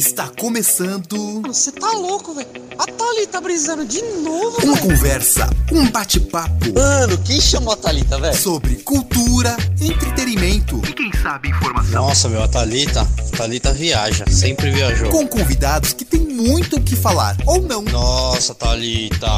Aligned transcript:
Está 0.00 0.28
começando 0.28 1.42
Você 1.42 1.70
tá 1.70 1.90
louco, 1.92 2.32
velho? 2.32 2.48
A 2.78 2.86
Thalita 2.86 3.32
tá 3.32 3.40
brisando 3.42 3.84
de 3.84 4.00
novo, 4.00 4.56
uma 4.64 4.72
velho. 4.74 4.88
conversa, 4.88 5.50
um 5.70 5.90
bate-papo 5.90 6.72
Mano, 6.74 7.18
quem 7.18 7.38
chamou 7.38 7.74
a 7.74 7.76
Thalita, 7.76 8.18
velho? 8.18 8.34
sobre 8.34 8.76
cultura, 8.76 9.54
entretenimento 9.78 10.80
e 10.88 10.94
quem 10.94 11.12
sabe 11.12 11.50
informação. 11.50 12.06
Nossa, 12.06 12.30
meu, 12.30 12.42
a 12.42 12.48
Thalita, 12.48 13.02
a 13.02 13.36
Thalita 13.36 13.74
viaja, 13.74 14.24
sempre 14.30 14.70
viajou. 14.70 15.10
Com 15.10 15.28
convidados 15.28 15.92
que 15.92 16.06
tem 16.06 16.20
muito 16.20 16.76
o 16.76 16.80
que 16.80 16.96
falar 16.96 17.36
ou 17.44 17.60
não. 17.60 17.82
Nossa, 17.82 18.54
Thalita, 18.54 19.28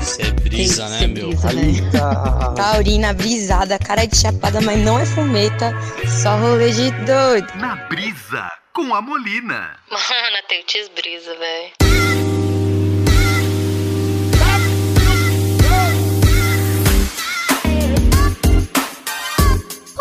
você 0.00 0.22
é 0.22 0.30
brisa, 0.32 0.88
né, 0.88 1.06
meu? 1.06 1.28
brisa, 1.28 1.52
né? 1.52 2.54
Taurina 2.56 3.12
brisada, 3.12 3.78
cara 3.78 4.04
de 4.04 4.18
chapada, 4.18 4.60
mas 4.60 4.84
não 4.84 4.98
é 4.98 5.06
fumeta, 5.06 5.72
só 6.24 6.36
rolê 6.40 6.72
de 6.72 6.90
doido. 7.04 7.46
Na 7.54 7.76
brisa 7.88 8.50
com 8.76 8.94
a 8.94 9.00
Molina. 9.00 9.74
Mano, 9.90 10.36
tem 10.48 10.62
brisa, 10.90 11.34
velho. 11.34 11.72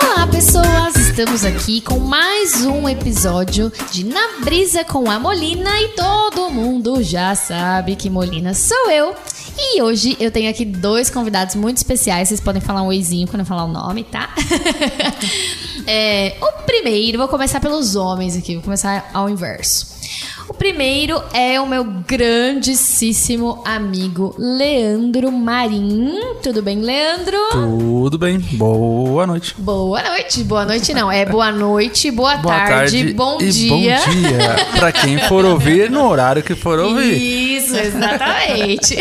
Olá, 0.02 0.27
pessoas! 0.27 1.05
Estamos 1.18 1.46
aqui 1.46 1.80
com 1.80 1.98
mais 1.98 2.66
um 2.66 2.90
episódio 2.90 3.72
de 3.90 4.04
Na 4.04 4.42
Brisa 4.44 4.84
com 4.84 5.10
a 5.10 5.18
Molina 5.18 5.82
e 5.82 5.88
todo 5.96 6.50
mundo 6.50 7.02
já 7.02 7.34
sabe 7.34 7.96
que 7.96 8.10
Molina 8.10 8.54
sou 8.54 8.92
eu. 8.92 9.16
E 9.58 9.82
hoje 9.82 10.18
eu 10.20 10.30
tenho 10.30 10.50
aqui 10.50 10.66
dois 10.66 11.09
convidados 11.09 11.56
muito 11.56 11.78
especiais. 11.78 12.28
Vocês 12.28 12.42
podem 12.42 12.62
falar 12.62 12.82
um 12.82 12.88
oizinho 12.88 13.30
quando 13.30 13.40
eu 13.40 13.46
falar 13.46 13.64
o 13.64 13.70
nome, 13.70 14.04
tá? 14.04 14.36
É, 15.88 16.36
o 16.42 16.64
primeiro, 16.64 17.20
vou 17.20 17.28
começar 17.28 17.59
pelos 17.59 17.95
homens 17.95 18.36
aqui, 18.36 18.56
vou 18.56 18.64
começar 18.64 19.08
ao 19.14 19.30
inverso. 19.30 19.86
O 20.48 20.54
primeiro 20.54 21.22
é 21.34 21.59
o 21.59 21.66
meu 21.66 21.84
grandíssimo 21.84 23.64
amigo 23.66 24.36
Leandro 24.38 25.31
Marim. 25.31 26.20
Tudo 26.44 26.61
bem, 26.61 26.81
Leandro? 26.81 27.36
Tudo 27.52 28.20
bem, 28.20 28.38
boa 28.38 29.25
noite. 29.25 29.55
Boa 29.58 30.03
noite, 30.03 30.44
boa 30.44 30.64
noite 30.64 30.94
não, 30.94 31.11
é 31.11 31.25
boa 31.25 31.52
noite, 31.52 32.11
boa, 32.11 32.38
Boa 32.38 32.55
tarde, 32.59 33.11
bom 33.14 33.39
e 33.42 33.50
dia. 33.50 34.00
bom 34.05 34.11
dia 34.11 34.55
pra 34.78 34.92
quem 34.92 35.17
for 35.28 35.44
ouvir 35.45 35.89
no 35.89 36.08
horário 36.08 36.44
que 36.44 36.53
for 36.53 36.77
ouvir. 36.77 37.16
Isso, 37.58 37.75
exatamente. 37.75 38.98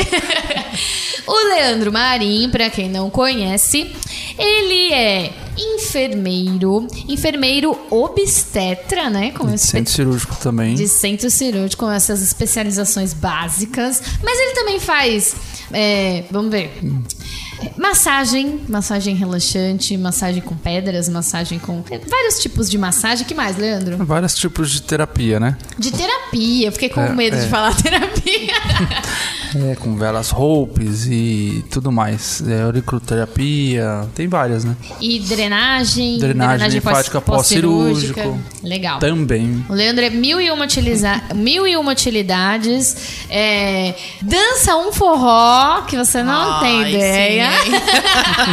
o 1.28 1.48
Leandro 1.48 1.92
Marim, 1.92 2.48
pra 2.48 2.70
quem 2.70 2.88
não 2.88 3.10
conhece, 3.10 3.94
ele 4.38 4.94
é 4.94 5.43
enfermeiro, 5.56 6.86
enfermeiro 7.08 7.78
obstetra, 7.90 9.08
né? 9.10 9.30
Com 9.32 9.52
esse 9.52 9.66
Centro 9.68 9.92
cirúrgico 9.92 10.36
também. 10.36 10.74
de 10.74 10.88
centro 10.88 11.30
cirúrgico 11.30 11.84
com 11.84 11.90
essas 11.90 12.22
especializações 12.22 13.12
básicas. 13.12 14.02
Mas 14.22 14.38
ele 14.38 14.52
também 14.52 14.80
faz, 14.80 15.34
é, 15.72 16.24
vamos 16.30 16.50
ver, 16.50 16.80
massagem, 17.76 18.60
massagem 18.68 19.14
relaxante, 19.14 19.96
massagem 19.96 20.42
com 20.42 20.56
pedras, 20.56 21.08
massagem 21.08 21.58
com 21.58 21.82
vários 22.08 22.38
tipos 22.40 22.70
de 22.70 22.78
massagem. 22.78 23.26
que 23.26 23.34
mais, 23.34 23.56
Leandro? 23.56 24.04
Vários 24.04 24.34
tipos 24.34 24.70
de 24.70 24.82
terapia, 24.82 25.38
né? 25.40 25.56
De 25.78 25.90
terapia. 25.92 26.72
Fiquei 26.72 26.88
com 26.88 27.00
É, 27.00 27.10
medo 27.14 27.36
de 27.36 27.44
é. 27.44 27.48
falar 27.48 27.74
terapia. 27.80 28.54
É, 29.56 29.76
com 29.76 29.96
velas 29.96 30.30
roupas 30.30 31.06
e 31.06 31.64
tudo 31.70 31.92
mais. 31.92 32.42
É, 32.46 32.62
auriculoterapia, 32.62 34.08
tem 34.14 34.26
várias, 34.26 34.64
né? 34.64 34.76
e 35.00 35.20
drenagem, 35.20 36.18
Drenagem 36.18 36.68
linfática 36.70 37.20
pós-cirúrgico. 37.20 38.40
Legal. 38.62 38.98
Também. 38.98 39.64
O 39.68 39.74
Leandro 39.74 40.04
é 40.04 40.10
mil 40.10 40.40
e 40.40 40.50
uma, 40.50 40.64
utiliza... 40.64 41.20
mil 41.34 41.66
e 41.66 41.76
uma 41.76 41.92
utilidades. 41.92 43.24
É... 43.28 43.94
Dança 44.22 44.76
um 44.76 44.92
forró, 44.92 45.82
que 45.82 45.96
você 45.96 46.22
não 46.22 46.60
tem 46.60 46.82
Ai, 46.82 46.94
ideia. 46.94 47.50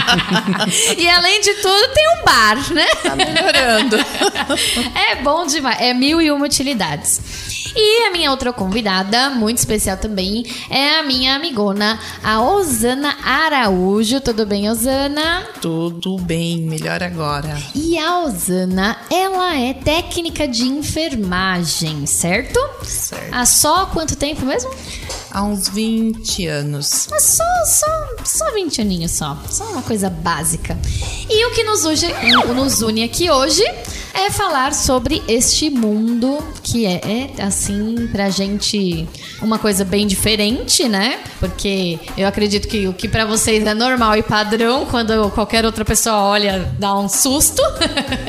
e 0.97 1.09
além 1.09 1.41
de 1.41 1.53
tudo, 1.55 1.93
tem 1.93 2.05
um 2.19 2.25
bar, 2.25 2.73
né? 2.73 2.85
Tá 3.03 3.15
melhorando. 3.15 3.97
É 5.11 5.15
bom 5.21 5.45
demais. 5.45 5.79
É 5.79 5.93
mil 5.93 6.21
e 6.21 6.31
uma 6.31 6.45
utilidades. 6.45 7.50
E 7.75 8.07
a 8.07 8.11
minha 8.11 8.31
outra 8.31 8.51
convidada, 8.51 9.29
muito 9.29 9.57
especial 9.57 9.97
também, 9.97 10.45
é 10.69 10.99
a 10.99 11.03
minha 11.03 11.35
amigona, 11.35 11.99
a 12.23 12.41
Osana 12.41 13.15
Araújo. 13.23 14.19
Tudo 14.21 14.45
bem, 14.45 14.69
Osana? 14.69 15.43
Tudo 15.61 16.17
bem, 16.17 16.61
melhor 16.61 17.01
agora. 17.01 17.57
E 17.73 17.97
a 17.97 18.19
Osana, 18.19 18.97
ela 19.09 19.57
é 19.57 19.73
técnica 19.73 20.47
de 20.47 20.63
enfermagem, 20.63 22.05
certo? 22.05 22.59
Certo. 22.83 23.33
Há 23.33 23.45
só 23.45 23.85
quanto 23.87 24.15
tempo 24.15 24.45
mesmo? 24.45 24.71
Há 25.31 25.43
uns 25.43 25.69
20 25.69 26.45
anos. 26.47 27.07
Mas 27.09 27.23
só, 27.23 27.43
só, 27.65 28.07
só 28.25 28.53
20 28.53 28.81
aninhos 28.81 29.11
só. 29.11 29.37
Só 29.49 29.63
uma 29.65 29.81
coisa 29.81 30.09
básica. 30.09 30.77
E 31.29 31.45
o 31.45 31.51
que 31.51 31.63
nos 31.63 31.85
une, 31.85 32.53
nos 32.53 32.81
une 32.81 33.03
aqui 33.03 33.29
hoje 33.29 33.63
é 34.13 34.29
falar 34.29 34.73
sobre 34.73 35.23
este 35.27 35.69
mundo 35.69 36.37
que 36.61 36.85
é, 36.85 37.01
é, 37.37 37.43
assim, 37.43 38.09
pra 38.11 38.29
gente 38.29 39.07
uma 39.41 39.57
coisa 39.57 39.85
bem 39.85 40.05
diferente, 40.05 40.87
né? 40.87 41.19
Porque 41.39 41.97
eu 42.17 42.27
acredito 42.27 42.67
que 42.67 42.87
o 42.87 42.93
que 42.93 43.07
pra 43.07 43.25
vocês 43.25 43.65
é 43.65 43.73
normal 43.73 44.17
e 44.17 44.23
padrão, 44.23 44.85
quando 44.85 45.29
qualquer 45.31 45.65
outra 45.65 45.85
pessoa 45.85 46.17
olha, 46.17 46.73
dá 46.77 46.93
um 46.97 47.07
susto. 47.07 47.61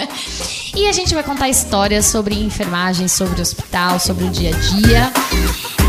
e 0.74 0.86
a 0.86 0.92
gente 0.92 1.14
vai 1.14 1.24
contar 1.24 1.48
histórias 1.48 2.06
sobre 2.06 2.36
enfermagem, 2.36 3.08
sobre 3.08 3.42
hospital, 3.42 3.98
sobre 3.98 4.24
o 4.24 4.30
dia 4.30 4.50
a 4.50 4.58
dia. 4.58 5.81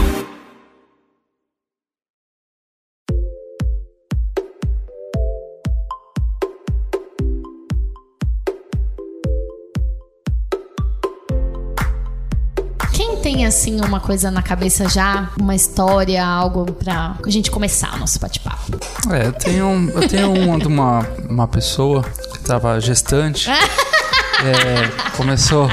Tem 13.43 13.47
assim 13.47 13.81
uma 13.81 13.99
coisa 13.99 14.31
na 14.31 14.41
cabeça 14.41 14.87
já, 14.87 15.29
uma 15.37 15.53
história, 15.53 16.25
algo 16.25 16.71
pra 16.71 17.17
gente 17.27 17.51
começar 17.51 17.93
o 17.93 17.97
nosso 17.97 18.17
bate-papo? 18.17 18.79
É, 19.11 19.27
eu 19.27 19.33
tenho, 19.33 19.91
eu 19.93 20.07
tenho 20.07 20.31
uma 20.31 20.57
de 20.57 20.67
uma, 20.67 21.05
uma 21.29 21.47
pessoa 21.47 22.03
que 22.03 22.39
tava 22.39 22.79
gestante. 22.79 23.49
é, 23.51 25.11
começou 25.17 25.69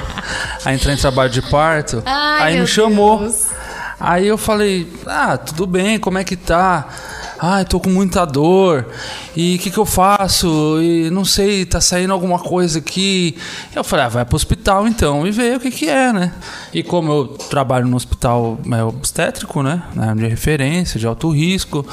a 0.64 0.74
entrar 0.74 0.94
em 0.94 0.96
trabalho 0.96 1.30
de 1.30 1.42
parto. 1.42 2.02
Ai, 2.04 2.54
aí 2.54 2.60
me 2.60 2.66
chamou. 2.66 3.20
Deus. 3.20 3.46
Aí 4.00 4.26
eu 4.26 4.36
falei, 4.36 4.92
ah, 5.06 5.36
tudo 5.36 5.64
bem, 5.64 5.96
como 5.98 6.18
é 6.18 6.24
que 6.24 6.34
tá? 6.34 6.88
Ah, 7.42 7.64
tô 7.64 7.80
com 7.80 7.88
muita 7.88 8.26
dor. 8.26 8.86
E 9.34 9.56
o 9.56 9.58
que, 9.58 9.70
que 9.70 9.78
eu 9.78 9.86
faço? 9.86 10.78
E 10.82 11.08
não 11.08 11.24
sei, 11.24 11.64
tá 11.64 11.80
saindo 11.80 12.12
alguma 12.12 12.38
coisa 12.38 12.80
aqui. 12.80 13.34
Eu 13.74 13.82
falei, 13.82 14.04
ah, 14.04 14.08
vai 14.10 14.24
pro 14.26 14.36
hospital 14.36 14.86
então 14.86 15.26
e 15.26 15.30
vê 15.30 15.56
o 15.56 15.60
que, 15.60 15.70
que 15.70 15.88
é, 15.88 16.12
né? 16.12 16.34
E 16.74 16.82
como 16.82 17.10
eu 17.10 17.26
trabalho 17.28 17.86
no 17.86 17.96
hospital 17.96 18.60
é, 18.70 18.84
obstétrico, 18.84 19.62
né? 19.62 19.82
né, 19.94 20.14
De 20.14 20.26
referência, 20.26 21.00
de 21.00 21.06
alto 21.06 21.30
risco. 21.30 21.86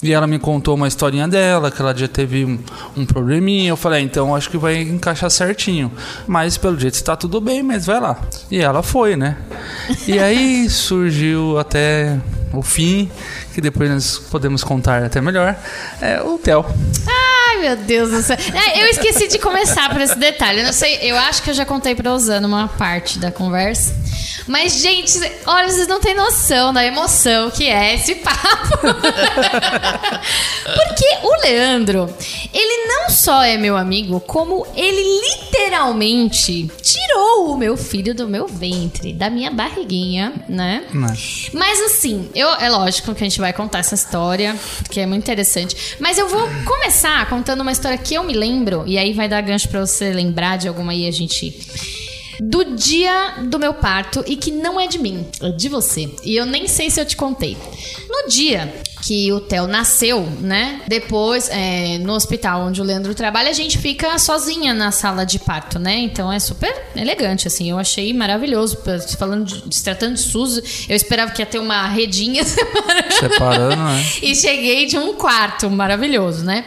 E 0.00 0.12
ela 0.12 0.28
me 0.28 0.38
contou 0.38 0.76
uma 0.76 0.86
historinha 0.86 1.26
dela, 1.26 1.72
que 1.72 1.82
ela 1.82 1.96
já 1.96 2.06
teve 2.06 2.44
um, 2.44 2.58
um 2.96 3.04
probleminha. 3.04 3.70
Eu 3.70 3.76
falei, 3.76 4.00
ah, 4.00 4.04
então 4.04 4.32
acho 4.32 4.48
que 4.48 4.56
vai 4.56 4.80
encaixar 4.80 5.28
certinho. 5.28 5.90
Mas 6.24 6.56
pelo 6.56 6.78
jeito 6.78 6.94
está 6.94 7.16
tudo 7.16 7.40
bem, 7.40 7.64
mas 7.64 7.84
vai 7.84 7.98
lá. 7.98 8.16
E 8.48 8.60
ela 8.60 8.80
foi, 8.80 9.16
né? 9.16 9.38
E 10.06 10.20
aí 10.20 10.70
surgiu 10.70 11.58
até 11.58 12.20
o 12.60 12.62
fim, 12.62 13.10
que 13.52 13.60
depois 13.60 13.90
nós 13.90 14.18
podemos 14.30 14.62
contar 14.62 15.02
até 15.02 15.20
melhor, 15.20 15.56
é 16.00 16.20
o 16.22 16.38
Theo. 16.38 16.64
Ai, 17.06 17.60
meu 17.60 17.76
Deus 17.76 18.10
do 18.10 18.22
céu. 18.22 18.36
É, 18.36 18.82
eu 18.82 18.86
esqueci 18.88 19.28
de 19.28 19.38
começar 19.38 19.90
por 19.90 20.00
esse 20.00 20.18
detalhe. 20.18 20.60
Eu 20.60 20.66
não 20.66 20.72
sei, 20.72 20.98
eu 21.02 21.16
acho 21.16 21.42
que 21.42 21.50
eu 21.50 21.54
já 21.54 21.64
contei 21.64 21.94
pra 21.94 22.12
Osana 22.12 22.46
uma 22.46 22.68
parte 22.68 23.18
da 23.18 23.30
conversa. 23.30 23.94
Mas, 24.46 24.80
gente, 24.80 25.18
olha, 25.46 25.70
vocês 25.70 25.86
não 25.86 26.00
têm 26.00 26.14
noção 26.14 26.72
da 26.72 26.84
emoção 26.84 27.50
que 27.50 27.66
é 27.68 27.94
esse 27.94 28.16
papo. 28.24 28.78
Porque 30.64 31.06
o 31.22 31.42
Leandro, 31.42 32.14
ele 32.52 32.86
não 32.88 33.10
só 33.10 33.42
é 33.42 33.56
meu 33.56 33.76
amigo, 33.76 34.20
como 34.20 34.66
ele 34.74 35.02
literalmente 35.20 36.70
tirou 36.82 37.52
o 37.52 37.56
meu 37.56 37.76
filho 37.76 38.14
do 38.14 38.28
meu 38.28 38.46
ventre, 38.46 39.12
da 39.12 39.30
minha 39.30 39.50
barriguinha, 39.50 40.32
né? 40.48 40.64
Né? 40.64 40.86
Mas 41.52 41.80
assim, 41.82 42.30
eu, 42.34 42.48
é 42.54 42.68
lógico 42.70 43.14
que 43.14 43.22
a 43.22 43.26
gente 43.26 43.40
vai 43.40 43.52
contar 43.52 43.80
essa 43.80 43.94
história, 43.94 44.56
porque 44.82 45.00
é 45.00 45.06
muito 45.06 45.22
interessante. 45.22 45.96
Mas 46.00 46.18
eu 46.18 46.28
vou 46.28 46.48
começar 46.64 47.28
contando 47.28 47.60
uma 47.60 47.72
história 47.72 47.98
que 47.98 48.14
eu 48.14 48.24
me 48.24 48.32
lembro, 48.32 48.84
e 48.86 48.96
aí 48.98 49.12
vai 49.12 49.28
dar 49.28 49.40
gancho 49.42 49.68
pra 49.68 49.80
você 49.80 50.12
lembrar 50.12 50.56
de 50.56 50.68
alguma 50.68 50.92
aí 50.92 51.06
a 51.06 51.10
gente 51.10 51.50
do 52.40 52.76
dia 52.76 53.34
do 53.44 53.58
meu 53.58 53.74
parto 53.74 54.24
e 54.26 54.36
que 54.36 54.50
não 54.50 54.80
é 54.80 54.86
de 54.86 54.98
mim, 54.98 55.26
é 55.40 55.50
de 55.50 55.68
você. 55.68 56.12
E 56.22 56.36
eu 56.36 56.46
nem 56.46 56.66
sei 56.68 56.90
se 56.90 57.00
eu 57.00 57.04
te 57.04 57.16
contei. 57.16 57.56
No 58.08 58.28
dia 58.28 58.72
que 59.06 59.30
o 59.32 59.40
Theo 59.40 59.66
nasceu, 59.66 60.26
né? 60.40 60.80
Depois, 60.88 61.48
é, 61.50 61.98
no 61.98 62.14
hospital 62.14 62.62
onde 62.62 62.80
o 62.80 62.84
Leandro 62.84 63.14
trabalha, 63.14 63.50
a 63.50 63.52
gente 63.52 63.76
fica 63.76 64.18
sozinha 64.18 64.72
na 64.72 64.90
sala 64.90 65.26
de 65.26 65.38
parto, 65.38 65.78
né? 65.78 65.98
Então 65.98 66.32
é 66.32 66.38
super 66.38 66.74
elegante, 66.96 67.46
assim. 67.46 67.70
Eu 67.70 67.78
achei 67.78 68.12
maravilhoso. 68.14 68.78
Falando 69.18 69.44
de, 69.44 69.74
se 69.74 69.84
tratando 69.84 70.14
de 70.14 70.20
SUS, 70.20 70.86
eu 70.88 70.96
esperava 70.96 71.32
que 71.32 71.42
ia 71.42 71.46
ter 71.46 71.58
uma 71.58 71.86
redinha 71.86 72.42
separando, 73.20 73.76
né? 73.76 74.06
e 74.22 74.34
cheguei 74.34 74.86
de 74.86 74.96
um 74.96 75.14
quarto 75.14 75.68
maravilhoso, 75.70 76.42
né? 76.42 76.64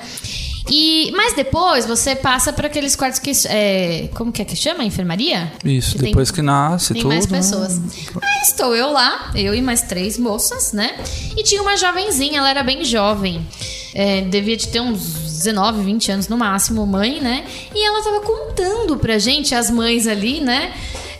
E, 0.69 1.11
mas 1.15 1.33
depois 1.33 1.85
você 1.85 2.15
passa 2.15 2.51
para 2.51 2.67
aqueles 2.67 2.95
quartos 2.95 3.19
que. 3.19 3.31
É, 3.47 4.09
como 4.15 4.31
que 4.31 4.41
é 4.41 4.45
que 4.45 4.55
chama? 4.55 4.83
Enfermaria? 4.83 5.51
Isso, 5.63 5.97
que 5.97 6.03
depois 6.03 6.29
tem, 6.29 6.35
que 6.35 6.41
nasce 6.41 6.93
tem 6.93 7.01
tudo. 7.01 7.11
mais 7.11 7.25
pessoas. 7.25 7.79
Aí 8.21 8.41
estou 8.43 8.75
eu 8.75 8.91
lá, 8.91 9.31
eu 9.35 9.53
e 9.53 9.61
mais 9.61 9.81
três 9.81 10.17
moças, 10.17 10.73
né? 10.73 10.95
E 11.35 11.43
tinha 11.43 11.61
uma 11.61 11.77
jovenzinha, 11.77 12.39
ela 12.39 12.49
era 12.49 12.63
bem 12.63 12.83
jovem. 12.83 13.45
É, 13.93 14.21
devia 14.21 14.57
de 14.57 14.67
ter 14.67 14.81
uns 14.81 15.27
19, 15.37 15.83
20 15.83 16.11
anos 16.11 16.27
no 16.27 16.37
máximo, 16.37 16.85
mãe, 16.85 17.21
né? 17.21 17.45
E 17.73 17.85
ela 17.85 18.03
tava 18.03 18.21
contando 18.21 18.97
pra 18.97 19.17
gente, 19.17 19.55
as 19.55 19.69
mães 19.69 20.07
ali, 20.07 20.41
né? 20.41 20.73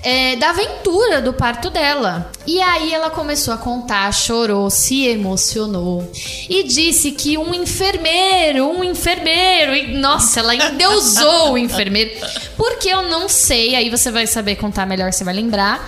É, 0.07 0.38
da 0.38 0.51
aventura 0.51 1.21
do 1.21 1.33
parto 1.33 1.69
dela. 1.69 2.31
E 2.45 2.62
aí 2.62 2.94
ela 2.94 3.09
começou 3.09 3.54
a 3.54 3.57
contar, 3.57 4.09
chorou, 4.13 4.69
se 4.69 5.06
emocionou 5.06 6.09
e 6.50 6.63
disse 6.63 7.12
que 7.12 7.38
um 7.38 7.54
enfermeiro, 7.54 8.69
um 8.69 8.86
enfermeiro, 8.86 9.75
e 9.75 9.98
nossa, 9.98 10.39
ela 10.39 10.56
endeusou 10.56 11.51
o 11.51 11.57
enfermeiro, 11.57 12.12
porque 12.56 12.88
eu 12.88 13.01
não 13.09 13.27
sei, 13.27 13.75
aí 13.75 13.89
você 13.89 14.09
vai 14.09 14.25
saber 14.25 14.56
contar 14.56 14.86
melhor, 14.86 15.12
você 15.12 15.25
vai 15.25 15.33
lembrar 15.33 15.86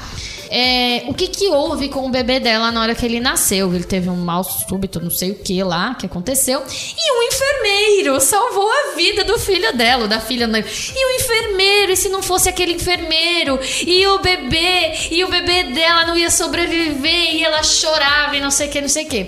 é, 0.51 1.03
o 1.07 1.13
que, 1.13 1.27
que 1.27 1.47
houve 1.47 1.89
com 1.89 2.07
o 2.07 2.09
bebê 2.09 2.39
dela 2.39 2.71
na 2.71 2.81
hora 2.81 2.95
que 2.95 3.05
ele 3.05 3.19
nasceu. 3.19 3.73
Ele 3.73 3.83
teve 3.83 4.09
um 4.09 4.15
mal 4.15 4.43
súbito, 4.43 4.99
não 4.99 5.11
sei 5.11 5.31
o 5.31 5.35
que 5.35 5.63
lá, 5.63 5.95
que 5.95 6.07
aconteceu. 6.07 6.61
E 6.97 7.17
um 7.17 7.23
enfermeiro 7.23 8.19
salvou 8.19 8.67
a 8.67 8.95
vida 8.95 9.23
do 9.23 9.37
filho 9.37 9.71
dela, 9.77 10.07
da 10.07 10.19
filha. 10.19 10.45
E 10.45 11.05
o 11.05 11.18
enfermeiro, 11.59 11.91
e 11.91 11.97
se 11.97 12.09
não 12.09 12.23
fosse 12.23 12.47
aquele 12.47 12.73
enfermeiro? 12.73 13.59
E 13.85 14.07
o 14.07 14.19
bebê, 14.19 14.93
e 15.11 15.23
o 15.23 15.29
bebê 15.29 15.63
dela 15.65 16.05
não 16.05 16.17
ia 16.17 16.31
sobreviver, 16.31 17.35
e 17.35 17.43
ela 17.43 17.61
chorava 17.63 18.35
e 18.35 18.41
não 18.41 18.51
sei 18.51 18.67
o 18.67 18.71
que, 18.71 18.81
não 18.81 18.89
sei 18.89 19.05
o 19.05 19.09
que. 19.09 19.27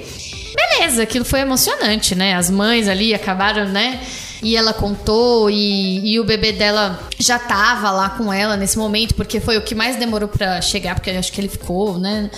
Beleza, 0.55 1.03
aquilo 1.03 1.25
foi 1.25 1.41
emocionante, 1.41 2.15
né? 2.15 2.35
As 2.35 2.49
mães 2.49 2.87
ali 2.87 3.13
acabaram, 3.13 3.65
né? 3.65 4.01
E 4.43 4.57
ela 4.57 4.73
contou, 4.73 5.49
e, 5.51 6.13
e 6.13 6.19
o 6.19 6.23
bebê 6.23 6.51
dela 6.51 6.99
já 7.19 7.37
tava 7.37 7.91
lá 7.91 8.09
com 8.09 8.33
ela 8.33 8.57
nesse 8.57 8.77
momento, 8.77 9.13
porque 9.13 9.39
foi 9.39 9.57
o 9.57 9.61
que 9.61 9.75
mais 9.75 9.97
demorou 9.97 10.27
para 10.27 10.59
chegar, 10.61 10.95
porque 10.95 11.11
acho 11.11 11.31
que 11.31 11.39
ele 11.39 11.49
ficou, 11.49 11.99
né? 11.99 12.29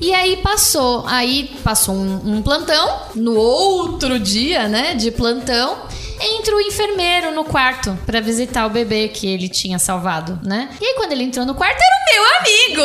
E 0.00 0.12
aí 0.12 0.36
passou. 0.38 1.04
Aí 1.06 1.50
passou 1.62 1.94
um, 1.94 2.36
um 2.36 2.42
plantão, 2.42 3.02
no 3.14 3.36
outro 3.36 4.18
dia, 4.18 4.68
né, 4.68 4.94
de 4.94 5.12
plantão 5.12 5.78
entra 6.20 6.54
o 6.54 6.60
enfermeiro 6.60 7.30
no 7.32 7.44
quarto 7.44 7.98
para 8.06 8.20
visitar 8.20 8.66
o 8.66 8.70
bebê 8.70 9.08
que 9.08 9.26
ele 9.26 9.48
tinha 9.48 9.78
salvado, 9.78 10.38
né? 10.42 10.68
E 10.80 10.86
aí 10.86 10.94
quando 10.94 11.12
ele 11.12 11.24
entrou 11.24 11.44
no 11.44 11.54
quarto 11.54 11.78
era 11.80 11.96
o 11.96 12.04
meu 12.12 12.24
amigo. 12.38 12.82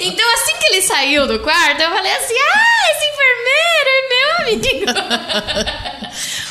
então 0.00 0.34
assim 0.34 0.56
que 0.58 0.66
ele 0.66 0.82
saiu 0.82 1.26
do 1.26 1.38
quarto, 1.40 1.80
eu 1.80 1.90
falei 1.90 2.12
assim: 2.12 2.34
"Ah, 2.34 2.90
esse 2.92 3.04
enfermeiro 3.06 3.88
é 3.88 4.08
meu 4.08 4.36
amigo". 4.40 6.05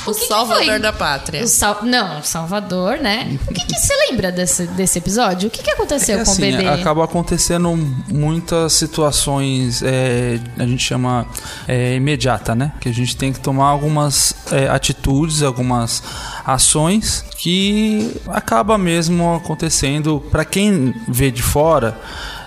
O, 0.05 0.11
o 0.11 0.15
que 0.15 0.27
salvador 0.27 0.73
que 0.73 0.79
da 0.79 0.93
pátria. 0.93 1.47
Sal... 1.47 1.79
Não, 1.83 2.21
Salvador, 2.23 2.97
né? 2.97 3.37
O 3.47 3.53
que, 3.53 3.65
que 3.65 3.75
você 3.75 3.93
lembra 4.09 4.31
desse, 4.31 4.67
desse 4.67 4.99
episódio? 4.99 5.47
O 5.47 5.51
que, 5.51 5.63
que 5.63 5.71
aconteceu 5.71 6.19
é 6.19 6.23
com 6.23 6.31
assim, 6.31 6.53
o 6.53 6.57
bebê? 6.57 6.67
Acaba 6.67 7.03
acontecendo 7.03 7.75
muitas 8.11 8.73
situações, 8.73 9.81
é, 9.83 10.39
a 10.57 10.65
gente 10.65 10.83
chama 10.83 11.25
é, 11.67 11.95
imediata, 11.95 12.55
né? 12.55 12.71
Que 12.79 12.89
a 12.89 12.93
gente 12.93 13.15
tem 13.15 13.33
que 13.33 13.39
tomar 13.39 13.67
algumas 13.67 14.35
é, 14.51 14.67
atitudes, 14.67 15.41
algumas 15.41 16.03
ações 16.45 17.25
que 17.37 18.15
acaba 18.27 18.77
mesmo 18.77 19.35
acontecendo 19.35 20.23
para 20.31 20.45
quem 20.45 20.93
vê 21.07 21.31
de 21.31 21.41
fora 21.41 21.97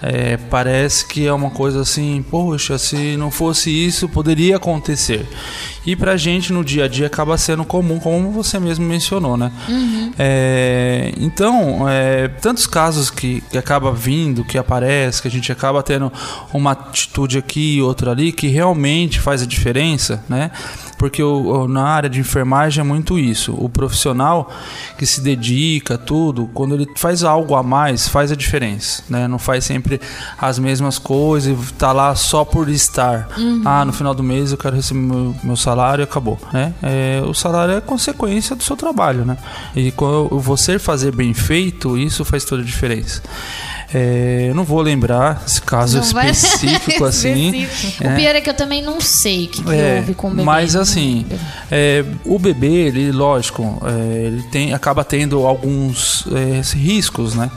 é, 0.02 0.36
parece 0.36 1.06
que 1.06 1.26
é 1.26 1.32
uma 1.32 1.50
coisa 1.50 1.80
assim, 1.80 2.24
poxa, 2.30 2.78
se 2.78 3.16
não 3.16 3.30
fosse 3.30 3.70
isso, 3.70 4.08
poderia 4.08 4.56
acontecer. 4.56 5.26
E 5.84 5.96
pra 5.96 6.16
gente 6.16 6.52
no 6.52 6.64
dia 6.64 6.84
a 6.84 6.88
dia 6.88 7.06
acaba 7.06 7.36
sendo 7.38 7.64
comum, 7.64 7.98
como 7.98 8.30
você 8.30 8.58
mesmo 8.58 8.86
mencionou, 8.86 9.36
né? 9.36 9.50
Uhum. 9.68 10.12
É, 10.18 11.12
então, 11.18 11.88
é, 11.88 12.28
tantos 12.28 12.66
casos 12.66 13.10
que, 13.10 13.42
que 13.50 13.58
acaba 13.58 13.92
vindo, 13.92 14.44
que 14.44 14.58
aparece, 14.58 15.22
que 15.22 15.28
a 15.28 15.30
gente 15.30 15.50
acaba 15.50 15.82
tendo 15.82 16.12
uma 16.52 16.72
atitude 16.72 17.38
aqui 17.38 17.76
e 17.76 17.82
outra 17.82 18.12
ali, 18.12 18.32
que 18.32 18.48
realmente 18.48 19.18
faz 19.20 19.42
a 19.42 19.46
diferença, 19.46 20.22
né? 20.28 20.50
Porque 20.98 21.22
o, 21.22 21.68
na 21.68 21.84
área 21.84 22.10
de 22.10 22.18
enfermagem 22.18 22.80
é 22.80 22.84
muito 22.84 23.18
isso. 23.18 23.54
O 23.54 23.68
profissional 23.88 24.50
que 24.96 25.06
se 25.06 25.20
dedica, 25.20 25.96
tudo, 25.96 26.48
quando 26.52 26.74
ele 26.74 26.86
faz 26.94 27.24
algo 27.24 27.54
a 27.54 27.62
mais, 27.62 28.06
faz 28.08 28.30
a 28.30 28.36
diferença, 28.36 29.02
né? 29.08 29.26
Não 29.26 29.38
faz 29.38 29.64
sempre 29.64 30.00
as 30.38 30.58
mesmas 30.58 30.98
coisas 30.98 31.52
e 31.52 31.72
tá 31.74 31.92
lá 31.92 32.14
só 32.14 32.44
por 32.44 32.68
estar. 32.68 33.28
Uhum. 33.36 33.62
Ah, 33.64 33.84
no 33.84 33.92
final 33.92 34.14
do 34.14 34.22
mês 34.22 34.52
eu 34.52 34.58
quero 34.58 34.76
receber 34.76 35.00
meu, 35.00 35.34
meu 35.42 35.56
salário 35.56 36.02
e 36.02 36.04
acabou, 36.04 36.38
né? 36.52 36.74
É, 36.82 37.22
o 37.24 37.34
salário 37.34 37.74
é 37.74 37.80
consequência 37.80 38.54
do 38.54 38.62
seu 38.62 38.76
trabalho, 38.76 39.24
né? 39.24 39.36
E 39.74 39.90
quando 39.90 40.38
você 40.38 40.78
fazer 40.78 41.14
bem 41.14 41.32
feito, 41.32 41.96
isso 41.96 42.24
faz 42.24 42.44
toda 42.44 42.62
a 42.62 42.64
diferença. 42.64 43.22
É, 43.92 44.46
eu 44.50 44.54
não 44.54 44.64
vou 44.64 44.82
lembrar 44.82 45.42
esse 45.46 45.62
caso 45.62 45.96
não 45.96 46.04
específico 46.04 47.04
assim. 47.06 47.50
específico. 47.50 48.06
É. 48.06 48.12
O 48.12 48.16
pior 48.16 48.34
é 48.34 48.40
que 48.40 48.50
eu 48.50 48.54
também 48.54 48.82
não 48.82 49.00
sei 49.00 49.46
o 49.46 49.48
que, 49.48 49.62
que 49.62 49.74
é, 49.74 49.96
houve 49.96 50.14
com 50.14 50.26
o 50.26 50.30
bebê. 50.30 50.42
Mas 50.42 50.76
assim, 50.76 51.24
é, 51.70 52.04
o 52.24 52.38
bebê, 52.38 52.88
ele, 52.88 53.10
lógico, 53.12 53.80
é, 53.84 54.26
ele 54.26 54.42
tem, 54.50 54.74
acaba 54.74 55.04
tendo 55.04 55.46
alguns 55.46 56.26
é, 56.32 56.60
riscos, 56.76 57.34
né? 57.34 57.50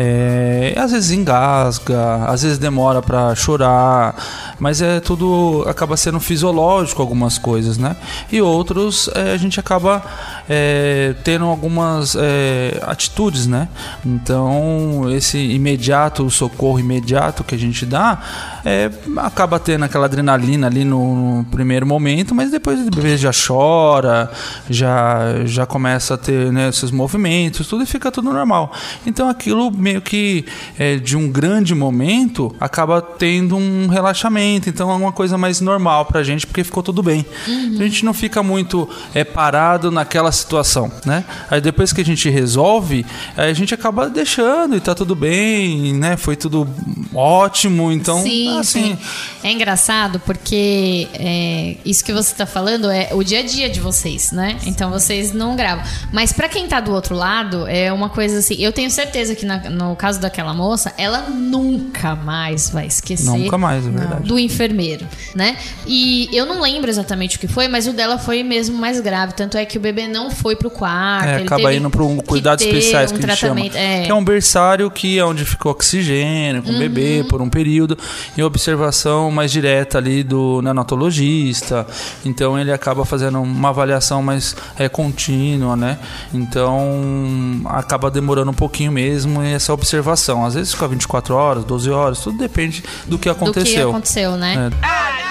É, 0.00 0.74
às 0.76 0.92
vezes 0.92 1.10
engasga, 1.10 2.24
às 2.26 2.44
vezes 2.44 2.56
demora 2.56 3.02
para 3.02 3.34
chorar, 3.34 4.14
mas 4.60 4.80
é 4.80 5.00
tudo 5.00 5.64
acaba 5.66 5.96
sendo 5.96 6.20
fisiológico 6.20 7.02
algumas 7.02 7.36
coisas, 7.36 7.76
né? 7.76 7.96
E 8.30 8.40
outros 8.40 9.10
é, 9.12 9.32
a 9.32 9.36
gente 9.36 9.58
acaba 9.58 10.00
é, 10.48 11.16
tendo 11.24 11.46
algumas 11.46 12.14
é, 12.16 12.80
atitudes, 12.82 13.48
né? 13.48 13.66
Então 14.06 15.10
esse 15.10 15.36
imediato, 15.36 16.24
o 16.24 16.30
socorro 16.30 16.78
imediato 16.78 17.42
que 17.42 17.56
a 17.56 17.58
gente 17.58 17.84
dá, 17.84 18.20
é, 18.64 18.90
acaba 19.16 19.58
tendo 19.58 19.84
aquela 19.84 20.06
adrenalina 20.06 20.66
ali 20.66 20.84
no, 20.84 21.38
no, 21.38 21.44
primeiro 21.44 21.86
momento, 21.86 22.34
mas 22.34 22.50
depois 22.50 22.80
o 22.80 22.90
bebê 22.90 23.16
já 23.16 23.30
chora, 23.32 24.30
já 24.68 25.44
já 25.44 25.66
começa 25.66 26.14
a 26.14 26.18
ter 26.18 26.52
né, 26.52 26.68
esses 26.68 26.90
movimentos, 26.90 27.66
tudo 27.66 27.82
e 27.82 27.86
fica 27.86 28.10
tudo 28.10 28.32
normal. 28.32 28.72
Então 29.06 29.28
aquilo 29.28 29.70
meio 29.70 30.00
que 30.00 30.44
é, 30.78 30.96
de 30.96 31.16
um 31.16 31.30
grande 31.30 31.74
momento 31.74 32.54
acaba 32.60 33.00
tendo 33.00 33.56
um 33.56 33.88
relaxamento. 33.88 34.68
Então 34.68 34.90
é 34.90 34.94
uma 34.94 35.12
coisa 35.12 35.38
mais 35.38 35.60
normal 35.60 36.06
pra 36.06 36.22
gente, 36.22 36.46
porque 36.46 36.64
ficou 36.64 36.82
tudo 36.82 37.02
bem. 37.02 37.24
Uhum. 37.46 37.76
A 37.80 37.82
gente 37.84 38.04
não 38.04 38.14
fica 38.14 38.42
muito 38.42 38.88
é, 39.14 39.24
parado 39.24 39.90
naquela 39.90 40.32
situação, 40.32 40.90
né? 41.04 41.24
Aí 41.50 41.60
depois 41.60 41.92
que 41.92 42.00
a 42.00 42.04
gente 42.04 42.28
resolve, 42.28 43.04
a 43.36 43.52
gente 43.52 43.74
acaba 43.74 44.08
deixando 44.08 44.76
e 44.76 44.80
tá 44.80 44.94
tudo 44.94 45.14
bem, 45.14 45.94
né? 45.94 46.16
Foi 46.16 46.36
tudo 46.36 46.66
ótimo, 47.14 47.90
então 47.92 48.22
sim, 48.22 48.57
assim. 48.60 48.96
Sim. 48.96 48.98
É 49.42 49.52
engraçado 49.52 50.20
porque 50.20 51.08
é, 51.14 51.76
isso 51.84 52.04
que 52.04 52.12
você 52.12 52.34
tá 52.34 52.46
falando 52.46 52.90
é 52.90 53.10
o 53.12 53.22
dia 53.22 53.40
a 53.40 53.42
dia 53.42 53.68
de 53.68 53.80
vocês, 53.80 54.32
né? 54.32 54.58
Então 54.66 54.90
vocês 54.90 55.32
não 55.32 55.56
gravam. 55.56 55.84
Mas 56.12 56.32
para 56.32 56.48
quem 56.48 56.66
tá 56.66 56.80
do 56.80 56.92
outro 56.92 57.14
lado, 57.14 57.66
é 57.66 57.92
uma 57.92 58.08
coisa 58.08 58.38
assim. 58.38 58.56
Eu 58.58 58.72
tenho 58.72 58.90
certeza 58.90 59.34
que 59.34 59.46
na, 59.46 59.70
no 59.70 59.94
caso 59.96 60.20
daquela 60.20 60.54
moça, 60.54 60.92
ela 60.96 61.22
nunca 61.28 62.14
mais 62.14 62.70
vai 62.70 62.86
esquecer. 62.86 63.30
Nunca 63.30 63.58
mais, 63.58 63.86
é 63.86 63.90
verdade. 63.90 64.26
Do 64.26 64.38
enfermeiro, 64.38 65.06
né? 65.34 65.56
E 65.86 66.28
eu 66.32 66.46
não 66.46 66.60
lembro 66.60 66.90
exatamente 66.90 67.36
o 67.36 67.40
que 67.40 67.48
foi, 67.48 67.68
mas 67.68 67.86
o 67.86 67.92
dela 67.92 68.18
foi 68.18 68.42
mesmo 68.42 68.76
mais 68.76 69.00
grave. 69.00 69.34
Tanto 69.34 69.56
é 69.56 69.64
que 69.64 69.78
o 69.78 69.80
bebê 69.80 70.06
não 70.06 70.30
foi 70.30 70.56
pro 70.56 70.70
quarto. 70.70 71.28
É, 71.28 71.36
acaba 71.42 71.74
indo 71.74 71.90
para 71.90 72.02
um 72.02 72.18
cuidados 72.18 72.64
especiais 72.64 73.12
um 73.12 73.16
que 73.16 73.24
a 73.24 73.28
gente 73.28 73.38
chama. 73.38 73.60
É. 73.74 74.02
Que 74.04 74.10
é 74.10 74.14
um 74.14 74.24
berçário 74.24 74.90
que 74.90 75.18
é 75.18 75.24
onde 75.24 75.44
ficou 75.44 75.72
oxigênio 75.72 76.62
com 76.62 76.70
uhum. 76.70 76.76
o 76.76 76.78
bebê 76.78 77.24
por 77.28 77.40
um 77.40 77.48
período 77.48 77.98
e 78.38 78.42
observação 78.44 79.32
mais 79.32 79.50
direta 79.50 79.98
ali 79.98 80.22
do 80.22 80.62
neonatologista. 80.62 81.84
Então 82.24 82.56
ele 82.56 82.70
acaba 82.72 83.04
fazendo 83.04 83.42
uma 83.42 83.70
avaliação 83.70 84.22
mais 84.22 84.54
é, 84.78 84.88
contínua, 84.88 85.74
né? 85.74 85.98
Então 86.32 87.60
acaba 87.66 88.08
demorando 88.08 88.52
um 88.52 88.54
pouquinho 88.54 88.92
mesmo 88.92 89.42
essa 89.42 89.72
observação. 89.72 90.46
Às 90.46 90.54
vezes 90.54 90.72
fica 90.72 90.86
24 90.86 91.34
horas, 91.34 91.64
12 91.64 91.90
horas, 91.90 92.20
tudo 92.20 92.38
depende 92.38 92.84
do 93.06 93.18
que 93.18 93.28
aconteceu. 93.28 93.64
Do 93.64 93.74
que 93.74 93.96
aconteceu, 93.96 94.36
né? 94.36 94.70
É. 94.84 95.28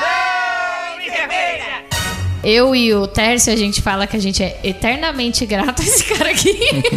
Eu 2.50 2.74
e 2.74 2.94
o 2.94 3.06
Tércio, 3.06 3.52
a 3.52 3.58
gente 3.58 3.82
fala 3.82 4.08
que 4.08 4.16
a 4.16 4.22
gente 4.22 4.42
é 4.42 4.58
eternamente 4.64 5.46
grato 5.46 5.82
a 5.82 5.86
esse 5.86 6.06
cara 6.06 6.30
aqui. 6.30 6.56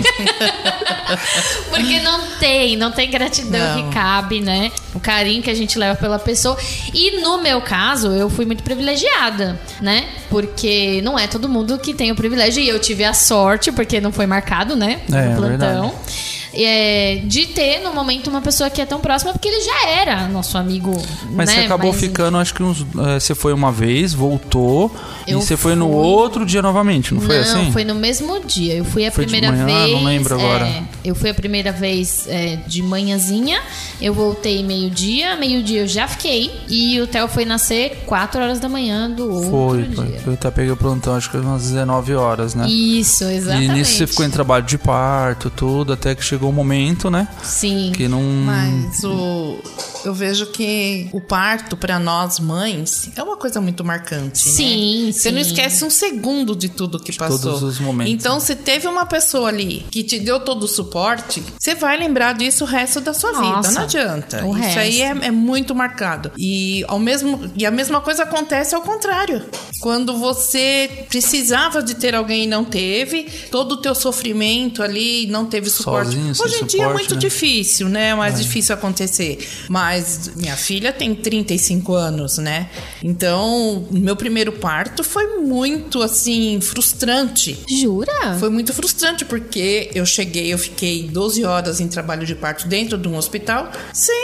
Porque 1.69 1.99
não 1.99 2.21
tem, 2.38 2.76
não 2.76 2.92
tem 2.92 3.11
gratidão 3.11 3.76
Não. 3.76 3.88
que 3.88 3.92
cabe, 3.92 4.40
né? 4.40 4.71
O 4.95 5.00
carinho 5.00 5.42
que 5.42 5.50
a 5.50 5.54
gente 5.54 5.76
leva 5.76 5.97
pela 5.97 6.21
pessoa. 6.21 6.57
E 6.95 7.21
no 7.21 7.42
meu 7.42 7.61
caso, 7.61 8.12
eu 8.12 8.30
fui 8.30 8.47
muito 8.47 8.62
privilegiada, 8.62 9.61
né? 9.80 10.07
Porque 10.28 11.00
não 11.02 11.19
é 11.19 11.26
todo 11.26 11.49
mundo 11.49 11.76
que 11.78 11.95
tem 11.95 12.12
o 12.12 12.14
privilégio. 12.14 12.62
E 12.62 12.69
eu 12.69 12.78
tive 12.78 13.02
a 13.02 13.12
sorte, 13.12 13.73
porque 13.73 14.00
não 14.00 14.12
foi 14.12 14.26
marcado, 14.26 14.76
né? 14.76 15.00
É, 15.12 15.30
no 15.30 15.37
plantão. 15.37 15.88
verdade. 15.88 16.39
É, 16.52 17.21
de 17.25 17.47
ter 17.47 17.80
no 17.80 17.92
momento 17.95 18.28
uma 18.28 18.40
pessoa 18.40 18.69
que 18.69 18.80
é 18.80 18.87
tão 18.87 19.00
próxima, 19.00 19.33
porque 19.33 19.49
ele 19.49 19.61
já 19.61 19.88
era 19.88 20.26
nosso 20.28 20.59
amigo. 20.59 20.90
Mas 21.33 21.49
né? 21.49 21.54
você 21.54 21.61
acabou 21.61 21.92
Mas- 21.92 22.00
ficando, 22.00 22.37
acho 22.38 22.54
que 22.54 22.62
uns. 22.62 22.80
eh, 22.99 23.21
Você 23.21 23.35
foi 23.35 23.52
uma 23.52 23.71
vez, 23.71 24.12
voltou. 24.14 24.95
E 25.26 25.35
você 25.35 25.57
foi 25.57 25.75
no 25.76 25.87
fui. 25.87 25.95
outro 25.97 26.45
dia 26.45 26.61
novamente, 26.62 27.14
não 27.14 27.21
foi 27.21 27.37
não, 27.37 27.42
assim? 27.42 27.73
foi 27.73 27.85
no 27.85 27.95
mesmo 27.95 28.40
dia. 28.45 28.75
Eu 28.75 28.85
fui 28.85 29.07
a 29.07 29.12
Foi 29.12 29.25
primeira 29.25 29.52
manhã? 29.52 29.64
vez. 29.66 29.92
Não 29.92 30.04
lembro 30.04 30.35
agora. 30.35 30.66
é, 30.66 30.83
eu 31.04 31.14
fui 31.14 31.30
a 31.30 31.35
primeira 31.35 31.71
vez 31.71 32.26
é, 32.28 32.57
de 32.66 32.83
manhãzinha. 32.83 33.61
Eu 34.00 34.12
voltei 34.14 34.64
meio-dia. 34.64 35.37
Meio-dia 35.37 35.83
eu 35.83 35.87
já 35.88 36.09
fiquei. 36.09 36.50
E 36.69 37.00
o 37.00 37.07
Theo 37.07 37.28
foi 37.28 37.45
nascer 37.45 38.02
4 38.07 38.42
horas 38.42 38.59
da 38.59 38.69
manhã 38.69 39.09
do 39.11 39.30
outro 39.33 39.50
Foi, 39.50 39.83
dia. 39.83 39.97
foi. 39.97 40.21
Eu 40.26 40.33
até 40.33 40.50
peguei 40.50 40.71
o 40.73 40.76
plantão, 40.76 41.14
acho 41.14 41.30
que 41.30 41.37
umas 41.37 41.62
19 41.62 42.14
horas, 42.14 42.54
né? 42.54 42.66
Isso, 42.69 43.25
exatamente. 43.25 43.71
E 43.71 43.75
nisso 43.75 43.95
você 43.95 44.07
ficou 44.07 44.25
em 44.26 44.30
trabalho 44.30 44.64
de 44.64 44.78
parto, 44.78 45.49
tudo, 45.50 45.92
até 45.92 46.14
que 46.14 46.25
chegou 46.25 46.39
o 46.49 46.52
momento, 46.52 47.11
né? 47.11 47.28
Sim. 47.42 47.92
Que 47.94 48.09
não. 48.09 48.23
Mas 48.23 49.02
o, 49.04 49.59
eu 50.04 50.14
vejo 50.14 50.47
que 50.47 51.09
o 51.12 51.20
parto 51.20 51.76
para 51.76 51.99
nós 51.99 52.38
mães 52.40 53.11
é 53.16 53.23
uma 53.23 53.37
coisa 53.37 53.61
muito 53.61 53.85
marcante, 53.85 54.47
né? 54.47 54.52
Sim, 54.52 55.11
Você 55.12 55.30
não 55.30 55.42
sim. 55.42 55.49
esquece 55.50 55.85
um 55.85 55.90
segundo 55.90 56.54
de 56.56 56.68
tudo 56.68 56.99
que 56.99 57.12
passou. 57.12 57.38
todos 57.38 57.62
os 57.62 57.78
momentos. 57.78 58.12
Então, 58.12 58.40
se 58.40 58.54
teve 58.56 58.87
uma 58.88 59.06
pessoa 59.06 59.49
ali 59.49 59.85
que 59.90 60.02
te 60.02 60.18
deu 60.18 60.40
todo 60.40 60.64
o 60.64 60.68
suporte, 60.68 61.42
você 61.59 61.75
vai 61.75 61.99
lembrar 61.99 62.35
disso 62.35 62.64
o 62.64 62.66
resto 62.66 63.00
da 63.00 63.12
sua 63.14 63.32
vida. 63.32 63.42
Nossa, 63.42 63.73
Não 63.73 63.82
adianta. 63.82 64.44
o 64.44 64.56
Isso 64.56 64.78
aí 64.78 65.00
é, 65.00 65.09
resto. 65.12 65.25
é 65.25 65.30
muito 65.30 65.75
marcado. 65.75 66.30
E, 66.37 66.85
ao 66.88 66.99
mesmo, 66.99 67.50
e 67.56 67.64
a 67.66 67.70
mesma 67.70 68.00
coisa 68.00 68.23
acontece 68.25 68.75
ao 68.75 68.82
contrário. 68.82 69.42
Quando 69.80 70.16
você 70.16 71.04
precisava 71.09 71.82
de 71.82 71.94
ter 71.94 72.14
alguém 72.14 72.44
e 72.44 72.47
não 72.47 72.64
teve, 72.64 73.25
todo 73.50 73.73
o 73.73 73.76
teu 73.78 73.94
sofrimento 73.94 74.82
ali 74.82 75.26
não 75.26 75.47
teve 75.47 75.68
suporte. 75.70 76.12
Sozinho, 76.12 76.29
Hoje 76.38 76.62
em 76.62 76.66
dia 76.66 76.80
é 76.80 76.84
suporte, 76.84 76.92
muito 76.94 77.14
né? 77.14 77.20
difícil, 77.20 77.88
né? 77.88 78.08
É 78.10 78.14
mais 78.14 78.38
difícil 78.40 78.75
acontecer. 78.75 79.38
Mas 79.68 80.30
minha 80.37 80.56
filha 80.56 80.92
tem 80.92 81.14
35 81.14 81.94
anos, 81.94 82.38
né? 82.38 82.68
Então, 83.02 83.87
meu 83.90 84.14
primeiro 84.16 84.52
parto 84.52 85.02
foi 85.02 85.38
muito, 85.38 86.02
assim, 86.02 86.60
frustrante. 86.60 87.58
Jura? 87.68 88.37
Foi 88.38 88.50
muito 88.50 88.72
frustrante 88.72 89.25
porque 89.25 89.90
eu 89.94 90.04
cheguei, 90.06 90.52
eu 90.52 90.58
fiquei 90.58 91.08
12 91.08 91.44
horas 91.44 91.80
em 91.80 91.88
trabalho 91.88 92.26
de 92.26 92.34
parto 92.34 92.66
dentro 92.68 92.96
de 92.99 93.08
um 93.08 93.16
hospital, 93.16 93.70
sem 93.92 94.14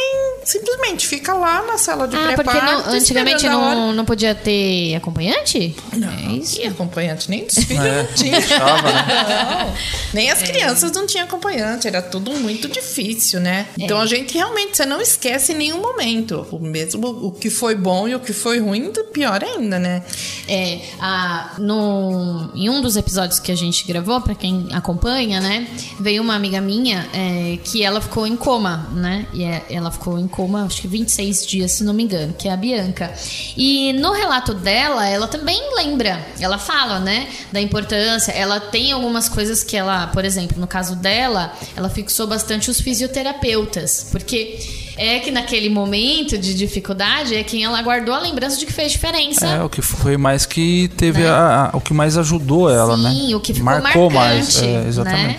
simplesmente 0.45 1.07
ficar 1.07 1.35
lá 1.35 1.63
na 1.67 1.77
sala 1.77 2.07
de 2.07 2.15
Ah, 2.17 2.33
porque 2.37 2.51
pré-parto. 2.51 2.89
não- 2.89 2.95
antigamente 2.95 3.45
não, 3.49 3.93
não 3.93 4.05
podia 4.05 4.35
ter 4.35 4.95
acompanhante? 4.95 5.75
Não, 5.93 6.09
É 6.09 6.33
isso. 6.37 6.55
tinha 6.55 6.71
acompanhante, 6.71 7.29
nem 7.29 7.45
dos 7.45 7.55
filhos 7.57 7.85
É, 7.85 8.03
não 8.05 8.13
tinha. 8.15 8.31
deixava, 8.39 8.93
né? 8.93 9.07
Não, 9.67 9.75
nem 10.15 10.29
É. 10.29 10.33
as 10.33 10.43
crianças 10.43 10.93
não 10.93 11.07
tinham 11.07 11.25
acompanhante, 11.25 11.87
era 11.89 11.96
tudo 12.03 12.33
muito 12.33 12.69
difícil, 12.69 13.41
né? 13.41 13.67
É. 13.79 13.85
Então 13.85 14.01
a 14.01 14.07
gente 14.07 14.35
realmente, 14.35 14.77
você 14.77 14.87
não 14.87 15.01
esquece 15.01 15.53
em 15.53 15.57
nenhum 15.57 15.81
momento. 15.81 16.47
O 16.51 16.59
mesmo 16.59 17.09
o 17.09 17.33
que 17.33 17.51
foi 17.51 17.75
bom 17.75 18.09
e 18.09 18.15
o 18.15 18.21
que 18.21 18.33
foi 18.33 18.59
ruim, 18.59 18.91
pior 19.17 19.43
ainda, 19.43 19.79
né? 19.79 20.03
É, 20.47 20.81
a, 21.01 21.55
no, 21.59 22.51
em 22.55 22.69
um 22.69 22.81
dos 22.83 22.97
episódios 22.97 23.41
que 23.41 23.51
a 23.51 23.57
gente 23.57 23.87
gravou, 23.87 24.21
pra 24.21 24.35
quem 24.35 24.69
acompanha, 24.73 25.41
né, 25.41 25.67
veio 25.99 26.23
uma 26.23 26.35
amiga 26.35 26.61
minha 26.61 27.09
é, 27.15 27.59
que 27.65 27.83
ela 27.83 28.01
ficou 28.01 28.27
em 28.27 28.37
coma, 28.37 28.89
né? 28.93 29.27
E 29.33 29.43
é- 29.43 29.65
ela 29.71 29.91
ficou 29.91 30.19
em 30.19 30.29
coma, 30.29 30.65
acho 30.65 30.83
que 30.83 30.89
26 30.89 31.47
dias, 31.47 31.73
se 31.73 31.85
não 31.85 31.95
me 31.95 32.03
engano, 32.03 32.35
que 32.35 32.47
é 32.49 32.53
a 32.53 32.57
Bianca. 32.57 33.13
E 33.57 33.93
no 33.95 34.13
relato 34.13 34.53
dela, 34.53 35.07
ela 35.09 35.27
também 35.27 35.61
lembra, 35.75 36.25
ela 36.39 36.59
fala, 36.59 37.01
né, 37.01 37.29
da 37.51 37.61
importância. 37.61 38.33
Ela 38.33 38.61
tem 38.61 38.93
algumas 38.93 39.29
coisas 39.29 39.65
que 39.65 39.77
ela, 39.77 40.09
por 40.09 40.25
exemplo, 40.25 40.61
no 40.61 40.67
caso 40.67 40.95
dela, 40.97 41.53
ela 41.75 41.86
fixou 41.91 42.27
bastante 42.27 42.71
os 42.71 42.81
fisioterapeutas, 42.81 44.07
porque 44.11 44.59
é 44.97 45.19
que 45.19 45.31
naquele 45.31 45.69
momento 45.69 46.39
de 46.39 46.55
dificuldade 46.55 47.35
é 47.35 47.43
quem 47.43 47.65
ela 47.65 47.81
guardou 47.83 48.15
a 48.15 48.19
lembrança 48.21 48.57
de 48.59 48.65
que 48.67 48.73
fez 48.73 48.93
diferença. 48.93 49.47
É, 49.47 49.63
o 49.63 49.69
que 49.69 49.83
foi 49.83 50.17
mais 50.17 50.47
que 50.47 50.89
teve 50.97 51.27
a, 51.27 51.71
a- 51.73 51.77
o 51.77 51.81
que 51.81 51.93
mais 51.93 52.17
ajudou 52.17 52.71
ela, 52.71 52.97
né? 52.97 53.07
Né? 53.07 53.11
Sim, 53.11 53.35
o 53.35 53.41
que 53.41 53.53
ficou 53.55 53.65
Marcou 53.67 54.11
marcante, 54.11 54.15
mais, 54.59 54.63
é, 54.63 54.89
exatamente. 54.89 55.27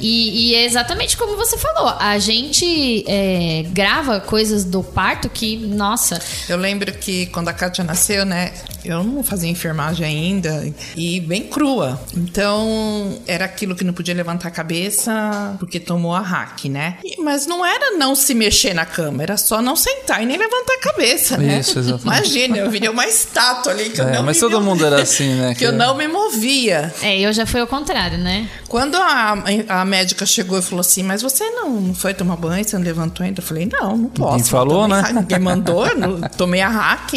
E, 0.00 0.50
e 0.50 0.54
é 0.54 0.64
exatamente 0.64 1.16
como 1.16 1.36
você 1.36 1.56
falou. 1.58 1.88
A 1.98 2.18
gente 2.18 3.04
é, 3.06 3.64
grava 3.70 4.20
coisas 4.20 4.64
do 4.64 4.82
parto 4.82 5.28
que, 5.28 5.56
nossa, 5.56 6.20
Eu 6.48 6.56
lembro 6.56 6.92
que 6.92 7.26
quando 7.26 7.48
a 7.48 7.52
Kátia 7.52 7.82
nasceu, 7.84 8.24
né? 8.24 8.52
Eu 8.84 9.02
não 9.02 9.22
fazia 9.22 9.50
enfermagem 9.50 10.06
ainda 10.06 10.72
e 10.96 11.20
bem 11.20 11.42
crua. 11.42 12.00
Então, 12.16 13.18
era 13.26 13.44
aquilo 13.44 13.74
que 13.74 13.84
não 13.84 13.92
podia 13.92 14.14
levantar 14.14 14.48
a 14.48 14.50
cabeça 14.50 15.56
porque 15.58 15.78
tomou 15.80 16.14
a 16.14 16.20
hack, 16.20 16.64
né? 16.66 16.96
E- 17.04 17.20
Mas 17.20 17.46
não 17.46 17.66
era 17.66 17.90
não 17.96 18.14
se 18.14 18.34
mexer 18.34 18.72
na 18.74 18.86
cama, 18.86 19.22
era 19.22 19.36
só 19.36 19.60
não 19.60 19.74
sentar 19.76 20.22
e 20.22 20.26
nem 20.26 20.36
levantar 20.38 20.74
a 20.74 20.80
cabeça, 20.80 21.36
né? 21.36 21.58
Isso, 21.58 21.78
exatamente. 21.78 22.04
Imagina, 22.04 22.56
eu 22.58 22.70
virei 22.70 22.88
uma 22.88 23.06
estátua 23.06 23.72
ali 23.72 23.90
que 23.90 24.00
eu 24.00 24.08
É, 24.08 24.12
não 24.14 24.22
mas 24.22 24.36
me 24.36 24.40
todo 24.40 24.52
movi- 24.52 24.64
mundo 24.66 24.86
era 24.86 25.02
assim, 25.02 25.34
né? 25.34 25.54
Que 25.58 25.64
eu 25.66 25.72
não 25.72 25.96
me 25.96 26.06
movia. 26.08 26.94
é, 27.02 27.18
eu 27.20 27.32
já 27.32 27.44
fui 27.44 27.60
ao 27.60 27.66
contrário, 27.66 28.16
né? 28.18 28.48
Quando 28.68 28.96
a, 28.96 29.32
a 29.68 29.84
médica 29.88 30.24
chegou 30.26 30.58
e 30.58 30.62
falou 30.62 30.80
assim, 30.80 31.02
mas 31.02 31.22
você 31.22 31.48
não, 31.50 31.70
não 31.80 31.94
foi 31.94 32.14
tomar 32.14 32.36
banho, 32.36 32.62
você 32.64 32.76
não 32.76 32.84
levantou 32.84 33.24
ainda? 33.26 33.40
Eu 33.40 33.44
falei, 33.44 33.66
não, 33.66 33.96
não 33.96 34.08
posso. 34.10 34.44
falou, 34.50 34.82
Eu 34.84 34.88
tomei 34.88 35.02
né? 35.02 35.12
Ninguém 35.20 35.38
mandou, 35.40 35.96
não- 35.96 36.20
tomei 36.36 36.60
a 36.60 36.68
hack. 36.68 37.14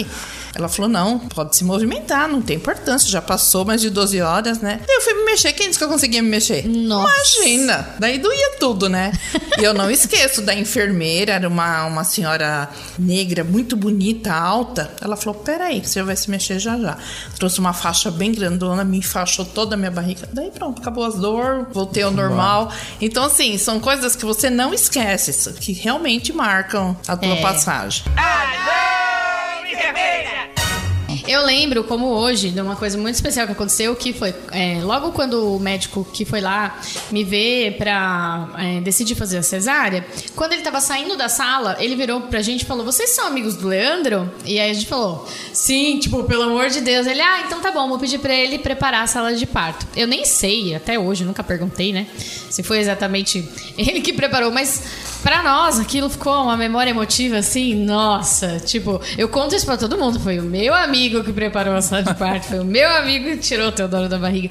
Ela 0.54 0.68
falou, 0.68 0.90
não, 0.90 1.18
pode 1.20 1.56
se 1.56 1.64
movimentar, 1.64 2.28
não 2.28 2.42
tem 2.42 2.58
importância, 2.58 3.10
já 3.10 3.22
passou 3.22 3.64
mais 3.64 3.80
de 3.82 3.90
12 3.90 4.20
horas, 4.22 4.60
né? 4.60 4.82
Daí 4.86 4.96
eu 4.98 5.02
fui 5.02 5.14
me 5.14 5.24
mexer, 5.26 5.54
quem 5.54 5.68
disse 5.68 5.80
que 5.80 5.86
eu 5.86 5.90
conseguia 5.90 6.22
me 6.22 6.28
mexer? 6.30 6.68
Nossa. 6.68 7.12
Imagina! 7.38 7.90
Daí 7.98 8.18
doía 8.20 8.58
tudo, 8.60 8.90
né? 8.90 9.12
E 9.58 9.64
eu 9.64 9.74
não 9.74 9.90
esqueço 9.90 10.42
da 10.42 10.54
enfermeira, 10.54 11.34
era 11.34 11.48
uma, 11.48 11.86
uma 11.86 12.04
senhora 12.04 12.70
negra, 13.00 13.44
muito 13.44 13.78
bonita, 13.78 14.34
alta. 14.34 14.92
Ela 15.02 15.16
falou, 15.16 15.40
peraí, 15.40 15.80
que 15.80 15.90
você 15.90 16.04
vai 16.04 16.16
se 16.16 16.30
mexer 16.30 16.60
já 16.60 16.78
já. 16.78 16.98
Trouxe 17.38 17.60
uma 17.60 17.74
faixa 17.74 18.12
bem 18.12 18.32
grandona, 18.34 18.84
me 18.84 18.98
enfaixou 18.98 19.46
toda 19.46 19.76
a 19.76 19.78
minha 19.78 19.92
barriga. 19.92 20.28
Daí 20.34 20.52
pronto, 20.52 20.82
acabou 20.82 21.06
as 21.06 21.16
dores, 21.16 21.66
voltei 21.72 22.04
ao 22.04 22.12
normal. 22.12 22.72
Então, 23.00 23.24
assim, 23.26 23.58
são 23.58 23.80
coisas 23.80 24.16
que 24.16 24.26
você 24.26 24.50
não 24.50 24.74
esquece, 24.74 25.54
que 25.54 25.72
realmente 25.72 26.34
marcam 26.34 26.96
a 27.08 27.16
tua 27.16 27.36
É. 27.36 27.42
passagem 27.42 28.04
cerveja. 29.82 30.61
Eu 31.32 31.46
lembro, 31.46 31.86
como 31.86 32.08
hoje, 32.08 32.50
de 32.50 32.60
uma 32.60 32.76
coisa 32.76 32.98
muito 32.98 33.16
especial 33.16 33.46
que 33.46 33.54
aconteceu, 33.54 33.96
que 33.96 34.12
foi 34.12 34.36
é, 34.52 34.82
logo 34.84 35.14
quando 35.14 35.56
o 35.56 35.60
médico 35.62 36.06
que 36.12 36.26
foi 36.26 36.42
lá 36.42 36.78
me 37.10 37.24
ver 37.24 37.78
pra 37.78 38.50
é, 38.58 38.82
decidir 38.82 39.16
fazer 39.16 39.38
a 39.38 39.42
cesárea, 39.42 40.06
quando 40.36 40.52
ele 40.52 40.62
tava 40.62 40.82
saindo 40.82 41.16
da 41.16 41.30
sala, 41.30 41.78
ele 41.80 41.96
virou 41.96 42.20
pra 42.20 42.42
gente 42.42 42.64
e 42.64 42.66
falou: 42.66 42.84
Vocês 42.84 43.12
são 43.12 43.28
amigos 43.28 43.56
do 43.56 43.70
Leandro? 43.70 44.30
E 44.44 44.60
aí 44.60 44.72
a 44.72 44.74
gente 44.74 44.88
falou: 44.88 45.26
Sim, 45.54 46.00
tipo, 46.00 46.22
pelo 46.26 46.44
amor 46.44 46.68
de 46.68 46.82
Deus. 46.82 47.08
Ele, 47.08 47.22
ah, 47.22 47.44
então 47.46 47.62
tá 47.62 47.72
bom, 47.72 47.88
vou 47.88 47.98
pedir 47.98 48.20
pra 48.20 48.36
ele 48.36 48.60
preparar 48.60 49.04
a 49.04 49.08
sala 49.08 49.34
de 49.34 49.46
parto. 49.46 49.88
Eu 49.96 50.08
nem 50.08 50.26
sei, 50.26 50.76
até 50.76 51.00
hoje, 51.00 51.24
nunca 51.24 51.42
perguntei, 51.42 51.94
né? 51.94 52.08
Se 52.50 52.62
foi 52.62 52.80
exatamente 52.80 53.48
ele 53.78 54.02
que 54.02 54.12
preparou, 54.12 54.52
mas 54.52 54.84
pra 55.24 55.42
nós 55.42 55.80
aquilo 55.80 56.10
ficou 56.10 56.44
uma 56.44 56.58
memória 56.58 56.90
emotiva 56.90 57.38
assim, 57.38 57.74
nossa, 57.74 58.60
tipo, 58.60 59.00
eu 59.18 59.30
conto 59.30 59.56
isso 59.56 59.66
pra 59.66 59.78
todo 59.78 59.98
mundo. 59.98 60.20
Foi 60.20 60.38
o 60.38 60.44
meu 60.44 60.74
amigo 60.74 61.21
que 61.24 61.34
preparou 61.34 61.76
a 61.76 61.82
sala 61.82 62.04
de 62.04 62.14
parto, 62.16 62.48
foi 62.48 62.60
o 62.60 62.66
meu 62.66 62.90
amigo 62.90 63.32
que 63.32 63.38
tirou 63.38 63.68
o 63.68 63.72
Teodoro 63.72 64.08
da 64.08 64.18
barriga. 64.18 64.50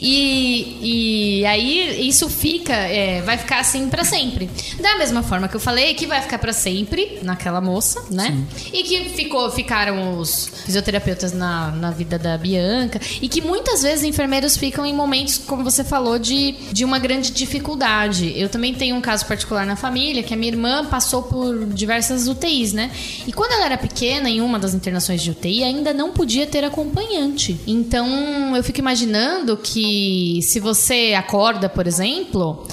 E, 0.00 1.40
e 1.40 1.46
aí 1.46 2.08
isso 2.08 2.28
fica, 2.28 2.72
é, 2.72 3.20
vai 3.22 3.36
ficar 3.36 3.60
assim 3.60 3.88
pra 3.88 4.04
sempre. 4.04 4.48
Da 4.80 4.96
mesma 4.96 5.22
forma 5.22 5.48
que 5.48 5.56
eu 5.56 5.60
falei, 5.60 5.94
que 5.94 6.06
vai 6.06 6.20
ficar 6.20 6.38
pra 6.38 6.52
sempre 6.52 7.18
naquela 7.22 7.60
moça, 7.60 8.02
né? 8.10 8.36
E 8.72 8.82
que 8.82 9.10
ficou, 9.10 9.50
ficaram 9.50 10.18
os 10.18 10.50
fisioterapeutas 10.64 11.32
na, 11.32 11.70
na 11.72 11.90
vida 11.90 12.18
da 12.18 12.36
Bianca. 12.38 13.00
E 13.20 13.28
que 13.28 13.40
muitas 13.40 13.82
vezes 13.82 14.04
enfermeiros 14.04 14.56
ficam 14.56 14.86
em 14.86 14.94
momentos, 14.94 15.38
como 15.38 15.64
você 15.64 15.82
falou, 15.84 16.18
de, 16.18 16.52
de 16.72 16.84
uma 16.84 16.98
grande 16.98 17.30
dificuldade. 17.30 18.32
Eu 18.36 18.48
também 18.48 18.74
tenho 18.74 18.96
um 18.96 19.00
caso 19.00 19.26
particular 19.26 19.66
na 19.66 19.76
família, 19.76 20.22
que 20.22 20.34
a 20.34 20.36
minha 20.36 20.52
irmã 20.52 20.84
passou 20.86 21.22
por 21.22 21.66
diversas 21.66 22.28
UTIs, 22.28 22.72
né? 22.72 22.90
E 23.26 23.32
quando 23.32 23.52
ela 23.52 23.66
era 23.66 23.78
pequena, 23.78 24.28
em 24.28 24.40
uma 24.40 24.58
das 24.58 24.74
internações 24.74 25.22
de 25.22 25.30
UTI, 25.30 25.64
ainda 25.64 25.89
não 25.92 26.12
podia 26.12 26.46
ter 26.46 26.64
acompanhante. 26.64 27.58
Então, 27.66 28.56
eu 28.56 28.62
fico 28.62 28.78
imaginando 28.78 29.56
que 29.56 30.40
se 30.42 30.60
você 30.60 31.14
acorda, 31.16 31.68
por 31.68 31.86
exemplo, 31.86 32.66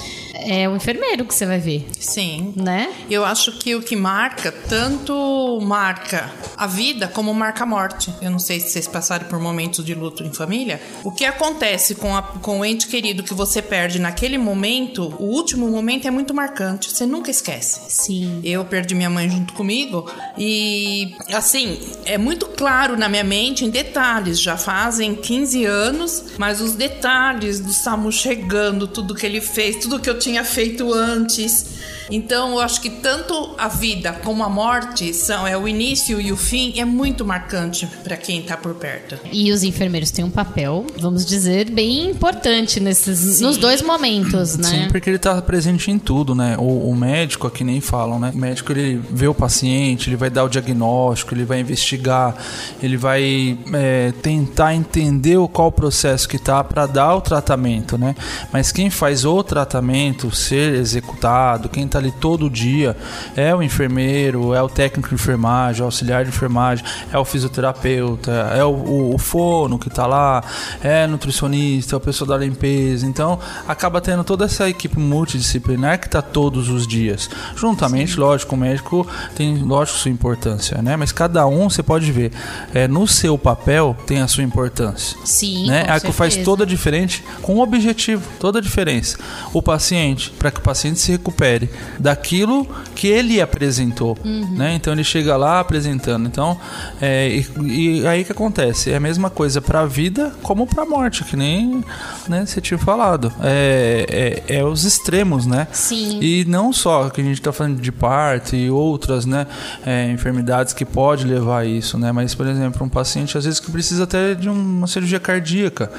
é 0.46 0.68
o 0.68 0.76
enfermeiro 0.76 1.24
que 1.24 1.34
você 1.34 1.44
vai 1.46 1.58
ver, 1.58 1.86
Sim. 1.98 2.52
né? 2.56 2.92
Eu 3.10 3.24
acho 3.24 3.52
que 3.58 3.74
o 3.74 3.82
que 3.82 3.96
marca, 3.96 4.52
tanto 4.52 5.58
marca 5.62 6.30
a 6.56 6.66
vida 6.66 7.08
como 7.08 7.32
marca 7.34 7.64
a 7.64 7.66
morte. 7.66 8.12
Eu 8.20 8.30
não 8.30 8.38
sei 8.38 8.60
se 8.60 8.70
vocês 8.70 8.86
passaram 8.88 9.26
por 9.26 9.38
momentos 9.40 9.84
de 9.84 9.94
luto 9.94 10.22
em 10.22 10.32
família. 10.32 10.80
O 11.04 11.10
que 11.12 11.24
acontece 11.24 11.94
com, 11.94 12.16
a- 12.16 12.22
com 12.22 12.60
o 12.60 12.64
ente 12.64 12.86
querido 12.86 13.22
que 13.22 13.34
você 13.34 13.60
perde 13.62 13.98
naquele 13.98 14.38
momento, 14.38 15.14
o 15.18 15.24
último 15.24 15.68
momento 15.68 16.06
é 16.06 16.10
muito 16.10 16.32
marcante. 16.34 16.90
Você 16.90 17.04
nunca 17.06 17.30
esquece. 17.30 17.80
Sim. 17.88 18.40
Eu 18.44 18.64
perdi 18.64 18.94
minha 18.94 19.10
mãe 19.10 19.28
junto 19.28 19.52
comigo 19.54 20.10
e, 20.36 21.14
assim, 21.32 21.78
é 22.04 22.16
muito 22.18 22.46
claro 22.46 22.96
na 22.96 23.08
minha 23.08 23.24
mente, 23.24 23.64
em 23.64 23.70
detalhes. 23.70 24.40
Já 24.40 24.56
fazem 24.56 25.14
15 25.14 25.64
anos, 25.64 26.24
mas 26.38 26.60
os 26.60 26.72
detalhes 26.74 27.60
do 27.60 27.72
Samu 27.72 28.10
chegando, 28.12 28.86
tudo 28.86 29.14
que 29.14 29.26
ele 29.26 29.40
fez, 29.40 29.76
tudo 29.76 29.98
que 30.00 30.08
eu 30.08 30.18
tinha 30.28 30.44
feito 30.44 30.92
antes. 30.92 31.64
Então, 32.10 32.52
eu 32.52 32.60
acho 32.60 32.80
que 32.80 32.90
tanto 32.90 33.54
a 33.58 33.68
vida 33.68 34.12
como 34.12 34.42
a 34.42 34.48
morte 34.48 35.12
são 35.12 35.46
é 35.46 35.56
o 35.56 35.68
início 35.68 36.20
e 36.20 36.32
o 36.32 36.36
fim, 36.36 36.78
é 36.78 36.84
muito 36.84 37.24
marcante 37.24 37.86
para 38.02 38.16
quem 38.16 38.42
tá 38.42 38.56
por 38.56 38.74
perto. 38.74 39.18
E 39.32 39.52
os 39.52 39.62
enfermeiros 39.62 40.10
têm 40.10 40.24
um 40.24 40.30
papel, 40.30 40.86
vamos 40.98 41.24
dizer, 41.24 41.70
bem 41.70 42.10
importante 42.10 42.80
nesses, 42.80 43.40
nos 43.40 43.56
dois 43.56 43.82
momentos, 43.82 44.56
né? 44.56 44.68
Sim, 44.68 44.88
porque 44.88 45.10
ele 45.10 45.18
tá 45.18 45.40
presente 45.42 45.90
em 45.90 45.98
tudo, 45.98 46.34
né? 46.34 46.56
O, 46.58 46.90
o 46.90 46.96
médico, 46.96 47.46
aqui 47.46 47.64
nem 47.64 47.80
falam, 47.80 48.18
né? 48.18 48.32
O 48.34 48.38
médico, 48.38 48.72
ele 48.72 49.00
vê 49.10 49.26
o 49.26 49.34
paciente, 49.34 50.08
ele 50.08 50.16
vai 50.16 50.30
dar 50.30 50.44
o 50.44 50.48
diagnóstico, 50.48 51.34
ele 51.34 51.44
vai 51.44 51.60
investigar, 51.60 52.36
ele 52.82 52.96
vai 52.96 53.58
é, 53.72 54.12
tentar 54.22 54.74
entender 54.74 55.36
qual 55.52 55.68
o 55.68 55.72
processo 55.72 56.28
que 56.28 56.38
tá 56.38 56.62
para 56.64 56.86
dar 56.86 57.14
o 57.14 57.20
tratamento, 57.20 57.96
né? 57.98 58.14
Mas 58.52 58.72
quem 58.72 58.90
faz 58.90 59.24
o 59.24 59.42
tratamento 59.42 60.34
ser 60.34 60.74
executado, 60.74 61.68
quem 61.68 61.86
tá 61.98 62.04
ali 62.04 62.12
todo 62.12 62.48
dia, 62.48 62.96
é 63.36 63.54
o 63.54 63.62
enfermeiro, 63.62 64.54
é 64.54 64.62
o 64.62 64.68
técnico 64.68 65.08
de 65.08 65.14
enfermagem, 65.14 65.80
é 65.80 65.82
o 65.82 65.86
auxiliar 65.86 66.24
de 66.24 66.30
enfermagem, 66.30 66.84
é 67.12 67.18
o 67.18 67.24
fisioterapeuta, 67.24 68.30
é 68.56 68.64
o, 68.64 68.70
o, 68.70 69.14
o 69.14 69.18
fono 69.18 69.78
que 69.78 69.90
tá 69.90 70.06
lá, 70.06 70.42
é 70.82 71.06
nutricionista, 71.06 71.94
é 71.94 71.98
o 71.98 72.00
pessoal 72.00 72.28
da 72.28 72.36
limpeza. 72.36 73.06
Então, 73.06 73.38
acaba 73.66 74.00
tendo 74.00 74.24
toda 74.24 74.44
essa 74.44 74.68
equipe 74.68 74.98
multidisciplinar 74.98 76.00
que 76.00 76.08
tá 76.08 76.22
todos 76.22 76.68
os 76.68 76.86
dias. 76.86 77.28
Juntamente, 77.56 78.18
lógico, 78.18 78.54
o 78.54 78.58
médico 78.58 79.06
tem, 79.34 79.58
lógico, 79.58 79.98
sua 79.98 80.10
importância, 80.10 80.80
né? 80.82 80.96
Mas 80.96 81.12
cada 81.12 81.46
um, 81.46 81.68
você 81.68 81.82
pode 81.82 82.10
ver, 82.12 82.32
é, 82.72 82.86
no 82.86 83.06
seu 83.06 83.36
papel 83.36 83.96
tem 84.06 84.20
a 84.20 84.28
sua 84.28 84.44
importância. 84.44 85.18
Sim, 85.24 85.66
né? 85.66 85.84
É 85.86 85.92
a 85.92 86.00
que 86.00 86.12
faz 86.12 86.36
toda 86.36 86.64
a 86.64 86.66
diferença 86.66 87.20
com 87.42 87.56
o 87.56 87.60
objetivo, 87.60 88.22
toda 88.38 88.58
a 88.58 88.62
diferença. 88.62 89.18
O 89.52 89.62
paciente, 89.62 90.30
para 90.38 90.50
que 90.50 90.60
o 90.60 90.62
paciente 90.62 90.98
se 91.00 91.12
recupere 91.12 91.70
daquilo 91.98 92.66
que 92.94 93.06
ele 93.06 93.40
apresentou, 93.40 94.16
Uhum. 94.24 94.54
né? 94.56 94.74
Então 94.74 94.92
ele 94.92 95.04
chega 95.04 95.36
lá 95.36 95.60
apresentando. 95.60 96.26
Então, 96.26 96.58
é, 97.00 97.28
e, 97.28 98.00
e 98.00 98.06
aí 98.06 98.24
que 98.24 98.32
acontece? 98.32 98.90
É 98.90 98.96
a 98.96 99.00
mesma 99.00 99.30
coisa 99.30 99.60
para 99.60 99.80
a 99.80 99.86
vida 99.86 100.32
como 100.42 100.66
para 100.66 100.82
a 100.82 100.86
morte, 100.86 101.24
que 101.24 101.36
nem 101.36 101.84
né, 102.28 102.44
você 102.46 102.60
tinha 102.60 102.78
falado. 102.78 103.32
É, 103.42 104.42
é, 104.48 104.56
é 104.58 104.64
os 104.64 104.84
extremos, 104.84 105.46
né? 105.46 105.66
Sim. 105.72 106.18
E 106.20 106.44
não 106.46 106.72
só 106.72 107.08
que 107.10 107.20
a 107.20 107.24
gente 107.24 107.38
está 107.38 107.52
falando 107.52 107.80
de 107.80 107.92
parto 107.92 108.54
e 108.56 108.70
outras, 108.70 109.24
né, 109.26 109.46
é, 109.84 110.10
enfermidades 110.10 110.72
que 110.72 110.84
pode 110.84 111.24
levar 111.24 111.60
a 111.60 111.64
isso, 111.64 111.98
né? 111.98 112.12
Mas, 112.12 112.34
por 112.34 112.46
exemplo, 112.46 112.84
um 112.84 112.88
paciente 112.88 113.36
às 113.38 113.44
vezes 113.44 113.60
que 113.60 113.70
precisa 113.70 114.04
até 114.04 114.34
de 114.34 114.48
uma 114.48 114.86
cirurgia 114.86 115.20
cardíaca. 115.20 115.90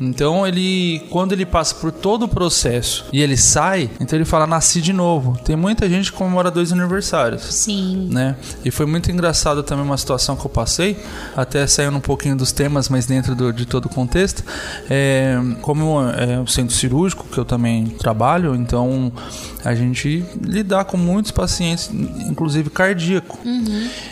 Então 0.00 0.46
ele, 0.46 1.02
quando 1.10 1.32
ele 1.32 1.44
passa 1.44 1.74
por 1.74 1.92
todo 1.92 2.24
o 2.24 2.28
processo 2.28 3.04
e 3.12 3.20
ele 3.20 3.36
sai, 3.36 3.90
então 4.00 4.16
ele 4.18 4.24
fala 4.24 4.46
nasci 4.46 4.80
de 4.80 4.92
novo. 4.92 5.29
Tem 5.44 5.56
muita 5.56 5.88
gente 5.88 6.10
que 6.12 6.18
comemora 6.18 6.50
dois 6.50 6.72
aniversários 6.72 7.42
Sim. 7.42 8.08
né? 8.10 8.36
E 8.64 8.70
foi 8.70 8.86
muito 8.86 9.10
engraçado 9.10 9.62
também 9.62 9.84
uma 9.84 9.96
situação 9.96 10.36
que 10.36 10.44
eu 10.44 10.50
passei, 10.50 10.96
até 11.36 11.66
saindo 11.66 11.96
um 11.96 12.00
pouquinho 12.00 12.36
dos 12.36 12.52
temas, 12.52 12.88
mas 12.88 13.06
dentro 13.06 13.34
do- 13.34 13.52
de 13.52 13.66
todo 13.66 13.86
o 13.86 13.88
contexto. 13.88 14.42
É, 14.88 15.36
como 15.62 16.00
é 16.10 16.38
um 16.38 16.46
centro 16.46 16.74
cirúrgico, 16.74 17.26
que 17.30 17.38
eu 17.38 17.44
também 17.44 17.86
trabalho, 17.86 18.54
então 18.54 19.12
a 19.64 19.74
gente 19.74 20.24
lidar 20.42 20.84
com 20.84 20.96
muitos 20.96 21.30
pacientes, 21.30 21.90
inclusive 22.26 22.70
cardíaco. 22.70 23.38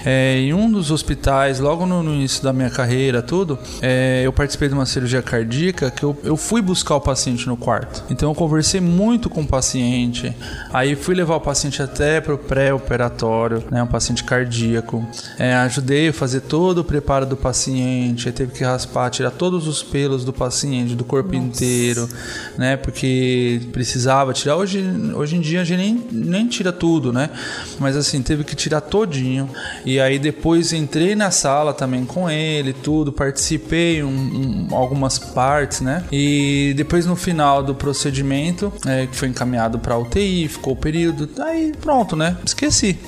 É, 0.04 0.38
em 0.38 0.52
um 0.54 0.70
dos 0.70 0.90
hospitais, 0.90 1.58
logo 1.60 1.86
no, 1.86 2.02
no 2.02 2.14
início 2.14 2.42
da 2.42 2.52
minha 2.52 2.70
carreira, 2.70 3.22
tudo, 3.22 3.58
é, 3.80 4.22
eu 4.24 4.32
participei 4.32 4.68
de 4.68 4.74
uma 4.74 4.86
cirurgia 4.86 5.22
cardíaca 5.22 5.90
que 5.90 6.02
eu, 6.02 6.16
eu 6.22 6.36
fui 6.36 6.60
buscar 6.60 6.96
o 6.96 7.00
paciente 7.00 7.46
no 7.46 7.56
quarto. 7.56 8.02
Então 8.10 8.30
eu 8.30 8.34
conversei 8.34 8.80
muito 8.80 9.28
com 9.30 9.40
o 9.42 9.46
paciente, 9.46 10.34
aí 10.72 10.94
fui 10.98 11.14
levar 11.14 11.36
o 11.36 11.40
paciente 11.40 11.82
até 11.82 12.20
para 12.20 12.34
o 12.34 12.38
pré-operatório, 12.38 13.64
né, 13.70 13.82
um 13.82 13.86
paciente 13.86 14.24
cardíaco. 14.24 15.06
É, 15.38 15.54
ajudei 15.54 16.08
a 16.08 16.12
fazer 16.12 16.42
todo 16.42 16.78
o 16.78 16.84
preparo 16.84 17.24
do 17.24 17.36
paciente, 17.36 18.28
aí 18.28 18.32
teve 18.32 18.52
que 18.52 18.64
raspar, 18.64 19.10
tirar 19.10 19.30
todos 19.30 19.66
os 19.66 19.82
pelos 19.82 20.24
do 20.24 20.32
paciente, 20.32 20.94
do 20.94 21.04
corpo 21.04 21.34
inteiro, 21.34 22.08
né, 22.56 22.76
porque 22.76 23.60
precisava 23.72 24.32
tirar. 24.32 24.56
Hoje, 24.56 24.84
hoje 25.14 25.36
em 25.36 25.40
dia 25.40 25.60
a 25.60 25.64
gente 25.64 25.78
nem, 25.78 26.06
nem 26.10 26.46
tira 26.48 26.72
tudo, 26.72 27.12
né, 27.12 27.30
mas 27.78 27.96
assim, 27.96 28.22
teve 28.22 28.44
que 28.44 28.54
tirar 28.54 28.80
todinho. 28.80 29.48
E 29.84 30.00
aí 30.00 30.18
depois 30.18 30.72
entrei 30.72 31.14
na 31.14 31.30
sala 31.30 31.72
também 31.72 32.04
com 32.04 32.28
ele, 32.28 32.72
tudo, 32.72 33.12
participei 33.12 34.02
um, 34.02 34.08
um, 34.08 34.68
algumas 34.74 35.18
partes, 35.18 35.80
né, 35.80 36.04
e 36.12 36.74
depois 36.76 37.06
no 37.06 37.16
final 37.16 37.62
do 37.62 37.74
procedimento, 37.74 38.72
é, 38.86 39.06
que 39.06 39.16
foi 39.16 39.28
encaminhado 39.28 39.78
para 39.78 39.96
UTI, 39.96 40.48
ficou 40.48 40.76
período, 40.88 41.28
aí 41.42 41.74
pronto, 41.78 42.16
né, 42.16 42.38
esqueci. 42.42 42.98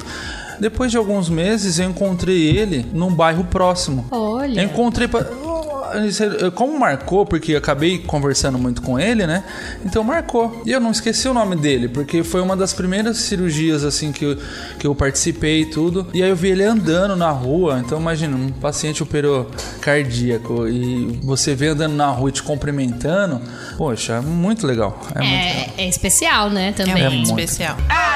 Depois 0.60 0.90
de 0.90 0.98
alguns 0.98 1.30
meses 1.30 1.78
eu 1.78 1.88
encontrei 1.88 2.54
ele 2.54 2.84
num 2.92 3.14
bairro 3.14 3.44
próximo. 3.44 4.06
Olha. 4.10 4.60
Eu 4.60 4.64
encontrei. 4.66 5.08
Pa- 5.80 6.50
Como 6.54 6.78
marcou, 6.78 7.24
porque 7.26 7.52
eu 7.52 7.58
acabei 7.58 7.98
conversando 7.98 8.58
muito 8.58 8.82
com 8.82 8.98
ele, 8.98 9.26
né? 9.26 9.44
Então 9.84 10.02
marcou. 10.04 10.62
E 10.66 10.72
eu 10.72 10.80
não 10.80 10.90
esqueci 10.90 11.28
o 11.28 11.34
nome 11.34 11.56
dele, 11.56 11.88
porque 11.88 12.22
foi 12.22 12.40
uma 12.40 12.56
das 12.56 12.72
primeiras 12.72 13.18
cirurgias 13.18 13.84
assim 13.84 14.12
que 14.12 14.24
eu, 14.24 14.36
que 14.78 14.86
eu 14.86 14.94
participei 14.94 15.62
e 15.62 15.66
tudo. 15.66 16.06
E 16.14 16.22
aí 16.22 16.30
eu 16.30 16.36
vi 16.36 16.48
ele 16.48 16.64
andando 16.64 17.16
na 17.16 17.30
rua. 17.30 17.80
Então 17.84 17.98
imagina, 18.00 18.36
um 18.36 18.50
paciente 18.50 19.02
operou 19.02 19.50
cardíaco 19.80 20.66
e 20.68 21.18
você 21.22 21.54
vê 21.54 21.68
andando 21.68 21.94
na 21.94 22.08
rua 22.08 22.28
e 22.30 22.32
te 22.32 22.42
cumprimentando. 22.42 23.40
Poxa, 23.76 24.14
é 24.14 24.20
muito 24.20 24.66
legal. 24.66 24.98
É, 25.14 25.18
muito 25.20 25.32
legal. 25.32 25.74
É, 25.78 25.82
é 25.84 25.88
especial, 25.88 26.50
né? 26.50 26.72
Também. 26.72 27.02
É 27.02 27.08
muito. 27.08 27.28
muito 27.28 27.38
especial. 27.40 27.76
Ah, 27.88 28.09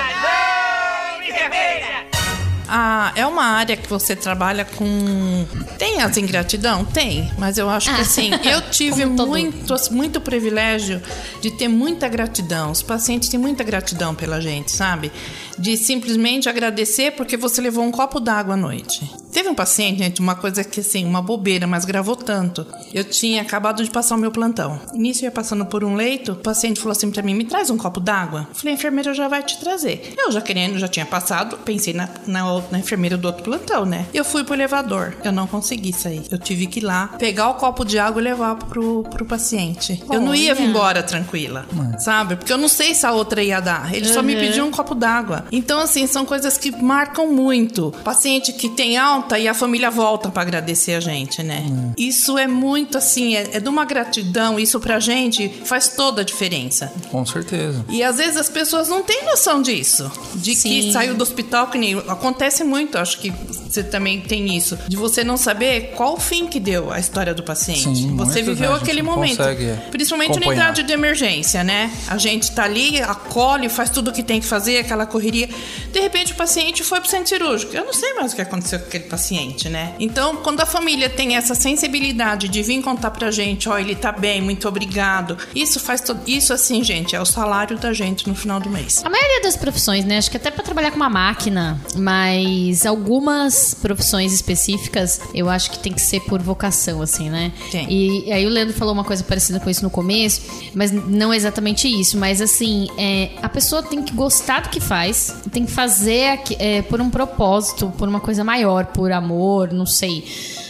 é 3.14 3.26
uma 3.26 3.44
área 3.44 3.76
que 3.76 3.88
você 3.88 4.16
trabalha 4.16 4.64
com. 4.64 5.46
Tem 5.78 6.00
as 6.00 6.16
ingratidão? 6.16 6.84
Tem. 6.84 7.30
Mas 7.38 7.58
eu 7.58 7.68
acho 7.68 7.94
que 7.94 8.00
assim, 8.00 8.30
eu 8.44 8.60
tive 8.70 9.04
muito, 9.04 9.74
muito 9.90 10.20
privilégio 10.20 11.02
de 11.40 11.50
ter 11.50 11.68
muita 11.68 12.08
gratidão. 12.08 12.70
Os 12.70 12.82
pacientes 12.82 13.28
têm 13.28 13.38
muita 13.38 13.62
gratidão 13.64 14.14
pela 14.14 14.40
gente, 14.40 14.72
sabe? 14.72 15.12
De 15.58 15.76
simplesmente 15.76 16.48
agradecer 16.48 17.12
porque 17.12 17.36
você 17.36 17.60
levou 17.60 17.84
um 17.84 17.90
copo 17.90 18.20
d'água 18.20 18.54
à 18.54 18.56
noite. 18.56 19.23
Teve 19.34 19.48
um 19.48 19.54
paciente, 19.54 19.98
gente, 19.98 20.20
uma 20.20 20.36
coisa 20.36 20.62
que 20.62 20.78
assim, 20.78 21.04
uma 21.04 21.20
bobeira, 21.20 21.66
mas 21.66 21.84
gravou 21.84 22.14
tanto. 22.14 22.64
Eu 22.94 23.02
tinha 23.02 23.42
acabado 23.42 23.82
de 23.82 23.90
passar 23.90 24.14
o 24.14 24.18
meu 24.18 24.30
plantão. 24.30 24.80
Início 24.94 25.24
eu 25.24 25.26
ia 25.26 25.32
passando 25.32 25.66
por 25.66 25.82
um 25.82 25.96
leito, 25.96 26.32
o 26.32 26.36
paciente 26.36 26.78
falou 26.78 26.92
assim 26.92 27.10
pra 27.10 27.20
mim: 27.20 27.34
me 27.34 27.44
traz 27.44 27.68
um 27.68 27.76
copo 27.76 27.98
d'água. 27.98 28.46
Eu 28.48 28.54
Falei, 28.54 28.74
a 28.74 28.76
enfermeira 28.76 29.12
já 29.12 29.26
vai 29.26 29.42
te 29.42 29.58
trazer. 29.58 30.14
Eu 30.16 30.30
já 30.30 30.40
querendo, 30.40 30.78
já 30.78 30.86
tinha 30.86 31.04
passado, 31.04 31.58
pensei 31.58 31.92
na, 31.92 32.08
na, 32.28 32.44
na 32.70 32.78
enfermeira 32.78 33.16
do 33.16 33.26
outro 33.26 33.42
plantão, 33.42 33.84
né? 33.84 34.06
Eu 34.14 34.24
fui 34.24 34.44
pro 34.44 34.54
elevador. 34.54 35.14
Eu 35.24 35.32
não 35.32 35.48
consegui 35.48 35.92
sair. 35.92 36.22
Eu 36.30 36.38
tive 36.38 36.68
que 36.68 36.78
ir 36.78 36.84
lá, 36.84 37.08
pegar 37.18 37.48
o 37.48 37.54
copo 37.54 37.84
de 37.84 37.98
água 37.98 38.20
e 38.22 38.24
levar 38.24 38.54
pro, 38.54 39.02
pro 39.02 39.24
paciente. 39.24 40.00
Eu 40.12 40.20
não 40.20 40.32
ia 40.32 40.54
vir 40.54 40.62
Olha. 40.62 40.70
embora 40.70 41.02
tranquila, 41.02 41.66
sabe? 41.98 42.36
Porque 42.36 42.52
eu 42.52 42.58
não 42.58 42.68
sei 42.68 42.94
se 42.94 43.04
a 43.04 43.10
outra 43.10 43.42
ia 43.42 43.58
dar. 43.58 43.92
Ele 43.92 44.06
só 44.06 44.22
me 44.22 44.34
Uhum. 44.34 44.40
pediu 44.40 44.64
um 44.64 44.70
copo 44.70 44.94
d'água. 44.94 45.44
Então, 45.50 45.80
assim, 45.80 46.06
são 46.06 46.24
coisas 46.24 46.56
que 46.56 46.70
marcam 46.70 47.32
muito. 47.32 47.92
Paciente 48.04 48.52
que 48.52 48.68
tem 48.68 48.96
alta 48.96 49.23
e 49.38 49.48
a 49.48 49.54
família 49.54 49.90
volta 49.90 50.28
pra 50.28 50.42
agradecer 50.42 50.92
a 50.94 51.00
gente, 51.00 51.42
né? 51.42 51.64
Isso 51.96 52.36
é 52.38 52.46
muito, 52.46 52.98
assim, 52.98 53.34
é, 53.36 53.56
é 53.56 53.60
de 53.60 53.68
uma 53.68 53.84
gratidão. 53.84 54.58
Isso 54.58 54.78
pra 54.78 55.00
gente 55.00 55.48
faz 55.64 55.88
toda 55.88 56.22
a 56.22 56.24
diferença. 56.24 56.92
Com 57.10 57.24
certeza. 57.24 57.84
E 57.88 58.02
às 58.02 58.18
vezes 58.18 58.36
as 58.36 58.48
pessoas 58.48 58.88
não 58.88 59.02
têm 59.02 59.24
noção 59.24 59.62
disso. 59.62 60.10
De 60.34 60.52
que 60.52 60.82
Sim. 60.82 60.92
saiu 60.92 61.14
do 61.14 61.22
hospital, 61.22 61.68
que 61.68 61.78
nem 61.78 61.98
acontece 61.98 62.62
muito. 62.64 62.98
Acho 62.98 63.18
que 63.18 63.32
você 63.74 63.82
também 63.82 64.20
tem 64.20 64.56
isso, 64.56 64.78
de 64.86 64.96
você 64.96 65.24
não 65.24 65.36
saber 65.36 65.92
qual 65.96 66.14
o 66.14 66.20
fim 66.20 66.46
que 66.46 66.60
deu 66.60 66.92
a 66.92 67.00
história 67.00 67.34
do 67.34 67.42
paciente. 67.42 67.82
Sim, 67.82 68.16
você 68.16 68.40
viveu 68.40 68.70
né, 68.70 68.78
aquele 68.80 69.02
momento. 69.02 69.42
Principalmente 69.90 70.30
na 70.30 70.36
acompanhar. 70.36 70.64
idade 70.64 70.82
de 70.84 70.92
emergência, 70.92 71.64
né? 71.64 71.90
A 72.06 72.16
gente 72.16 72.52
tá 72.52 72.64
ali, 72.64 73.00
acolhe, 73.00 73.68
faz 73.68 73.90
tudo 73.90 74.10
o 74.10 74.12
que 74.12 74.22
tem 74.22 74.40
que 74.40 74.46
fazer, 74.46 74.78
aquela 74.78 75.06
correria. 75.06 75.48
De 75.92 76.00
repente 76.00 76.32
o 76.32 76.36
paciente 76.36 76.84
foi 76.84 77.00
pro 77.00 77.10
centro 77.10 77.28
cirúrgico. 77.28 77.74
Eu 77.74 77.84
não 77.84 77.92
sei 77.92 78.14
mais 78.14 78.32
o 78.32 78.36
que 78.36 78.42
aconteceu 78.42 78.78
com 78.78 78.86
aquele 78.86 79.04
paciente, 79.04 79.68
né? 79.68 79.94
Então, 79.98 80.36
quando 80.36 80.60
a 80.60 80.66
família 80.66 81.10
tem 81.10 81.36
essa 81.36 81.54
sensibilidade 81.54 82.48
de 82.48 82.62
vir 82.62 82.80
contar 82.80 83.10
pra 83.10 83.30
gente, 83.30 83.68
ó, 83.68 83.76
ele 83.78 83.96
tá 83.96 84.12
bem, 84.12 84.40
muito 84.40 84.68
obrigado. 84.68 85.36
Isso 85.54 85.80
faz 85.80 86.00
todo. 86.00 86.20
Isso, 86.28 86.52
assim, 86.52 86.84
gente, 86.84 87.16
é 87.16 87.20
o 87.20 87.26
salário 87.26 87.76
da 87.76 87.92
gente 87.92 88.28
no 88.28 88.34
final 88.34 88.60
do 88.60 88.70
mês. 88.70 89.02
A 89.04 89.10
maioria 89.10 89.42
das 89.42 89.56
profissões, 89.56 90.04
né? 90.04 90.18
Acho 90.18 90.30
que 90.30 90.36
até 90.36 90.50
pra 90.50 90.62
trabalhar 90.62 90.90
com 90.90 90.96
uma 90.96 91.10
máquina, 91.10 91.80
mas 91.96 92.86
algumas 92.86 93.63
profissões 93.72 94.32
específicas, 94.32 95.20
eu 95.32 95.48
acho 95.48 95.70
que 95.70 95.78
tem 95.78 95.92
que 95.92 96.00
ser 96.00 96.20
por 96.20 96.42
vocação, 96.42 97.00
assim, 97.00 97.30
né? 97.30 97.52
Tem. 97.70 97.86
E 97.90 98.32
aí 98.32 98.44
o 98.44 98.48
Leandro 98.48 98.74
falou 98.74 98.92
uma 98.92 99.04
coisa 99.04 99.22
parecida 99.22 99.60
com 99.60 99.70
isso 99.70 99.82
no 99.82 99.90
começo, 99.90 100.42
mas 100.74 100.90
não 100.90 101.32
é 101.32 101.36
exatamente 101.36 101.88
isso. 101.88 102.18
Mas 102.18 102.40
assim, 102.40 102.88
é, 102.98 103.30
a 103.40 103.48
pessoa 103.48 103.82
tem 103.82 104.02
que 104.02 104.12
gostar 104.12 104.62
do 104.62 104.68
que 104.68 104.80
faz, 104.80 105.34
tem 105.52 105.64
que 105.64 105.72
fazer 105.72 106.40
é, 106.58 106.82
por 106.82 107.00
um 107.00 107.08
propósito, 107.08 107.92
por 107.96 108.08
uma 108.08 108.20
coisa 108.20 108.42
maior, 108.42 108.86
por 108.86 109.12
amor, 109.12 109.72
não 109.72 109.86
sei. 109.86 110.24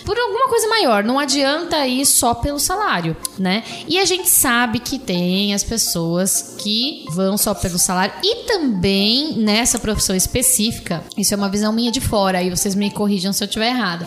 Por 0.05 0.19
alguma 0.19 0.49
coisa 0.49 0.69
maior, 0.69 1.03
não 1.03 1.19
adianta 1.19 1.87
ir 1.87 2.05
só 2.05 2.35
pelo 2.35 2.59
salário, 2.59 3.17
né? 3.39 3.65
E 3.89 3.99
a 3.99 4.05
gente 4.05 4.29
sabe 4.29 4.79
que 4.79 4.99
tem 4.99 5.55
as 5.55 5.65
pessoas 5.65 6.57
que 6.59 7.07
vão 7.11 7.39
só 7.39 7.55
pelo 7.55 7.79
salário 7.79 8.15
e 8.23 8.45
também 8.45 9.33
nessa 9.39 9.79
profissão 9.79 10.15
específica, 10.15 11.03
isso 11.17 11.33
é 11.33 11.37
uma 11.37 11.49
visão 11.49 11.73
minha 11.73 11.91
de 11.91 12.01
fora, 12.01 12.39
aí 12.39 12.51
vocês 12.51 12.75
me 12.75 12.91
corrijam 12.91 13.33
se 13.33 13.43
eu 13.43 13.47
estiver 13.47 13.69
errada. 13.69 14.07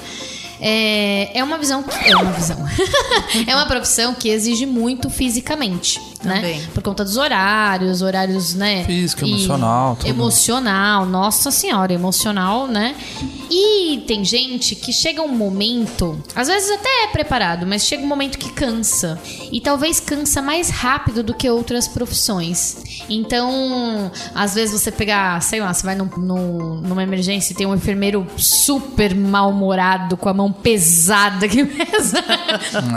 É, 0.59 1.37
é 1.37 1.43
uma 1.43 1.57
visão 1.57 1.83
que. 1.83 2.09
É 2.09 2.15
uma 2.15 2.31
visão. 2.31 2.57
é 3.47 3.55
uma 3.55 3.65
profissão 3.65 4.13
que 4.13 4.29
exige 4.29 4.65
muito 4.65 5.09
fisicamente, 5.09 5.99
Também. 6.21 6.59
né? 6.59 6.67
Por 6.73 6.81
conta 6.83 7.03
dos 7.03 7.17
horários, 7.17 8.01
horários, 8.01 8.53
né? 8.55 8.83
Físico, 8.85 9.25
E- 9.25 9.29
emocional, 9.31 9.95
tudo. 9.95 10.09
Emocional, 10.09 11.05
nossa 11.05 11.51
senhora, 11.51 11.93
emocional, 11.93 12.67
né? 12.67 12.95
E 13.49 14.03
tem 14.07 14.25
gente 14.25 14.75
que 14.75 14.91
chega 14.91 15.21
um 15.21 15.27
momento, 15.33 16.21
às 16.35 16.47
vezes 16.47 16.69
até 16.71 17.03
é 17.05 17.07
preparado, 17.07 17.65
mas 17.65 17.85
chega 17.85 18.03
um 18.03 18.07
momento 18.07 18.37
que 18.37 18.51
cansa. 18.51 19.19
E 19.51 19.61
talvez 19.61 19.99
cansa 19.99 20.41
mais 20.41 20.69
rápido 20.69 21.23
do 21.23 21.33
que 21.33 21.49
outras 21.49 21.87
profissões. 21.87 22.77
Então, 23.09 24.11
às 24.35 24.53
vezes 24.55 24.81
você 24.81 24.91
pegar, 24.91 25.41
sei 25.41 25.61
lá, 25.61 25.73
você 25.73 25.83
vai 25.85 25.95
num- 25.95 26.09
num- 26.17 26.81
numa 26.81 27.01
emergência 27.03 27.53
e 27.53 27.55
tem 27.55 27.65
um 27.65 27.73
enfermeiro 27.75 28.27
super 28.37 29.15
mal-humorado, 29.15 30.17
com 30.17 30.27
a 30.27 30.33
mão 30.33 30.46
pesada 30.51 31.47
que 31.47 31.63
pesa 31.65 32.23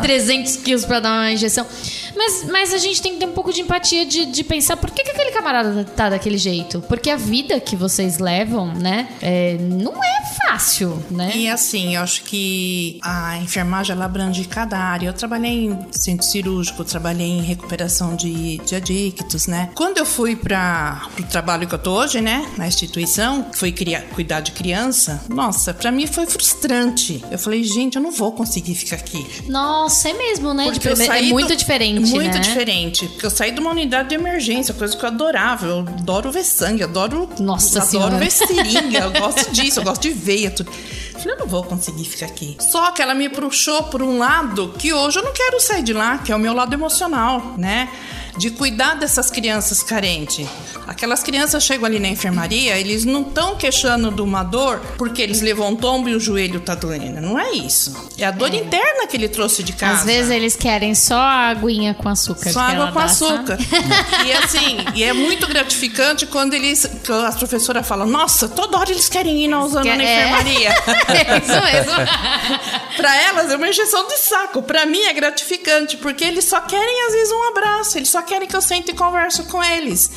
300 0.02 0.56
quilos 0.56 0.84
pra 0.84 1.00
dar 1.00 1.12
uma 1.12 1.32
injeção. 1.32 1.66
Mas, 2.16 2.44
mas 2.51 2.75
a 2.75 2.79
gente 2.79 3.01
tem 3.01 3.12
que 3.14 3.18
ter 3.18 3.27
um 3.27 3.33
pouco 3.33 3.53
de 3.53 3.61
empatia 3.61 4.05
de, 4.07 4.27
de 4.27 4.44
pensar 4.44 4.77
por 4.77 4.90
que, 4.90 5.03
que 5.05 5.11
aquele 5.11 5.31
camarada 5.33 5.85
tá 5.85 6.11
daquele 6.11 6.38
jeito. 6.38 6.81
Porque 6.88 7.11
a 7.11 7.16
vida 7.16 7.59
que 7.61 7.77
vocês 7.77 8.18
levam, 8.18 8.73
né, 8.75 9.09
é, 9.20 9.57
não 9.59 9.92
é 10.03 10.20
fácil, 10.46 11.03
né? 11.11 11.33
E 11.35 11.49
assim, 11.49 11.96
eu 11.96 12.03
acho 12.03 12.23
que 12.25 12.99
a 13.03 13.38
enfermagem 13.38 13.94
ela 13.94 14.05
abrange 14.05 14.44
cada 14.44 14.79
área. 14.79 15.07
Eu 15.09 15.12
trabalhei 15.12 15.66
em 15.66 15.79
centro 15.92 16.27
cirúrgico, 16.27 16.85
trabalhei 16.85 17.27
em 17.27 17.42
recuperação 17.42 18.14
de, 18.16 18.59
de 18.59 18.75
adictos, 18.75 19.46
né? 19.46 19.70
Quando 19.75 19.99
eu 19.99 20.07
fui 20.07 20.37
para 20.37 21.03
o 21.18 21.23
trabalho 21.25 21.66
que 21.66 21.75
eu 21.75 21.79
tô 21.79 21.92
hoje, 21.92 22.20
né, 22.20 22.46
na 22.57 22.66
instituição, 22.66 23.42
que 23.44 23.59
foi 23.59 23.73
cria- 23.73 24.07
cuidar 24.14 24.40
de 24.40 24.53
criança, 24.53 25.23
nossa, 25.29 25.73
para 25.73 25.90
mim 25.92 26.07
foi 26.07 26.27
frustrante. 26.27 27.23
Eu 27.31 27.38
falei, 27.38 27.62
gente, 27.64 27.96
eu 27.96 28.03
não 28.03 28.11
vou 28.11 28.33
conseguir 28.33 28.75
ficar 28.75 28.96
aqui. 28.96 29.25
Nossa, 29.49 30.09
é 30.11 30.12
mesmo, 30.12 30.53
né? 30.53 30.64
Porque 30.64 30.81
De- 30.81 30.88
eu 30.88 30.96
saí 31.07 31.29
é 31.29 31.33
muito 31.33 31.49
do- 31.49 31.57
diferente, 31.57 31.99
Muito 32.08 32.34
né? 32.34 32.38
diferente. 32.38 33.06
Porque 33.08 33.26
eu 33.26 33.30
saí 33.30 33.50
de 33.50 33.60
uma 33.60 33.70
unidade 33.70 34.10
de 34.10 34.14
emergência, 34.14 34.74
coisa 34.74 34.96
que 34.96 35.04
eu 35.04 35.08
adorava. 35.08 35.66
Eu 35.66 35.80
adoro 35.80 36.30
ver 36.30 36.44
sangue, 36.44 36.82
adoro. 36.82 37.28
Nossa 37.38 37.78
adoro 37.78 37.90
Senhora. 37.90 38.16
ver 38.16 38.30
seringa, 38.32 38.98
eu 38.98 39.12
gosto 39.12 39.52
disso, 39.52 39.80
eu 39.80 39.84
gosto 39.84 40.02
de 40.02 40.10
veia, 40.10 40.50
tudo. 40.50 40.70
Falei, 41.12 41.34
eu 41.34 41.38
não 41.38 41.46
vou 41.46 41.62
conseguir 41.62 42.04
ficar 42.04 42.26
aqui. 42.26 42.56
Só 42.60 42.92
que 42.92 43.02
ela 43.02 43.14
me 43.14 43.28
puxou 43.28 43.84
por 43.84 44.02
um 44.02 44.18
lado 44.18 44.74
que 44.78 44.92
hoje 44.92 45.18
eu 45.18 45.22
não 45.22 45.32
quero 45.32 45.60
sair 45.60 45.82
de 45.82 45.92
lá, 45.92 46.18
que 46.18 46.32
é 46.32 46.36
o 46.36 46.38
meu 46.38 46.54
lado 46.54 46.72
emocional, 46.72 47.54
né? 47.58 47.90
De 48.36 48.50
cuidar 48.50 48.94
dessas 48.94 49.30
crianças 49.30 49.82
carentes. 49.82 50.46
Aquelas 50.86 51.22
crianças 51.22 51.62
chegam 51.62 51.86
ali 51.86 51.98
na 51.98 52.08
enfermaria, 52.08 52.78
eles 52.78 53.04
não 53.04 53.22
estão 53.22 53.56
queixando 53.56 54.10
de 54.10 54.22
uma 54.22 54.42
dor 54.42 54.80
porque 54.98 55.22
eles 55.22 55.40
levam 55.40 55.68
um 55.68 55.76
tombo 55.76 56.08
e 56.08 56.14
o 56.14 56.20
joelho 56.20 56.60
tá 56.60 56.74
doendo. 56.74 57.20
Não 57.20 57.38
é 57.38 57.52
isso. 57.52 58.10
É 58.18 58.24
a 58.24 58.30
dor 58.30 58.52
interna 58.52 59.06
que 59.06 59.16
ele 59.16 59.28
trouxe 59.28 59.62
de 59.62 59.72
casa. 59.72 60.00
Às 60.00 60.04
vezes 60.04 60.30
eles 60.30 60.56
querem 60.56 60.94
só 60.94 61.18
a 61.18 61.48
aguinha 61.48 61.94
com 61.94 62.08
açúcar. 62.08 62.50
Só 62.50 62.60
água 62.60 62.88
com 62.88 62.98
dá, 62.98 63.04
açúcar. 63.04 63.58
sabe? 63.58 63.68
e 64.28 64.32
assim, 64.32 64.78
e 64.94 65.04
é 65.04 65.12
muito 65.12 65.46
gratificante 65.46 66.26
quando 66.26 66.54
eles. 66.54 66.88
As 67.26 67.36
professoras 67.36 67.86
falam, 67.86 68.06
nossa, 68.06 68.48
toda 68.48 68.78
hora 68.78 68.90
eles 68.90 69.08
querem 69.08 69.44
ir 69.44 69.48
na 69.48 69.64
usando 69.64 69.86
na 69.86 70.02
é. 70.02 70.20
enfermaria. 70.20 70.68
É 71.08 71.38
isso 71.38 71.72
mesmo. 71.72 71.92
pra 72.96 73.16
elas 73.22 73.50
é 73.50 73.56
uma 73.56 73.68
injeção 73.68 74.06
de 74.06 74.18
saco. 74.18 74.62
Pra 74.62 74.86
mim 74.86 75.02
é 75.02 75.12
gratificante, 75.12 75.96
porque 75.96 76.24
eles 76.24 76.44
só 76.44 76.60
querem, 76.60 77.06
às 77.06 77.12
vezes, 77.12 77.32
um 77.32 77.48
abraço. 77.48 77.98
Eles 77.98 78.08
só 78.08 78.19
querem 78.22 78.48
que 78.48 78.56
eu 78.56 78.62
sente 78.62 78.90
e 78.90 78.94
converso 78.94 79.44
com 79.44 79.62
eles. 79.62 80.11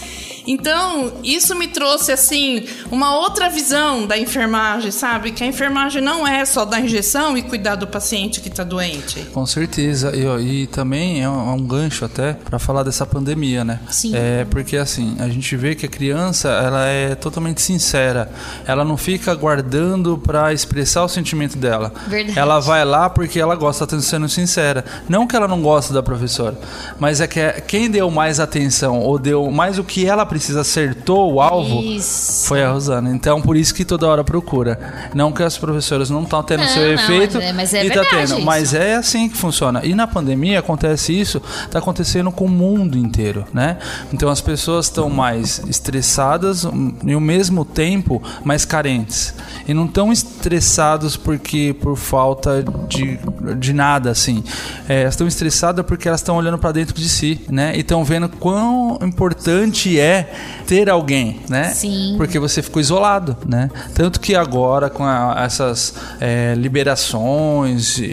Então, 0.45 1.13
isso 1.23 1.55
me 1.55 1.67
trouxe, 1.67 2.11
assim, 2.11 2.63
uma 2.91 3.15
outra 3.17 3.49
visão 3.49 4.05
da 4.05 4.17
enfermagem, 4.17 4.91
sabe? 4.91 5.31
Que 5.31 5.43
a 5.43 5.47
enfermagem 5.47 6.01
não 6.01 6.27
é 6.27 6.43
só 6.45 6.65
dar 6.65 6.79
injeção 6.81 7.37
e 7.37 7.41
cuidar 7.41 7.75
do 7.75 7.87
paciente 7.87 8.41
que 8.41 8.49
tá 8.49 8.63
doente. 8.63 9.21
Com 9.33 9.45
certeza. 9.45 10.15
E, 10.15 10.25
ó, 10.25 10.39
e 10.39 10.67
também 10.67 11.21
é 11.23 11.29
um, 11.29 11.49
é 11.49 11.53
um 11.53 11.63
gancho 11.65 12.05
até 12.05 12.33
para 12.33 12.59
falar 12.59 12.83
dessa 12.83 13.05
pandemia, 13.05 13.63
né? 13.63 13.79
Sim. 13.89 14.13
É 14.15 14.45
porque 14.49 14.77
assim, 14.77 15.15
a 15.19 15.29
gente 15.29 15.55
vê 15.55 15.75
que 15.75 15.85
a 15.85 15.89
criança, 15.89 16.49
ela 16.49 16.85
é 16.87 17.15
totalmente 17.15 17.61
sincera. 17.61 18.29
Ela 18.65 18.83
não 18.83 18.97
fica 18.97 19.33
guardando 19.35 20.17
para 20.17 20.53
expressar 20.53 21.03
o 21.03 21.09
sentimento 21.09 21.57
dela. 21.57 21.93
Verdade. 22.07 22.37
Ela 22.37 22.59
vai 22.59 22.83
lá 22.85 23.09
porque 23.09 23.39
ela 23.39 23.55
gosta, 23.55 23.87
tá 23.87 23.99
sendo 23.99 24.27
sincera. 24.29 24.83
Não 25.07 25.25
que 25.27 25.35
ela 25.35 25.47
não 25.47 25.61
gosta 25.61 25.93
da 25.93 26.03
professora, 26.03 26.57
mas 26.99 27.21
é 27.21 27.27
que 27.27 27.39
é- 27.39 27.61
quem 27.61 27.89
deu 27.89 28.09
mais 28.11 28.39
atenção 28.39 28.99
ou 28.99 29.17
deu 29.17 29.49
mais 29.51 29.77
o 29.79 29.83
que 29.83 30.05
ela 30.05 30.25
precisa 30.33 30.61
acertou 30.61 31.31
o 31.31 31.39
alvo 31.39 31.79
Isso. 31.83 32.47
foi 32.47 32.63
a 32.63 32.71
Rosana. 32.71 33.11
Então, 33.11 33.39
por 33.39 33.55
isso 33.55 33.71
que 33.73 33.85
toda 33.85 34.07
hora 34.07 34.23
procura. 34.23 34.79
Não 35.13 35.31
que 35.31 35.43
as 35.43 35.59
professoras 35.59 36.09
não 36.09 36.23
estão 36.23 36.41
tendo 36.41 36.61
Não, 36.61 36.67
seu 36.67 36.81
não, 36.81 36.93
efeito 36.93 37.35
mas 37.35 37.43
é- 37.43 37.53
mas 37.53 37.73
é 37.75 37.85
e 37.85 37.91
tá 37.91 38.03
tendo. 38.09 38.23
isso. 38.23 38.41
Mas 38.41 38.73
é 38.73 38.95
assim 38.95 39.29
que 39.29 39.37
funciona. 39.37 39.85
E 39.85 39.93
na 39.93 40.07
pandemia 40.07 40.57
acontece 40.57 41.13
isso, 41.17 41.39
tá 41.69 41.77
acontecendo 41.77 42.31
com 42.31 42.45
o 42.45 42.49
mundo 42.49 42.97
inteiro, 42.97 43.45
né? 43.53 43.77
Então 44.11 44.27
as 44.27 44.41
pessoas 44.41 44.87
estão 44.87 45.07
mais 45.07 45.61
estressadas 45.67 46.63
e 47.05 47.13
ao 47.13 47.19
mesmo 47.19 47.63
tempo 47.63 48.21
mais 48.43 48.65
carentes. 48.65 49.35
E 49.67 49.73
não 49.73 49.85
estão 49.85 50.11
estressados 50.11 51.15
porque 51.15 51.75
por 51.79 51.95
falta 51.95 52.63
de, 52.89 53.19
de 53.59 53.71
nada 53.71 54.09
assim. 54.09 54.43
É, 54.89 55.01
elas 55.01 55.13
estão 55.13 55.27
estressadas 55.27 55.85
porque 55.85 56.07
elas 56.07 56.21
estão 56.21 56.35
olhando 56.37 56.57
para 56.57 56.71
dentro 56.71 56.95
de 56.95 57.07
si, 57.07 57.39
né? 57.49 57.73
E 57.75 57.81
estão 57.81 58.03
vendo 58.03 58.27
quão 58.29 58.97
importante 59.03 59.99
é 59.99 60.22
ter 60.65 60.89
alguém, 60.89 61.39
né? 61.49 61.69
Sim. 61.69 62.13
Porque 62.17 62.39
você 62.39 62.61
ficou 62.61 62.79
isolado, 62.81 63.35
né? 63.47 63.69
Tanto 63.93 64.19
que 64.19 64.35
agora 64.35 64.89
com 64.89 65.03
a- 65.03 65.35
essas 65.45 65.93
é, 66.21 66.53
liberações 66.57 67.97
e, 67.97 68.03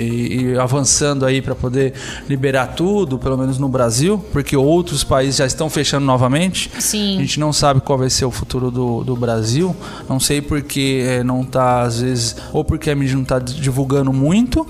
e 0.55 0.59
avançando 0.59 1.25
aí 1.25 1.41
para 1.41 1.55
poder 1.55 1.95
liberar 2.29 2.69
tudo, 2.75 3.19
pelo 3.19 3.37
menos 3.37 3.59
no 3.59 3.69
Brasil, 3.69 4.23
porque 4.33 4.57
outros 4.57 5.05
países 5.05 5.37
já 5.37 5.47
estão 5.47 5.71
fechando 5.71 6.05
novamente. 6.07 6.71
Sim. 6.79 7.17
A 7.19 7.21
gente 7.21 7.39
não 7.41 7.53
sabe 7.53 7.81
qual 7.81 7.99
vai 7.99 8.11
ser 8.11 8.25
o 8.25 8.31
futuro 8.31 8.71
do, 8.71 9.05
do 9.05 9.17
Brasil. 9.17 9.75
Não 10.09 10.19
sei 10.21 10.41
porque 10.41 11.05
é, 11.07 11.23
não 11.25 11.45
tá 11.45 11.83
às 11.83 12.01
vezes 12.01 12.37
ou 12.53 12.65
porque 12.65 12.91
a 12.91 12.95
mídia 12.97 13.15
não 13.15 13.23
está 13.23 13.39
divulgando 13.39 14.13
muito, 14.13 14.67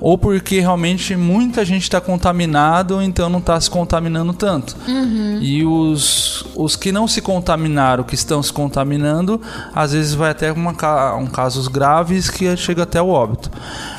ou 0.00 0.16
porque 0.16 0.60
realmente 0.60 1.16
muita 1.16 1.64
gente 1.64 1.82
está 1.82 2.00
contaminado, 2.00 3.02
então 3.02 3.28
não 3.28 3.38
está 3.38 3.60
se 3.60 3.68
contaminando 3.70 4.32
tanto. 4.32 4.76
E 5.40 5.64
os, 5.64 6.44
os 6.54 6.76
que 6.84 6.92
não 6.92 7.08
se 7.08 7.22
contaminaram, 7.22 8.04
que 8.04 8.14
estão 8.14 8.42
se 8.42 8.52
contaminando, 8.52 9.40
às 9.74 9.92
vezes 9.92 10.12
vai 10.12 10.32
até 10.32 10.52
uma, 10.52 11.14
um 11.14 11.26
casos 11.26 11.66
graves 11.66 12.28
que 12.28 12.54
chega 12.58 12.82
até 12.82 13.00
o 13.00 13.08
óbito. 13.08 13.50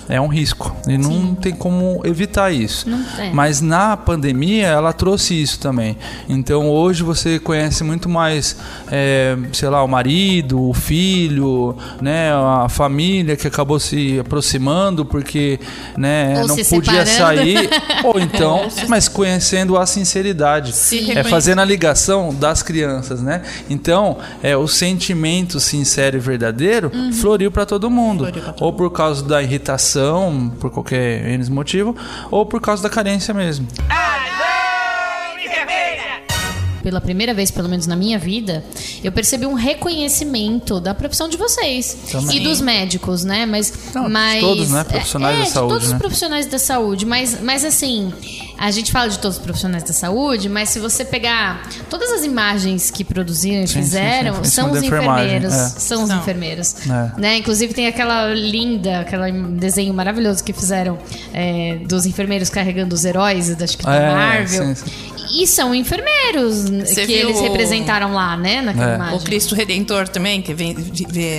É 0.08 0.20
um 0.22 0.28
risco. 0.28 0.76
E 0.88 0.98
não 0.98 1.36
tem 1.36 1.54
como 1.54 2.02
evitar 2.04 2.52
isso. 2.52 2.88
É. 3.18 3.32
Mas 3.32 3.62
na 3.62 3.98
pandemia 3.98 4.68
ela 4.68 4.94
trouxe 4.94 5.42
isso 5.42 5.60
também. 5.60 5.98
Então 6.30 6.70
hoje 6.70 7.04
você 7.04 7.40
conhece 7.40 7.84
muito 7.84 8.08
mais, 8.08 8.56
é, 8.92 9.38
sei 9.52 9.70
lá, 9.70 9.84
o 9.84 9.88
marido, 9.88 10.70
o 10.70 10.74
filho, 10.74 11.76
né, 12.02 12.32
a 12.34 12.68
família 12.70 13.36
que 13.36 13.48
acabou 13.48 13.80
se 13.80 14.20
aproximando 14.20 15.06
porque, 15.06 15.60
né, 15.98 16.42
Ou 16.42 16.48
não 16.48 16.56
se 16.56 16.66
podia 16.66 17.06
separando. 17.06 17.42
sair. 17.44 17.70
Ou 18.04 18.20
então, 18.20 18.68
mas 18.88 19.08
conhecendo 19.08 19.78
a 19.78 19.86
sinceridade. 19.86 20.72
Se 20.74 21.12
É 21.12 21.24
fazendo 21.24 21.60
a 21.62 21.66
ligação 21.66 22.34
das 22.34 22.62
crianças 22.62 23.06
né? 23.22 23.42
Então, 23.70 24.18
é, 24.42 24.56
o 24.56 24.68
sentimento 24.68 25.60
sincero 25.60 26.18
e 26.18 26.20
verdadeiro 26.20 26.92
floriu 27.14 27.52
para 27.52 27.66
todo 27.66 27.90
mundo. 27.90 28.28
Ou 28.60 28.74
por 28.74 28.92
causa 28.92 29.24
da 29.24 29.42
irritação, 29.42 29.95
por 30.60 30.72
qualquer 30.72 31.28
N 31.30 31.50
motivo, 31.50 31.96
ou 32.32 32.46
por 32.46 32.62
causa 32.62 32.84
da 32.84 32.90
carência 32.90 33.34
mesmo. 33.34 33.68
Pela 36.86 37.02
primeira 37.02 37.34
vez, 37.34 37.50
pelo 37.50 37.68
menos 37.68 37.88
na 37.88 37.96
minha 37.96 38.20
vida, 38.20 38.64
eu 39.04 39.12
percebi 39.12 39.48
um 39.48 39.56
reconhecimento 39.56 40.80
da 40.80 40.94
profissão 40.94 41.28
de 41.28 41.36
vocês. 41.36 41.98
Também. 42.12 42.38
E 42.38 42.40
dos 42.42 42.62
médicos, 42.62 43.24
né? 43.24 43.44
Mas. 43.44 43.74
Não, 43.92 44.04
de 44.06 44.12
mas 44.12 44.40
todos, 44.40 44.70
né? 44.70 44.84
Profissionais 44.84 45.36
é, 45.36 45.40
da 45.40 45.46
de 45.46 45.50
saúde, 45.50 45.74
todos 45.74 45.88
os 45.88 45.94
né? 45.94 45.98
profissionais 45.98 46.46
da 46.46 46.60
saúde. 46.60 47.06
Mas, 47.08 47.42
mas 47.42 47.66
assim, 47.66 48.14
a 48.58 48.72
gente 48.72 48.92
fala 48.92 49.10
de 49.10 49.20
todos 49.20 49.38
os 49.38 49.44
profissionais 49.44 49.84
da 49.84 49.94
saúde, 49.94 50.48
mas 50.50 50.70
se 50.70 50.80
você 50.80 51.04
pegar 51.06 51.68
todas 51.90 52.12
as 52.12 52.24
imagens 52.24 52.90
que 52.92 53.04
produziram 53.04 53.64
e 53.64 53.68
Sim, 53.68 53.74
sim, 53.76 53.82
fizeram, 53.82 54.36
sim, 54.36 54.42
em 54.42 54.46
são 54.46 54.72
os 54.72 54.82
enfermeiros. 54.84 55.54
é. 55.54 55.70
São 55.70 56.04
os 56.04 56.10
São. 56.10 56.18
enfermeiros. 56.20 56.76
É. 56.90 57.20
Né? 57.20 57.38
Inclusive 57.38 57.74
tem 57.74 57.88
aquela 57.88 58.34
linda, 58.34 59.00
aquele 59.02 59.32
desenho 59.58 59.94
maravilhoso 59.94 60.44
que 60.44 60.54
fizeram 60.54 60.98
é, 61.34 61.78
dos 61.88 62.06
enfermeiros 62.06 62.50
carregando 62.50 62.96
os 62.96 63.04
heróis, 63.06 63.50
acho 63.62 63.78
que 63.78 63.84
da 63.86 63.96
É, 63.96 64.12
Marvel. 64.14 64.66
sim, 64.68 64.76
sim. 64.76 64.92
E 65.38 65.48
são 65.48 65.74
enfermeiros 65.76 66.70
Você 66.70 67.06
que 67.06 67.12
eles 67.12 67.38
o- 67.38 67.42
representaram 67.42 68.14
lá, 68.14 68.38
né? 68.38 68.62
Naquela 68.62 68.92
É. 68.92 68.96
imagem. 68.96 69.18
O 69.18 69.22
Cristo 69.22 69.56
Redentor 69.56 70.08
também, 70.08 70.42
que 70.42 70.54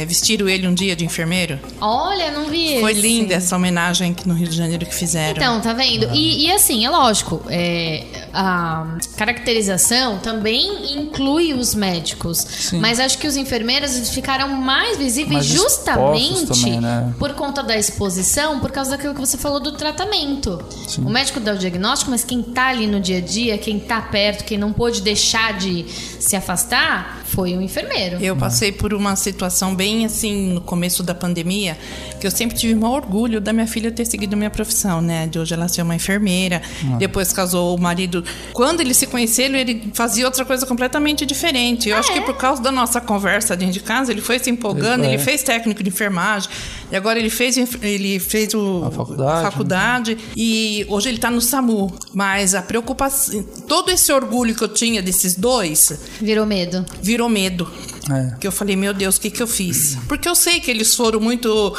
vestiram 0.07 0.49
ele 0.49 0.67
um 0.67 0.75
dia 0.75 0.95
de 0.97 1.05
enfermeiro. 1.05 1.59
Olha, 1.81 2.31
não 2.31 2.47
vi 2.47 2.81
Foi 2.81 2.93
esse. 2.93 3.01
linda 3.01 3.35
essa 3.35 3.55
homenagem 3.57 4.11
aqui 4.11 4.27
no 4.29 4.35
Rio 4.35 4.49
de 4.49 4.57
Janeiro 4.57 4.85
que 4.85 4.95
fizeram. 4.95 5.37
Então, 5.37 5.61
tá 5.61 5.73
vendo? 5.73 6.11
E, 6.13 6.47
e 6.47 6.53
assim, 6.53 6.85
é 6.85 6.91
lógico, 6.91 7.06
é, 7.49 8.05
a 8.33 8.97
caracterização 9.17 10.19
também 10.19 10.99
inclui 10.99 11.53
os 11.53 11.75
médicos. 11.75 12.71
Mas 12.75 13.01
acho 13.01 13.19
que 13.19 13.27
os 13.27 13.37
enfermeiros 13.37 14.11
ficaram 14.11 14.49
mais 14.49 14.99
visíveis 14.99 15.47
Mais 15.47 15.47
justamente 15.47 16.47
também, 16.47 16.81
né? 16.81 17.15
por 17.19 17.35
conta 17.35 17.63
da 17.63 17.77
exposição, 17.77 18.61
por 18.61 18.71
causa 18.71 18.93
daquilo 18.93 19.15
que 19.15 19.21
você 19.21 19.39
falou 19.39 19.61
do 19.61 19.73
tratamento. 19.73 20.63
O 20.99 21.11
médico 21.11 21.41
dá 21.41 21.53
o 21.53 21.59
diagnóstico, 21.59 22.11
mas 22.11 22.25
quem 22.25 22.43
tá 22.43 22.69
ali 22.69 22.87
no 22.87 23.01
dia 23.01 23.19
a 23.19 23.21
dia, 23.21 23.59
quem 23.59 23.79
tá 23.79 24.01
perto, 24.01 24.45
quem 24.45 24.59
não 24.59 24.73
pôde 24.73 25.01
deixar 25.01 25.57
de 25.59 25.85
se 26.21 26.37
afastar, 26.37 27.21
foi 27.25 27.57
o 27.57 27.61
enfermeiro. 27.61 28.17
Eu 28.21 28.37
passei 28.37 28.73
por 28.73 28.95
uma 28.95 29.17
situação 29.17 29.75
bem 29.75 30.05
assim 30.05 30.53
no 30.53 30.61
começo 30.61 31.03
da 31.03 31.15
pandemia, 31.15 31.77
que 32.21 32.27
eu 32.27 32.31
sempre 32.31 32.57
tive 32.57 32.75
um 32.75 32.85
orgulho 32.85 33.41
da 33.41 33.53
minha 33.53 33.67
filha 33.67 33.91
ter 33.91 34.05
seguido 34.05 34.37
minha 34.37 34.51
profissão, 34.51 35.01
né? 35.01 35.27
De 35.27 35.39
hoje 35.39 35.55
ela 35.55 35.69
ser 35.69 35.83
uma 35.83 35.95
enfermeira, 35.95 36.63
depois 36.99 37.33
casou 37.33 37.77
o 37.77 37.81
marido. 37.81 38.25
Quando 38.53 38.81
eles 38.81 38.97
se 38.97 39.07
conheceram, 39.07 39.57
ele 39.57 39.91
fazia 39.95 40.25
outra 40.25 40.45
coisa 40.45 40.67
completamente 40.67 41.25
diferente. 41.27 41.89
Eu 41.89 41.97
acho 41.97 42.13
que 42.13 42.21
por 42.23 42.37
causa 42.37 42.63
da 42.63 42.71
nossa 42.73 43.01
conversa 43.01 43.57
dentro 43.57 43.75
de 43.75 43.81
casa, 43.81 44.13
ele 44.13 44.21
foi 44.21 44.39
se 44.39 44.51
empolgando, 44.51 45.05
É. 45.05 45.09
ele 45.15 45.19
fez 45.19 45.43
técnico 45.43 45.83
de 45.83 45.89
enfermagem, 45.91 46.49
e 46.91 46.97
agora 46.97 47.19
ele 47.19 47.31
fez 47.31 47.57
ele 47.83 48.19
fez 48.19 48.55
o 48.55 48.85
A 48.85 48.91
faculdade, 48.91 49.37
né? 49.45 49.51
faculdade 49.51 50.19
e 50.37 50.87
hoje 50.89 51.09
ele 51.09 51.19
tá 51.19 51.31
no 51.31 51.41
SAMU. 51.41 51.93
Mas 52.13 52.55
a 52.55 52.63
preocupação, 52.63 53.43
todo 53.69 53.91
esse 53.91 54.13
orgulho 54.13 54.55
que 54.55 54.63
eu 54.63 54.69
tinha 54.69 55.03
desses 55.03 55.35
dois 55.35 55.93
Virou 56.21 56.47
medo. 56.47 56.85
virou 57.03 57.29
medo. 57.29 57.69
É. 58.09 58.37
Que 58.39 58.47
eu 58.47 58.53
falei, 58.53 58.77
meu 58.77 58.95
Deus, 58.95 59.17
o 59.17 59.21
que, 59.21 59.31
que 59.31 59.43
eu 59.43 59.49
fiz? 59.49 59.99
Porque 60.07 60.29
eu 60.29 60.35
sei 60.37 60.61
que 60.61 60.71
eles 60.71 60.95
foram 60.95 61.19
muito 61.19 61.77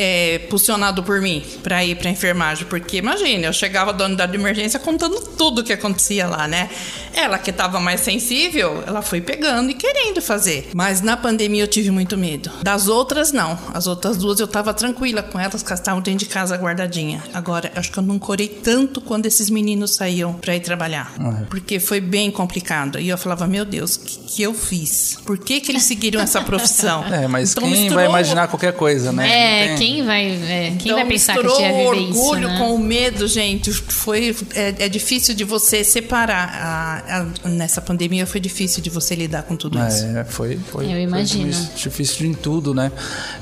é, 0.00 0.38
pulsionados 0.48 1.04
por 1.04 1.20
mim 1.20 1.42
pra 1.62 1.84
ir 1.84 1.96
pra 1.96 2.08
enfermagem. 2.08 2.64
Porque, 2.66 2.98
imagina, 2.98 3.46
eu 3.46 3.52
chegava 3.52 3.92
da 3.92 4.04
unidade 4.06 4.30
de 4.32 4.38
emergência 4.38 4.78
contando 4.78 5.20
tudo 5.36 5.64
que 5.64 5.72
acontecia 5.72 6.26
lá, 6.28 6.46
né? 6.46 6.70
Ela 7.12 7.36
que 7.38 7.50
tava 7.52 7.80
mais 7.80 8.00
sensível, 8.00 8.82
ela 8.86 9.02
foi 9.02 9.20
pegando 9.20 9.70
e 9.70 9.74
querendo 9.74 10.22
fazer. 10.22 10.70
Mas 10.72 11.00
na 11.00 11.16
pandemia 11.16 11.64
eu 11.64 11.66
tive 11.68 11.90
muito 11.90 12.16
medo. 12.16 12.48
Das 12.62 12.86
outras, 12.86 13.32
não. 13.32 13.58
As 13.74 13.86
outras 13.88 14.16
duas 14.16 14.38
eu 14.38 14.46
tava 14.46 14.72
tranquila 14.72 15.22
com 15.22 15.38
elas, 15.38 15.62
que 15.62 15.68
elas 15.68 15.80
estavam 15.80 16.00
dentro 16.00 16.20
de 16.20 16.26
casa 16.26 16.56
guardadinha. 16.56 17.22
Agora, 17.34 17.72
acho 17.74 17.90
que 17.90 17.98
eu 17.98 18.02
não 18.04 18.18
corei 18.18 18.46
tanto 18.48 19.00
quando 19.00 19.26
esses 19.26 19.50
meninos 19.50 19.96
saíam 19.96 20.32
pra 20.34 20.54
ir 20.54 20.60
trabalhar. 20.60 21.12
Porque 21.50 21.80
foi 21.80 22.00
bem 22.00 22.30
complicado. 22.30 23.00
E 23.00 23.08
eu 23.08 23.18
falava, 23.18 23.46
meu 23.48 23.64
Deus, 23.64 23.96
o 23.96 24.00
que, 24.00 24.18
que 24.36 24.42
eu 24.42 24.54
fiz? 24.54 25.18
Por 25.24 25.38
que, 25.38 25.60
que 25.60 25.72
eles 25.72 25.82
seguiram 25.82 26.20
essa 26.20 26.40
profissão? 26.40 27.04
É, 27.18 27.26
mas 27.26 27.50
Então, 27.52 27.62
quem 27.64 27.72
vai 27.72 27.80
misturou- 27.84 28.04
imaginar 28.10 28.48
qualquer 28.48 28.72
coisa, 28.74 29.10
né? 29.12 29.28
É, 29.72 29.76
tem- 29.76 29.87
quem 29.88 30.04
vai, 30.04 30.26
é, 30.26 30.72
quem 30.78 30.92
então, 30.92 30.96
vai 30.96 31.06
pensar 31.06 31.34
que 31.34 31.42
misturou 31.42 31.56
tinha 31.56 31.72
o 31.72 31.90
viver 31.92 32.08
isso, 32.10 32.18
orgulho 32.20 32.48
né? 32.48 32.58
com 32.58 32.74
o 32.74 32.78
medo, 32.78 33.26
gente. 33.28 33.72
Foi 33.72 34.34
é, 34.54 34.74
é 34.84 34.88
difícil 34.88 35.34
de 35.34 35.44
você 35.44 35.82
separar. 35.84 36.48
A- 36.54 37.26
a- 37.44 37.48
nessa 37.48 37.80
pandemia 37.80 38.26
foi 38.26 38.40
difícil 38.40 38.82
de 38.82 38.90
você 38.90 39.14
lidar 39.14 39.42
com 39.44 39.56
tudo 39.56 39.78
isso. 39.86 40.04
É, 40.04 40.24
foi, 40.24 40.56
foi. 40.70 40.84
Eu 40.84 40.90
foi 40.90 41.02
imagino. 41.02 41.48
difícil, 41.50 41.70
difícil 41.76 42.26
em 42.26 42.34
tudo, 42.34 42.74
né? 42.74 42.90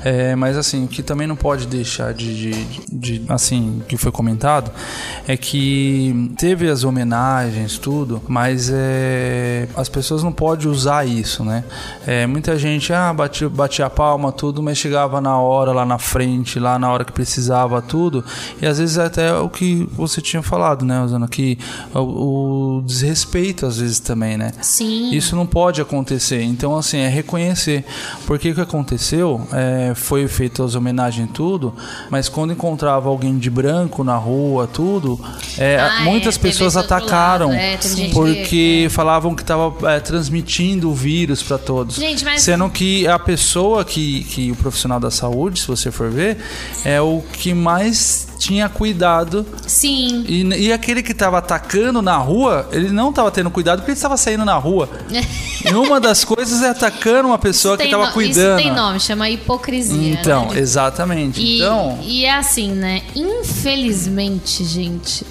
É, 0.03 0.35
mas 0.35 0.57
assim, 0.57 0.85
o 0.85 0.87
que 0.87 1.01
também 1.03 1.27
não 1.27 1.35
pode 1.35 1.65
deixar 1.67 2.13
de, 2.13 2.51
de, 2.51 3.19
de- 3.19 3.25
assim, 3.29 3.81
que 3.87 3.97
foi 3.97 4.11
comentado, 4.11 4.71
é 5.27 5.35
que 5.35 6.31
teve 6.37 6.69
as 6.69 6.83
homenagens, 6.83 7.77
tudo, 7.77 8.21
mas 8.27 8.69
é, 8.73 9.67
as 9.75 9.89
pessoas 9.89 10.23
não 10.23 10.31
podem 10.31 10.67
usar 10.67 11.07
isso, 11.07 11.43
né? 11.43 11.63
É, 12.05 12.25
muita 12.25 12.57
gente, 12.57 12.91
ah, 12.93 13.13
batia, 13.13 13.49
batia 13.49 13.85
a 13.85 13.89
palma, 13.89 14.31
tudo, 14.31 14.61
mas 14.61 14.77
chegava 14.77 15.19
na 15.21 15.37
hora, 15.39 15.71
lá 15.71 15.85
na 15.85 15.97
frente, 15.97 16.26
lá 16.59 16.77
na 16.79 16.91
hora 16.91 17.03
que 17.05 17.11
precisava, 17.11 17.81
tudo, 17.81 18.23
e 18.61 18.65
às 18.65 18.77
vezes 18.79 18.97
até 18.97 19.33
o 19.33 19.49
que 19.49 19.87
você 19.93 20.21
tinha 20.21 20.41
falado, 20.41 20.85
né, 20.85 21.01
Osana, 21.01 21.27
que 21.27 21.57
o, 21.93 22.77
o 22.79 22.81
desrespeito 22.85 23.65
às 23.65 23.77
vezes 23.77 23.99
também, 23.99 24.37
né? 24.37 24.51
Sim. 24.61 25.11
Isso 25.11 25.35
não 25.35 25.45
pode 25.45 25.81
acontecer. 25.81 26.41
Então, 26.43 26.75
assim, 26.77 26.97
é 26.97 27.07
reconhecer. 27.07 27.85
Porque 28.25 28.51
o 28.51 28.55
que 28.55 28.61
aconteceu 28.61 29.47
é, 29.53 29.93
foi 29.95 30.27
feito 30.27 30.63
as 30.63 30.75
homenagens 30.75 31.29
tudo, 31.33 31.73
mas 32.09 32.29
quando 32.29 32.53
encontrava 32.53 33.09
alguém 33.09 33.37
de 33.37 33.49
branco 33.49 34.03
na 34.03 34.15
rua, 34.15 34.67
tudo, 34.67 35.19
é, 35.57 35.77
Ah, 35.79 36.01
é, 36.01 36.03
muitas 36.05 36.35
teve 36.37 36.49
pessoas 36.49 36.75
atacaram. 36.77 37.51
é, 37.53 37.77
gente 37.81 38.13
porque 38.13 38.87
falavam 38.89 39.35
que 39.35 39.41
estava 39.41 39.71
transmitindo 40.01 40.89
o 40.89 40.93
vírus 40.93 41.43
para 41.43 41.57
todos. 41.57 41.95
Gente, 41.95 42.23
mas- 42.25 42.41
Sendo 42.41 42.69
que 42.69 43.07
a 43.07 43.19
pessoa 43.19 43.83
que, 43.85 44.23
que 44.23 44.51
o 44.51 44.55
profissional 44.55 44.99
da 44.99 45.11
saúde, 45.11 45.59
se 45.61 45.67
você 45.67 45.91
for 45.91 46.09
ver, 46.09 46.16
é 46.85 47.01
o 47.01 47.21
que 47.33 47.53
mais 47.53 48.27
tinha 48.37 48.69
cuidado 48.69 49.45
Sim. 49.65 50.23
e, 50.27 50.43
e 50.67 50.71
aquele 50.71 51.01
que 51.01 51.11
estava 51.11 51.39
atacando 51.39 52.01
na 52.01 52.17
rua, 52.17 52.69
ele 52.71 52.89
não 52.89 53.09
estava 53.09 53.31
tendo 53.31 53.49
cuidado 53.49 53.79
porque 53.79 53.91
ele 53.91 53.97
estava 53.97 54.15
saindo 54.15 54.45
na 54.45 54.55
rua. 54.55 54.89
e 55.65 55.73
uma 55.73 55.99
das 55.99 56.23
coisas 56.23 56.61
é 56.61 56.69
atacando 56.69 57.27
uma 57.27 57.37
pessoa 57.37 57.73
Isso 57.73 57.81
que 57.81 57.85
estava 57.85 58.11
cuidando. 58.11 58.59
Isso 58.59 58.67
tem 58.67 58.75
nome, 58.75 58.99
chama 58.99 59.29
hipocrisia. 59.29 60.13
Então, 60.13 60.49
né? 60.49 60.59
exatamente. 60.59 61.41
E, 61.41 61.57
então, 61.57 61.99
e 62.03 62.25
é 62.25 62.35
assim, 62.35 62.71
né? 62.71 63.01
Infelizmente, 63.15 64.63
gente. 64.63 65.25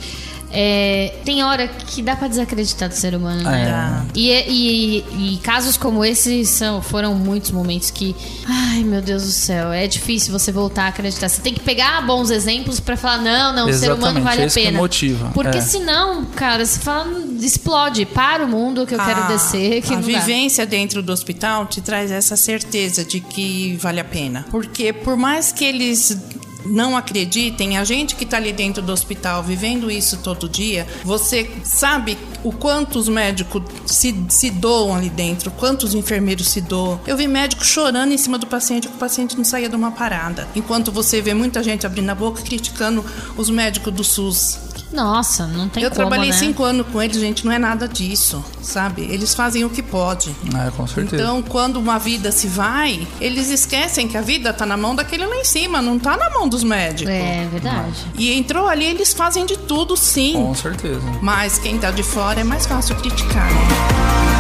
É, 0.53 1.15
tem 1.25 1.43
hora 1.43 1.67
que 1.69 2.01
dá 2.03 2.15
pra 2.17 2.29
desacreditar 2.29 2.89
do 2.89 2.95
ser 2.95 3.15
humano, 3.15 3.43
né? 3.43 4.07
E, 4.15 4.31
e- 4.31 5.35
e 5.35 5.37
casos 5.39 5.77
como 5.77 6.05
esse 6.05 6.45
são, 6.47 6.81
foram 6.81 7.15
muitos 7.15 7.51
momentos 7.51 7.91
que, 7.91 8.15
ai 8.47 8.83
meu 8.85 9.03
Deus 9.03 9.23
do 9.25 9.31
céu, 9.33 9.73
é 9.73 9.87
difícil 9.87 10.33
você 10.33 10.53
voltar 10.53 10.85
a 10.85 10.89
acreditar. 10.89 11.29
Você 11.29 11.41
tem 11.43 11.53
que 11.53 11.61
pegar 11.61 12.01
bons 12.07 12.31
exemplos 12.31 12.79
pra 12.81 12.97
falar, 12.97 13.19
não, 13.19 13.53
não, 13.53 13.69
o 13.69 13.73
ser 13.73 13.93
humano 13.93 14.21
vale 14.23 14.43
a 14.43 14.47
esse 14.47 14.59
que 14.61 14.67
pena. 14.67 14.79
motiva, 14.79 15.31
Porque 15.35 15.59
é. 15.59 15.61
senão, 15.61 16.25
cara, 16.25 16.65
você 16.65 16.79
fala, 16.81 17.07
explode, 17.41 18.07
para 18.07 18.45
o 18.45 18.49
mundo 18.49 18.87
que 18.87 18.95
eu 18.95 18.99
quero 18.99 19.25
A- 19.25 19.27
descer. 19.29 19.83
Que 19.83 19.93
a 19.93 19.97
não 20.01 20.03
dá. 20.03 20.19
vivência 20.21 20.65
dentro 20.65 21.03
do 21.03 21.13
hospital 21.13 21.67
te 21.67 21.81
traz 21.81 22.11
essa 22.11 22.37
certeza 22.37 23.05
de 23.05 23.21
que 23.21 23.77
vale 23.81 24.01
a 24.01 24.05
pena. 24.05 24.47
Porque 24.51 24.93
por 24.93 25.17
mais 25.17 25.53
que 25.53 25.65
eles 25.65 26.17
não 26.69 26.97
acreditem, 26.97 27.77
a 27.79 27.85
gente 27.85 28.15
que 28.15 28.25
está 28.25 28.37
ali 28.37 28.53
dentro 28.53 28.83
do 28.83 28.93
hospital 28.93 29.43
vivendo 29.43 29.91
isso 29.91 30.19
todo 30.19 30.49
dia, 30.49 30.87
você 31.05 31.51
sabe 31.65 32.17
o 32.43 32.53
quanto 32.53 32.99
os 32.99 33.09
médicos 33.09 33.63
se, 33.87 34.15
se 34.29 34.51
doam 34.51 34.95
ali 34.95 35.11
dentro, 35.11 35.51
quantos 35.51 35.95
enfermeiros 35.95 36.49
se 36.49 36.61
doam. 36.61 37.01
Eu 37.07 37.17
vi 37.17 37.27
médico 37.27 37.65
chorando 37.65 38.13
em 38.13 38.19
cima 38.19 38.39
do 38.39 38.47
paciente, 38.47 38.89
que 38.89 38.95
o 38.95 38.99
paciente 38.99 39.37
não 39.37 39.45
saía 39.45 39.69
de 39.69 39.77
uma 39.77 39.91
parada. 39.91 40.49
Enquanto 40.55 40.93
você 40.93 41.21
vê 41.21 41.35
muita 41.35 41.63
gente 41.63 41.87
abrindo 41.87 42.11
a 42.11 42.15
boca 42.15 42.43
criticando 42.43 43.05
os 43.37 43.51
médicos 43.51 43.93
do 43.93 44.05
SUS. 44.05 44.59
Nossa, 44.97 45.47
não 45.47 45.69
tem 45.69 45.83
Eu 45.83 45.91
como, 45.91 46.01
trabalhei 46.01 46.31
né? 46.31 46.37
cinco 46.37 46.65
anos 46.65 46.87
com 46.91 47.03
eles, 47.03 47.19
gente, 47.19 47.45
não 47.45 47.53
é 47.53 47.59
nada 47.59 47.87
disso, 47.87 48.43
sabe? 48.63 49.03
Eles 49.03 49.35
fazem 49.35 49.63
o 49.63 49.69
que 49.69 49.83
pode. 49.83 50.35
é, 50.67 50.71
com 50.71 50.87
certeza. 50.87 51.23
Então, 51.23 51.43
quando 51.43 51.77
uma 51.77 51.99
vida 51.99 52.33
se 52.33 52.47
vai, 52.47 53.07
eles 53.21 53.51
esquecem 53.51 54.09
que 54.09 54.17
a 54.17 54.23
vida 54.23 54.55
tá 54.55 54.65
na 54.65 54.77
mão 54.77 54.95
daquele 54.95 55.27
lá 55.27 55.37
em 55.37 55.45
cima, 55.45 55.83
não 55.83 55.99
tá 55.99 56.17
na 56.17 56.31
mão 56.31 56.49
dos 56.49 56.65
médicos. 56.65 57.13
É 57.13 57.47
verdade. 57.53 58.07
E 58.17 58.33
entrou 58.33 58.67
ali, 58.67 58.87
eles 58.87 59.13
fazem 59.13 59.45
de 59.45 59.59
tudo, 59.59 59.97
sim. 59.97 60.33
com 60.33 60.55
certeza. 60.55 61.03
Mas 61.21 61.59
quem 61.59 61.79
tá 61.79 61.91
de 61.91 62.03
fora 62.03 62.41
é 62.41 62.45
mais 62.45 62.65
fácil 62.65 62.97
criticar, 62.97 63.53
né? 63.53 64.36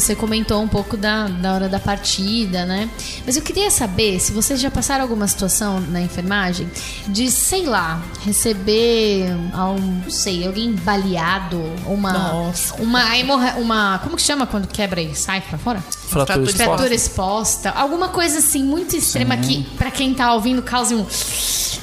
Você 0.00 0.14
comentou 0.14 0.62
um 0.62 0.68
pouco 0.68 0.96
da, 0.96 1.26
da 1.28 1.52
hora 1.54 1.68
da 1.68 1.78
partida, 1.78 2.64
né? 2.64 2.88
Mas 3.24 3.36
eu 3.36 3.42
queria 3.42 3.70
saber 3.70 4.18
se 4.20 4.32
vocês 4.32 4.60
já 4.60 4.70
passaram 4.70 5.02
alguma 5.02 5.26
situação 5.28 5.80
na 5.80 6.00
enfermagem 6.00 6.68
de, 7.08 7.30
sei 7.30 7.64
lá, 7.66 8.02
receber 8.24 9.26
um, 9.54 10.02
não 10.04 10.10
sei, 10.10 10.46
alguém 10.46 10.72
baleado, 10.72 11.60
uma 11.86 12.12
Nossa. 12.12 12.74
uma 12.82 13.16
hemorra- 13.18 13.54
uma 13.58 13.98
como 14.02 14.16
que 14.16 14.22
chama 14.22 14.46
quando 14.46 14.66
quebra 14.68 15.00
e 15.00 15.14
sai 15.14 15.40
pra 15.40 15.58
fora? 15.58 15.80
Fratura 16.08 16.42
exposta. 16.44 16.64
Fratura 16.64 16.94
exposta, 16.94 17.70
alguma 17.70 18.08
coisa 18.08 18.38
assim 18.38 18.62
muito 18.62 18.96
extrema 18.96 19.36
que 19.36 19.64
pra 19.76 19.90
quem 19.90 20.14
tá 20.14 20.32
ouvindo 20.34 20.62
cause 20.62 20.94
um 20.94 21.04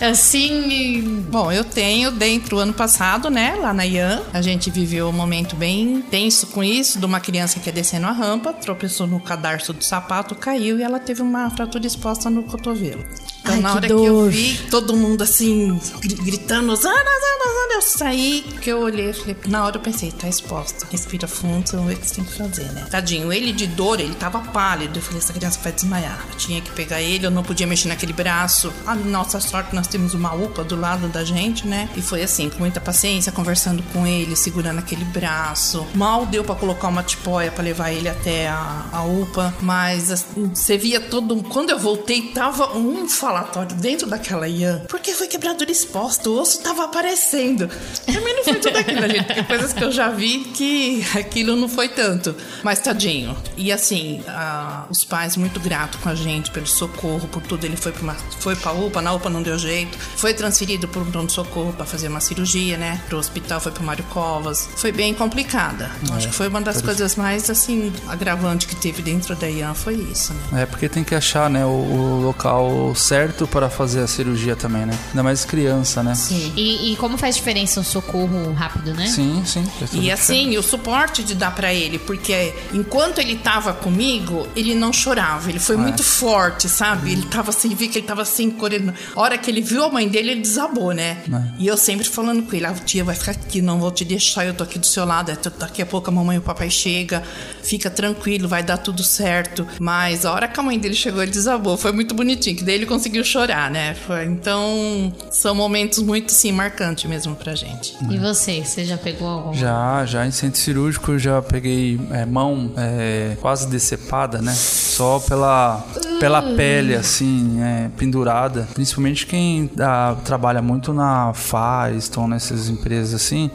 assim, 0.01 1.23
Bom, 1.29 1.51
eu 1.51 1.63
tenho 1.63 2.11
dentro 2.11 2.51
do 2.57 2.59
ano 2.59 2.73
passado, 2.73 3.29
né, 3.29 3.55
lá 3.59 3.73
na 3.73 3.83
IAN, 3.83 4.21
a 4.33 4.41
gente 4.41 4.69
viveu 4.69 5.07
um 5.07 5.11
momento 5.13 5.55
bem 5.55 6.01
tenso 6.09 6.47
com 6.47 6.63
isso, 6.63 6.99
de 6.99 7.05
uma 7.05 7.19
criança 7.19 7.59
que 7.59 7.69
ia 7.69 7.73
descendo 7.73 8.02
a 8.07 8.11
rampa, 8.11 8.53
tropeçou 8.53 9.07
no 9.07 9.19
cadarço 9.19 9.73
do 9.73 9.83
sapato, 9.83 10.35
caiu 10.35 10.79
e 10.79 10.83
ela 10.83 10.99
teve 10.99 11.21
uma 11.21 11.49
fratura 11.49 11.85
exposta 11.85 12.29
no 12.29 12.43
cotovelo. 12.43 13.03
Então, 13.43 13.55
Ai, 13.55 13.61
na 13.61 13.69
que 13.71 13.75
hora 13.75 13.87
que 13.87 13.93
dor. 13.93 14.05
eu 14.05 14.29
vi 14.29 14.57
todo 14.71 14.95
mundo 14.95 15.21
assim, 15.21 15.77
gri- 15.99 16.15
gritando, 16.15 16.73
Zana, 16.77 16.95
Zana, 16.95 17.53
Zana, 17.53 17.73
eu 17.73 17.81
saí, 17.81 18.41
que 18.61 18.69
eu 18.69 18.79
olhei, 18.79 19.09
eu 19.09 19.13
falei, 19.13 19.35
na 19.47 19.65
hora 19.65 19.75
eu 19.75 19.81
pensei, 19.81 20.11
tá 20.13 20.29
exposta, 20.29 20.87
respira 20.89 21.27
fundo, 21.27 21.69
vamos 21.71 21.87
ver 21.87 21.95
o 21.95 21.97
que 21.97 22.07
você 22.07 22.15
tem 22.15 22.23
que 22.23 22.33
fazer, 22.37 22.71
né? 22.71 22.85
Tadinho, 22.89 23.33
ele 23.33 23.51
de 23.51 23.67
dor, 23.67 23.99
ele 23.99 24.15
tava 24.15 24.39
pálido, 24.39 24.97
eu 24.97 25.03
falei, 25.03 25.19
essa 25.19 25.33
criança 25.33 25.59
vai 25.61 25.73
desmaiar. 25.73 26.25
Eu 26.31 26.37
tinha 26.37 26.61
que 26.61 26.71
pegar 26.71 27.01
ele, 27.01 27.25
eu 27.25 27.31
não 27.31 27.43
podia 27.43 27.67
mexer 27.67 27.89
naquele 27.89 28.13
braço. 28.13 28.71
A 28.87 28.95
nossa 28.95 29.41
sorte, 29.41 29.75
nós 29.75 29.87
temos 29.87 30.13
uma 30.13 30.33
UPA 30.33 30.63
do 30.63 30.77
lado 30.79 31.09
da 31.09 31.25
gente, 31.25 31.67
né? 31.67 31.89
E 31.97 32.01
foi 32.01 32.23
assim, 32.23 32.49
com 32.49 32.59
muita 32.59 32.79
paciência, 32.79 33.29
conversando 33.31 33.83
com 33.91 34.07
ele, 34.07 34.37
segurando 34.37 34.79
aquele 34.79 35.03
braço. 35.05 35.85
Mal 35.95 36.25
deu 36.25 36.45
pra 36.45 36.55
colocar 36.55 36.87
uma 36.87 37.03
tipóia 37.03 37.51
pra 37.51 37.61
levar 37.63 37.91
ele 37.91 38.07
até 38.07 38.47
a, 38.47 38.85
a 38.93 39.03
UPA, 39.03 39.53
mas 39.61 40.11
assim, 40.11 40.49
você 40.53 40.77
via 40.77 41.01
todo. 41.01 41.35
Quando 41.43 41.71
eu 41.71 41.79
voltei, 41.79 42.31
tava 42.31 42.77
um 42.77 43.05
falatório 43.33 43.75
dentro 43.77 44.07
daquela 44.07 44.47
IAN, 44.47 44.81
porque 44.87 45.13
foi 45.13 45.27
quebradura 45.27 45.71
exposta, 45.71 46.29
o 46.29 46.39
osso 46.39 46.61
tava 46.61 46.83
aparecendo. 46.83 47.67
Também 48.05 48.35
não 48.35 48.43
foi 48.43 48.55
tudo 48.59 48.77
aquilo, 48.77 49.07
gente, 49.07 49.23
porque 49.23 49.43
coisas 49.43 49.73
que 49.73 49.83
eu 49.83 49.91
já 49.91 50.09
vi 50.09 50.39
que 50.53 51.03
aquilo 51.17 51.55
não 51.55 51.67
foi 51.67 51.89
tanto. 51.89 52.35
Mas 52.61 52.79
tadinho. 52.79 53.35
E 53.57 53.71
assim, 53.71 54.23
ah, 54.27 54.85
os 54.89 55.03
pais 55.03 55.35
muito 55.35 55.59
gratos 55.59 55.99
com 55.99 56.09
a 56.09 56.15
gente 56.15 56.51
pelo 56.51 56.67
socorro, 56.67 57.27
por 57.27 57.41
tudo. 57.41 57.65
Ele 57.65 57.75
foi 57.75 57.91
pra, 57.91 58.03
uma, 58.03 58.15
foi 58.39 58.55
pra 58.55 58.71
UPA, 58.71 59.01
na 59.01 59.13
UPA 59.13 59.29
não 59.29 59.41
deu 59.41 59.57
jeito. 59.57 59.97
Foi 59.97 60.33
transferido 60.33 60.87
um 60.87 61.11
pronto-socorro 61.11 61.73
pra 61.73 61.85
fazer 61.85 62.09
uma 62.09 62.19
cirurgia, 62.19 62.77
né? 62.77 63.01
Pro 63.07 63.17
hospital 63.17 63.59
foi 63.59 63.71
pro 63.71 63.83
Mário 63.83 64.03
Covas. 64.05 64.69
Foi 64.75 64.91
bem 64.91 65.13
complicada. 65.13 65.89
Acho 66.13 66.27
que 66.27 66.35
foi 66.35 66.47
uma 66.47 66.61
das 66.61 66.81
coisas 66.81 67.15
mais, 67.15 67.49
assim, 67.49 67.91
agravantes 68.07 68.67
que 68.67 68.75
teve 68.75 69.01
dentro 69.01 69.35
da 69.35 69.47
IAN, 69.47 69.73
foi 69.73 69.95
isso, 69.95 70.33
né? 70.33 70.63
É 70.63 70.65
porque 70.65 70.87
tem 70.87 71.03
que 71.03 71.15
achar, 71.15 71.49
né, 71.49 71.65
o, 71.65 71.69
o 71.69 72.21
local 72.21 72.93
certo 72.95 73.22
para 73.47 73.69
fazer 73.69 74.01
a 74.01 74.07
cirurgia 74.07 74.55
também, 74.55 74.85
né? 74.85 74.97
Ainda 75.09 75.23
mais 75.23 75.45
criança, 75.45 76.03
né? 76.03 76.15
Sim. 76.15 76.53
E, 76.55 76.91
e 76.93 76.95
como 76.97 77.17
faz 77.17 77.35
diferença 77.35 77.79
um 77.79 77.83
socorro 77.83 78.53
rápido, 78.53 78.93
né? 78.93 79.07
Sim, 79.07 79.43
sim. 79.45 79.63
E 79.93 80.11
assim, 80.11 80.57
o 80.57 80.63
suporte 80.63 81.23
de 81.23 81.35
dar 81.35 81.55
pra 81.55 81.73
ele, 81.73 81.99
porque 81.99 82.53
enquanto 82.73 83.19
ele 83.19 83.35
tava 83.37 83.73
comigo, 83.73 84.47
ele 84.55 84.75
não 84.75 84.91
chorava, 84.91 85.49
ele 85.49 85.59
foi 85.59 85.77
muito 85.77 86.03
forte, 86.03 86.67
sabe? 86.67 87.11
Ele 87.11 87.25
tava 87.25 87.49
assim, 87.51 87.73
vi 87.75 87.87
que 87.87 87.99
ele 87.99 88.07
tava 88.07 88.21
assim, 88.23 88.49
correndo. 88.49 88.93
A 89.15 89.21
hora 89.21 89.37
que 89.37 89.49
ele 89.51 89.61
viu 89.61 89.83
a 89.83 89.89
mãe 89.89 90.07
dele, 90.07 90.31
ele 90.31 90.41
desabou, 90.41 90.91
né? 90.91 91.17
E 91.59 91.67
eu 91.67 91.77
sempre 91.77 92.07
falando 92.07 92.43
com 92.43 92.55
ele: 92.55 92.65
ah, 92.65 92.73
tia, 92.73 93.03
vai 93.03 93.15
ficar 93.15 93.31
aqui, 93.31 93.61
não 93.61 93.79
vou 93.79 93.91
te 93.91 94.03
deixar, 94.03 94.45
eu 94.45 94.53
tô 94.53 94.63
aqui 94.63 94.79
do 94.79 94.85
seu 94.85 95.05
lado. 95.05 95.31
é, 95.31 95.37
Daqui 95.59 95.81
a 95.81 95.85
pouco 95.85 96.09
a 96.09 96.13
mamãe 96.13 96.35
e 96.37 96.39
o 96.39 96.41
papai 96.41 96.69
chega, 96.69 97.21
fica 97.61 97.89
tranquilo, 97.89 98.47
vai 98.47 98.63
dar 98.63 98.77
tudo 98.77 99.03
certo. 99.03 99.67
Mas 99.79 100.25
a 100.25 100.31
hora 100.31 100.47
que 100.47 100.59
a 100.59 100.63
mãe 100.63 100.79
dele 100.79 100.95
chegou, 100.95 101.21
ele 101.21 101.31
desabou. 101.31 101.77
Foi 101.77 101.91
muito 101.91 102.13
bonitinho, 102.15 102.55
que 102.55 102.63
daí 102.63 102.75
ele 102.75 102.85
conseguiu 102.85 103.12
chorar, 103.21 103.69
né? 103.69 103.93
Foi- 103.93 104.23
então, 104.25 105.11
são 105.29 105.53
momentos 105.53 105.99
muito, 105.99 106.31
assim, 106.31 106.53
marcantes 106.53 107.09
mesmo 107.09 107.35
pra 107.35 107.53
gente. 107.53 107.97
E 108.09 108.17
você, 108.17 108.63
você 108.63 108.85
já 108.85 108.97
pegou 108.97 109.27
algum? 109.27 109.53
Já, 109.53 110.05
já 110.05 110.25
em 110.25 110.31
centro 110.31 110.59
cirúrgico 110.61 111.19
já 111.19 111.41
peguei 111.41 111.99
é, 112.11 112.25
mão 112.25 112.71
é, 112.77 113.35
quase 113.41 113.67
decepada, 113.67 114.41
né? 114.41 114.53
Só 114.53 115.19
pela, 115.19 115.83
pela 116.19 116.41
pele, 116.55 116.95
assim, 116.95 117.61
é, 117.61 117.89
pendurada. 117.97 118.67
Principalmente 118.73 119.25
quem 119.25 119.69
dá- 119.75 120.15
trabalha 120.23 120.61
muito 120.61 120.93
na 120.93 121.33
FAS, 121.33 121.95
estão 122.05 122.27
nessas 122.27 122.69
empresas 122.69 123.13
assim. 123.13 123.51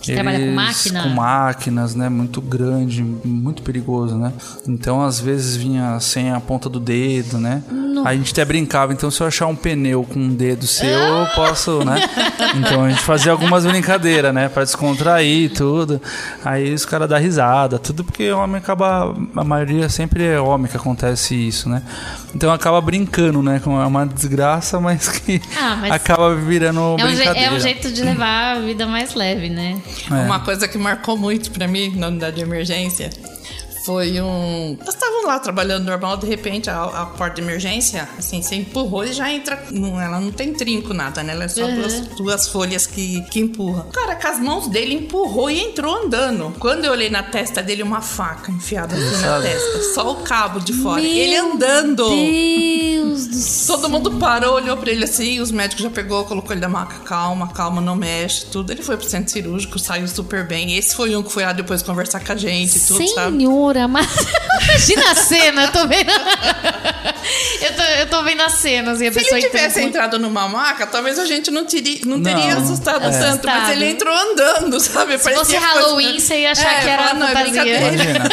Que 0.00 0.14
trabalha 0.14 0.38
com 0.38 0.44
eles- 0.44 0.54
máquina? 0.56 1.02
Com 1.02 1.08
máquinas, 1.10 1.94
né? 1.94 2.08
Muito 2.08 2.40
grande, 2.40 3.02
muito 3.02 3.62
perigoso, 3.62 4.16
né? 4.16 4.32
Então, 4.66 5.02
às 5.02 5.20
vezes 5.20 5.56
vinha 5.56 6.00
sem 6.00 6.30
a 6.30 6.40
ponta 6.40 6.70
do 6.70 6.80
dedo, 6.80 7.36
né? 7.36 7.62
Aí 8.04 8.14
a 8.14 8.18
gente 8.18 8.32
até 8.32 8.44
brincava, 8.44 8.92
então 8.92 9.10
se 9.10 9.20
eu 9.20 9.26
achar 9.26 9.46
um 9.46 9.56
pneu 9.56 10.04
com 10.04 10.18
um 10.18 10.28
dedo 10.34 10.66
seu, 10.66 10.88
eu 10.88 11.26
posso, 11.34 11.84
né? 11.84 12.00
Então 12.56 12.84
a 12.84 12.90
gente 12.90 13.02
fazia 13.02 13.30
algumas 13.32 13.64
brincadeiras, 13.64 14.34
né? 14.34 14.48
Pra 14.48 14.64
descontrair 14.64 15.44
e 15.44 15.48
tudo. 15.48 16.00
Aí 16.44 16.72
os 16.74 16.84
caras 16.84 17.08
dão 17.08 17.18
risada, 17.18 17.78
tudo 17.78 18.02
porque 18.02 18.30
homem 18.32 18.56
acaba. 18.56 19.14
A 19.36 19.44
maioria 19.44 19.88
sempre 19.88 20.24
é 20.24 20.40
homem 20.40 20.66
que 20.70 20.76
acontece 20.76 21.34
isso, 21.34 21.68
né? 21.68 21.82
Então 22.34 22.52
acaba 22.52 22.80
brincando, 22.80 23.42
né? 23.42 23.60
Com 23.62 23.74
uma 23.78 24.06
desgraça, 24.06 24.80
mas 24.80 25.08
que 25.08 25.40
Ah, 25.56 25.76
mas 25.80 25.92
acaba 25.92 26.34
virando 26.34 26.80
É 26.98 27.04
um, 27.04 27.06
brincadeira. 27.14 27.38
é 27.40 27.52
um 27.52 27.60
jeito 27.60 27.92
de 27.92 28.02
levar 28.02 28.56
a 28.56 28.60
vida 28.60 28.86
mais 28.86 29.14
leve, 29.14 29.48
né? 29.48 29.80
É. 30.10 30.14
Uma 30.14 30.40
coisa 30.40 30.66
que 30.66 30.76
marcou 30.78 31.16
muito 31.16 31.50
pra 31.52 31.68
mim 31.68 31.92
na 31.96 32.08
unidade 32.08 32.36
de 32.36 32.42
emergência 32.42 33.10
foi 33.84 34.20
um. 34.20 34.76
Nós 34.84 34.94
estávamos 34.94 35.24
lá 35.24 35.38
trabalhando 35.38 35.84
normal, 35.84 36.16
de 36.16 36.26
repente 36.26 36.68
a, 36.68 36.82
a 36.84 37.06
porta 37.06 37.36
de 37.36 37.42
emergência, 37.42 38.08
assim, 38.18 38.42
você 38.42 38.56
empurrou 38.56 39.04
e 39.04 39.12
já 39.12 39.32
entra. 39.32 39.62
Não, 39.70 40.00
ela 40.00 40.20
não 40.20 40.30
tem 40.30 40.52
trinco, 40.52 40.92
nada, 40.92 41.22
né? 41.22 41.32
Ela 41.32 41.44
é 41.44 41.48
só 41.48 41.66
duas, 41.66 42.00
duas 42.16 42.48
folhas 42.48 42.86
que, 42.86 43.22
que 43.30 43.40
empurram. 43.40 43.80
O 43.88 43.92
cara, 43.92 44.16
com 44.16 44.28
as 44.28 44.40
mãos 44.40 44.68
dele, 44.68 44.94
empurrou 44.94 45.50
e 45.50 45.60
entrou 45.60 46.04
andando. 46.04 46.54
Quando 46.58 46.84
eu 46.84 46.92
olhei 46.92 47.10
na 47.10 47.22
testa 47.22 47.62
dele, 47.62 47.82
uma 47.82 48.00
faca 48.00 48.50
enfiada 48.50 48.94
aqui 48.94 49.04
na 49.04 49.18
Sabe? 49.18 49.48
testa, 49.48 49.94
só 49.94 50.10
o 50.10 50.16
cabo 50.16 50.60
de 50.60 50.72
fora. 50.72 51.00
ele 51.02 51.36
andando. 51.36 52.08
Deus 52.08 53.26
do 53.26 53.34
céu. 53.36 53.60
Todo 53.80 53.88
mundo 53.88 54.12
parou, 54.18 54.54
olhou 54.56 54.76
pra 54.76 54.90
ele 54.90 55.04
assim, 55.04 55.40
os 55.40 55.50
médicos 55.50 55.84
já 55.84 55.90
pegou, 55.90 56.24
colocou 56.24 56.52
ele 56.52 56.60
da 56.60 56.68
maca, 56.68 56.98
calma, 57.04 57.48
calma, 57.48 57.80
não 57.80 57.94
mexe, 57.96 58.46
tudo. 58.46 58.72
Ele 58.72 58.82
foi 58.82 58.96
pro 58.96 59.08
centro 59.08 59.30
cirúrgico, 59.32 59.78
saiu 59.78 60.06
super 60.08 60.46
bem. 60.46 60.76
Esse 60.76 60.94
foi 60.94 61.14
um 61.16 61.22
que 61.22 61.32
foi 61.32 61.44
lá 61.44 61.52
depois 61.52 61.82
conversar 61.82 62.20
com 62.20 62.32
a 62.32 62.36
gente 62.36 62.76
e 62.76 62.80
tudo, 62.80 63.08
sabe? 63.14 63.36
Senhora, 63.70 63.88
mas 63.88 64.06
imagina 64.68 65.10
a 65.10 65.14
cena, 65.14 65.62
eu 65.62 65.72
tô 65.72 65.86
vendo. 65.86 66.10
eu, 67.62 67.76
tô, 67.76 67.82
eu 67.82 68.06
tô 68.08 68.22
vendo 68.24 68.42
as 68.42 68.52
cenas 68.54 69.00
e 69.00 69.06
a 69.06 69.12
Se 69.12 69.18
pessoa 69.18 69.38
ele 69.38 69.46
tivesse 69.48 69.80
entrando- 69.80 69.88
entrado 69.88 70.18
numa 70.18 70.48
maca, 70.48 70.86
talvez 70.86 71.18
a 71.18 71.24
gente 71.24 71.50
não, 71.50 71.64
teria, 71.64 72.00
não 72.04 72.20
teria 72.22 72.54
Não, 72.54 72.62
assustado 72.62 73.04
é. 73.04 73.10
tanto. 73.10 73.46
Mas 73.46 73.70
ele 73.70 73.90
entrou 73.90 74.14
andando, 74.14 74.78
sabe? 74.80 75.18
Se 75.18 75.32
fosse 75.32 75.56
Halloween, 75.56 76.18
você 76.18 76.40
ia 76.40 76.52
achar 76.52 76.80
que 76.82 76.88
era 76.88 77.08
falar, 77.08 77.14
não, 77.14 77.28
é. 77.28 77.32
Imagina. 77.32 78.28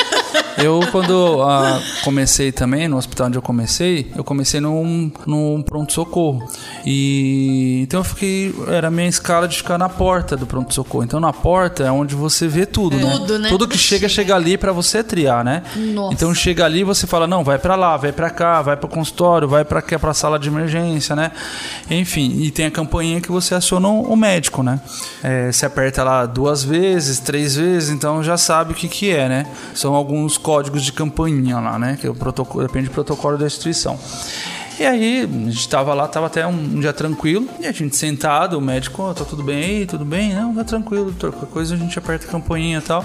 Eu, 0.58 0.80
quando 0.92 1.42
ah, 1.44 1.80
comecei 2.04 2.52
também, 2.52 2.88
no 2.88 2.98
hospital 2.98 3.28
onde 3.28 3.38
eu 3.38 3.42
comecei, 3.42 4.12
eu 4.16 4.24
comecei 4.24 4.60
num, 4.60 5.12
num 5.26 5.62
pronto-socorro. 5.62 6.48
E 6.86 7.82
então 7.84 8.00
eu 8.00 8.04
fiquei. 8.04 8.54
Era 8.68 8.88
a 8.88 8.92
minha 8.92 9.08
escala 9.08 9.48
de 9.48 9.58
ficar 9.58 9.78
na 9.78 9.90
porta 9.90 10.36
do 10.36 10.48
pronto-socorro. 10.48 11.04
Então 11.04 11.20
na 11.20 11.32
porta 11.32 11.84
é 11.84 11.92
onde 11.92 12.16
você 12.16 12.48
vê 12.48 12.66
tudo, 12.66 12.98
né? 12.98 13.12
Tudo, 13.12 13.40
né? 13.40 13.50
Tudo 13.50 13.68
que 13.68 13.78
chega, 13.78 14.10
chega 14.10 14.36
ali 14.36 14.58
pra 14.58 14.72
você 14.72 15.04
né? 15.44 15.64
Nossa. 15.76 16.14
Então 16.14 16.34
chega 16.34 16.66
ali 16.66 16.82
e 16.82 16.84
você 16.84 17.06
fala: 17.08 17.28
não, 17.28 17.44
vai 17.44 17.58
pra 17.58 17.76
lá, 17.76 17.98
vai 17.98 18.12
pra 18.12 18.30
cá, 18.30 18.62
vai 18.62 18.78
pro 18.78 18.88
consultório, 18.88 19.48
vai 19.48 19.64
pra 19.64 19.82
cá, 19.82 19.98
pra 20.00 20.14
sala 20.14 20.38
de 20.40 20.50
emergência, 20.50 21.16
né? 21.16 21.32
Enfim, 21.90 22.42
e 22.42 22.52
tem 22.52 22.66
a 22.66 22.72
campainha 22.72 23.22
que 23.22 23.32
você 23.32 23.56
aciona 23.56 23.88
o 23.88 24.16
médico, 24.16 24.64
né? 24.64 24.80
É, 25.24 25.52
você 25.52 25.66
aperta 25.66 26.04
lá 26.04 26.26
duas 26.26 26.64
vezes, 26.64 27.20
três 27.20 27.56
vezes, 27.56 27.90
então 27.90 28.24
já 28.24 28.38
sabe 28.38 28.74
o 28.74 28.76
que 28.76 28.88
que 28.88 29.12
é, 29.12 29.28
né? 29.28 29.46
São 29.74 29.94
alguns 29.94 30.38
códigos 30.38 30.84
de 30.84 30.92
campainha 30.92 31.60
lá, 31.60 31.78
né? 31.78 31.98
Que 32.00 32.08
é 32.08 32.10
o 32.10 32.16
protocolo, 32.16 32.66
depende 32.66 32.88
do 32.88 32.94
protocolo 32.94 33.38
da 33.38 33.46
instituição. 33.46 33.98
E 34.80 34.86
aí, 34.86 35.24
a 35.24 35.50
gente 35.50 35.68
tava 35.68 35.92
lá, 35.96 36.08
tava 36.08 36.28
até 36.28 36.46
um, 36.46 36.80
dia 36.80 36.94
tranquilo, 36.94 37.50
e 37.60 37.66
a 37.66 37.72
gente 37.72 37.96
sentado, 37.96 38.60
o 38.60 38.62
médico, 38.62 39.02
"Ó, 39.02 39.12
tá 39.12 39.26
tudo 39.26 39.42
bem 39.42 39.64
aí, 39.64 39.86
tudo 39.88 40.06
bem? 40.06 40.36
Não, 40.36 40.54
tá 40.54 40.64
tranquilo, 40.64 41.06
doutor, 41.06 41.32
qualquer 41.32 41.52
coisa 41.52 41.74
a 41.74 41.78
gente 41.78 41.98
aperta 41.98 42.28
a 42.28 42.30
campainha 42.30 42.78
e 42.78 42.82
tal. 42.82 43.04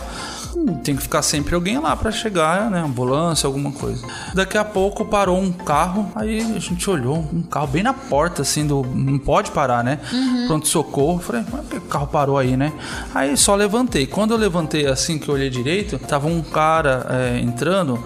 Tem 0.82 0.96
que 0.96 1.02
ficar 1.02 1.22
sempre 1.22 1.54
alguém 1.54 1.78
lá 1.78 1.96
pra 1.96 2.10
chegar, 2.10 2.70
né? 2.70 2.80
Ambulância, 2.80 3.46
alguma 3.46 3.72
coisa. 3.72 4.06
Daqui 4.34 4.58
a 4.58 4.64
pouco 4.64 5.04
parou 5.04 5.40
um 5.40 5.52
carro, 5.52 6.10
aí 6.14 6.40
a 6.40 6.58
gente 6.58 6.88
olhou, 6.88 7.26
um 7.32 7.42
carro 7.42 7.66
bem 7.66 7.82
na 7.82 7.92
porta, 7.92 8.42
assim, 8.42 8.66
do. 8.66 8.82
Não 8.82 9.18
pode 9.18 9.50
parar, 9.50 9.82
né? 9.82 9.98
Pronto-socorro. 10.46 11.20
Falei, 11.20 11.44
mas 11.50 11.66
que 11.68 11.76
o 11.76 11.80
carro 11.82 12.06
parou 12.06 12.38
aí, 12.38 12.56
né? 12.56 12.72
Aí 13.14 13.36
só 13.36 13.54
levantei. 13.54 14.06
Quando 14.06 14.32
eu 14.32 14.36
levantei 14.36 14.86
assim 14.86 15.18
que 15.18 15.28
eu 15.28 15.34
olhei 15.34 15.50
direito, 15.50 15.98
tava 15.98 16.28
um 16.28 16.42
cara 16.42 17.06
é, 17.10 17.40
entrando 17.40 18.02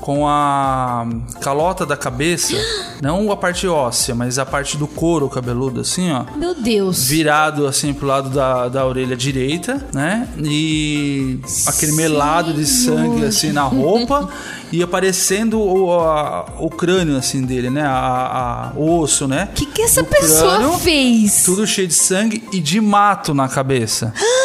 com 0.00 0.26
a 0.26 1.06
calota 1.42 1.84
da 1.84 1.96
cabeça, 1.96 2.54
não 3.02 3.30
a 3.30 3.36
parte 3.36 3.66
óssea, 3.68 4.14
mas 4.14 4.38
a 4.38 4.46
parte 4.46 4.76
do 4.76 4.86
couro 4.86 5.28
cabeludo, 5.28 5.80
assim, 5.80 6.10
ó. 6.10 6.24
Meu 6.36 6.54
Deus. 6.54 7.04
Virado 7.06 7.66
assim 7.66 7.92
pro 7.92 8.06
lado 8.06 8.30
da, 8.30 8.68
da 8.68 8.86
orelha 8.86 9.16
direita, 9.16 9.86
né? 9.92 10.26
E 10.42 11.38
aquele 11.66 11.92
melado 11.92 12.52
de 12.52 12.64
sangue 12.66 13.24
assim 13.24 13.52
na 13.52 13.62
roupa 13.68 14.28
e 14.72 14.82
aparecendo 14.82 15.60
o, 15.60 15.92
a- 15.92 16.46
o 16.58 16.70
crânio 16.70 17.16
assim 17.16 17.42
dele, 17.42 17.68
né? 17.70 17.82
A, 17.82 17.90
a- 17.90 18.72
o 18.76 18.98
osso, 19.00 19.26
né? 19.28 19.48
O 19.50 19.54
que, 19.54 19.66
que 19.66 19.82
essa 19.82 20.02
pessoa 20.04 20.56
crânio, 20.56 20.78
fez? 20.78 21.42
Tudo 21.44 21.66
cheio 21.66 21.88
de 21.88 21.94
sangue 21.94 22.42
e 22.52 22.60
de 22.60 22.80
mato 22.80 23.34
na 23.34 23.48
cabeça. 23.48 24.12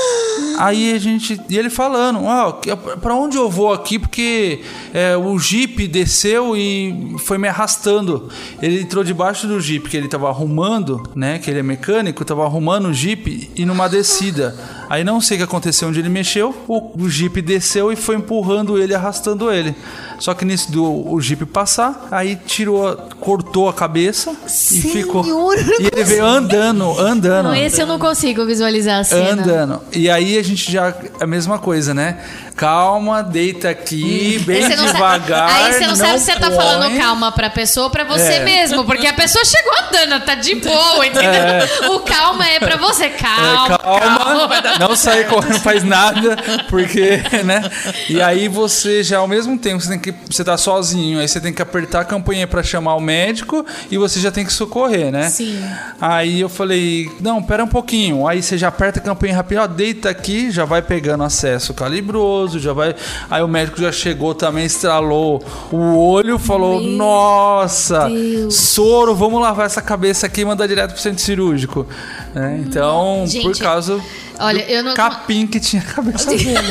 Aí 0.58 0.94
a 0.94 0.98
gente. 1.00 1.40
E 1.50 1.58
ele 1.58 1.70
falando, 1.70 2.24
ó, 2.24 2.52
que- 2.54 2.76
pra 2.76 3.14
onde 3.16 3.38
eu 3.38 3.50
vou 3.50 3.72
aqui? 3.74 3.98
Porque 4.00 4.62
é, 4.94 5.16
o 5.18 5.38
Jeep 5.40 5.88
desceu 5.88 6.56
e 6.56 7.16
foi 7.20 7.38
me 7.38 7.48
arrastando. 7.48 8.30
Ele 8.62 8.82
entrou 8.82 9.04
debaixo 9.04 9.48
do 9.48 9.60
Jeep 9.60 9.90
que 9.90 9.98
ele 9.98 10.08
tava 10.08 10.28
arrumando, 10.30 11.04
né? 11.16 11.40
Que 11.40 11.50
ele 11.50 11.60
é 11.60 11.64
mecânico, 11.64 12.24
tava 12.26 12.44
arrumando 12.46 12.88
o 12.88 12.94
Jeep 12.94 13.50
e 13.56 13.66
numa 13.66 13.88
descida. 13.88 14.56
Aí 14.90 15.04
não 15.04 15.20
sei 15.20 15.36
o 15.36 15.40
que 15.40 15.44
aconteceu 15.44 15.88
onde 15.90 16.00
ele 16.00 16.10
mexeu, 16.10 16.56
o, 16.68 16.92
o 17.04 17.10
Jeep 17.10 17.42
desceu 17.42 17.92
e 17.92 17.96
foi 17.96 18.16
empurrando 18.16 18.78
ele, 18.78 18.94
arrastando 18.94 19.52
ele. 19.52 19.76
Só 20.20 20.34
que 20.34 20.46
nisso 20.46 20.72
do 20.72 21.12
o 21.12 21.20
Jeep 21.20 21.46
passar, 21.46 22.08
aí 22.12 22.38
tirou, 22.46 22.96
cortou 23.20 23.68
a 23.68 23.74
cabeça 23.74 24.32
e 24.46 24.82
ficou. 24.82 25.24
Senhor, 25.24 25.58
eu 25.58 25.66
não 25.66 25.82
E 25.82 25.88
ele 25.92 26.04
veio 26.04 26.26
andando, 26.26 27.00
andando. 27.00 27.46
Não, 27.48 27.56
esse 27.56 27.82
eu 27.82 27.88
não 27.88 28.00
consigo 28.00 28.46
visualizar 28.46 29.00
a 29.00 29.04
cena. 29.04 29.42
Andando. 29.44 29.82
E 29.92 30.10
aí 30.10 30.38
a 30.38 30.42
gente 30.46 30.72
já. 30.72 30.94
A 31.20 31.28
mesma 31.28 31.60
coisa, 31.60 31.94
né? 31.94 32.18
Calma, 32.56 33.22
deita 33.22 33.70
aqui, 33.70 34.42
bem 34.46 34.58
Aí 34.58 34.64
você 34.64 34.76
não 34.78 34.86
sabe- 34.88 34.94
devagar. 34.94 35.50
aí 35.50 35.74
você 35.74 35.88
não, 35.88 35.96
sabe 35.96 36.20
se 36.20 36.26
você 36.26 36.36
tá 36.40 36.50
falando 36.52 36.98
calma 36.98 37.32
pra 37.32 37.50
pessoa 37.50 37.86
ou 37.88 37.90
pra 37.92 38.04
você 38.06 38.34
É. 38.36 38.44
mesmo. 38.46 38.86
Porque 38.86 39.06
a 39.08 39.14
pessoa 39.14 39.44
chegou 39.44 39.74
andando, 39.90 40.24
tá 40.24 40.36
de 40.36 40.56
boa, 40.56 41.06
entendeu? 41.06 41.92
O 41.94 42.00
calma 42.00 42.48
é 42.48 42.60
pra 42.60 42.78
você. 42.78 43.06
É, 43.06 43.10
Calma. 43.10 43.78
calma, 43.78 44.50
não 44.80 44.96
sair 44.96 45.28
correndo, 45.28 45.54
não 45.54 45.60
faz 45.60 45.84
nada, 45.84 46.38
porque, 46.70 47.22
né? 47.44 47.62
E 48.10 48.22
aí 48.22 48.48
você 48.48 49.04
já, 49.04 49.18
ao 49.18 49.28
mesmo 49.28 49.58
tempo, 49.58 49.82
você 49.82 49.90
tem 49.90 50.00
que. 50.00 50.14
Você 50.30 50.44
tá 50.44 50.58
sozinho, 50.58 51.20
aí 51.20 51.28
você 51.28 51.40
tem 51.42 51.52
que 51.54 51.62
apertar 51.62 52.02
a 52.02 52.06
campanha 52.06 52.48
pra 52.48 52.64
chamar 52.64 52.96
o 52.96 53.02
médico 53.02 53.66
e 53.92 53.98
você 53.98 54.20
já 54.20 54.32
tem 54.32 54.46
que 54.46 54.54
socorrer, 54.54 55.12
né? 55.12 55.30
Sim. 55.30 55.62
Aí 56.00 56.40
eu 56.42 56.50
falei, 56.50 57.12
não, 57.20 57.42
pera 57.44 57.64
um 57.64 57.68
pouquinho. 57.68 58.28
Aí 58.28 58.42
você 58.42 58.58
já 58.58 58.68
aperta 58.70 59.00
a 59.00 59.02
campanha 59.02 59.36
rapidinho, 59.36 59.64
ó, 59.64 59.68
deita 59.68 60.10
aqui, 60.10 60.35
já 60.52 60.66
vai 60.66 60.82
pegando 60.82 61.24
acesso 61.24 61.74
calibroso, 61.74 62.60
já 62.60 62.74
vai. 62.74 62.96
Aí 63.30 63.42
o 63.44 63.48
médico 63.48 63.80
já 63.82 63.92
chegou 63.92 64.34
também, 64.36 64.66
estralou 64.66 65.44
o 65.72 65.98
olho, 65.98 66.38
falou: 66.40 66.82
Nossa, 66.82 68.08
Deus. 68.08 68.56
soro, 68.56 69.16
vamos 69.16 69.42
lavar 69.42 69.66
essa 69.66 69.82
cabeça 69.82 70.26
aqui 70.28 70.42
e 70.42 70.46
mandar 70.46 70.68
direto 70.68 70.94
pro 70.94 71.02
centro 71.02 71.22
cirúrgico. 71.24 71.86
né? 72.34 72.62
Então, 72.66 73.24
por 73.26 73.28
Gente, 73.32 73.60
causa 73.62 74.00
olha, 74.40 74.64
do 74.64 74.72
eu 74.72 74.84
não- 74.84 74.94
capim 74.94 75.46
que 75.48 75.60
tinha 75.60 75.84
na 75.84 75.92
cabeça 75.94 76.30
dele. 76.36 76.70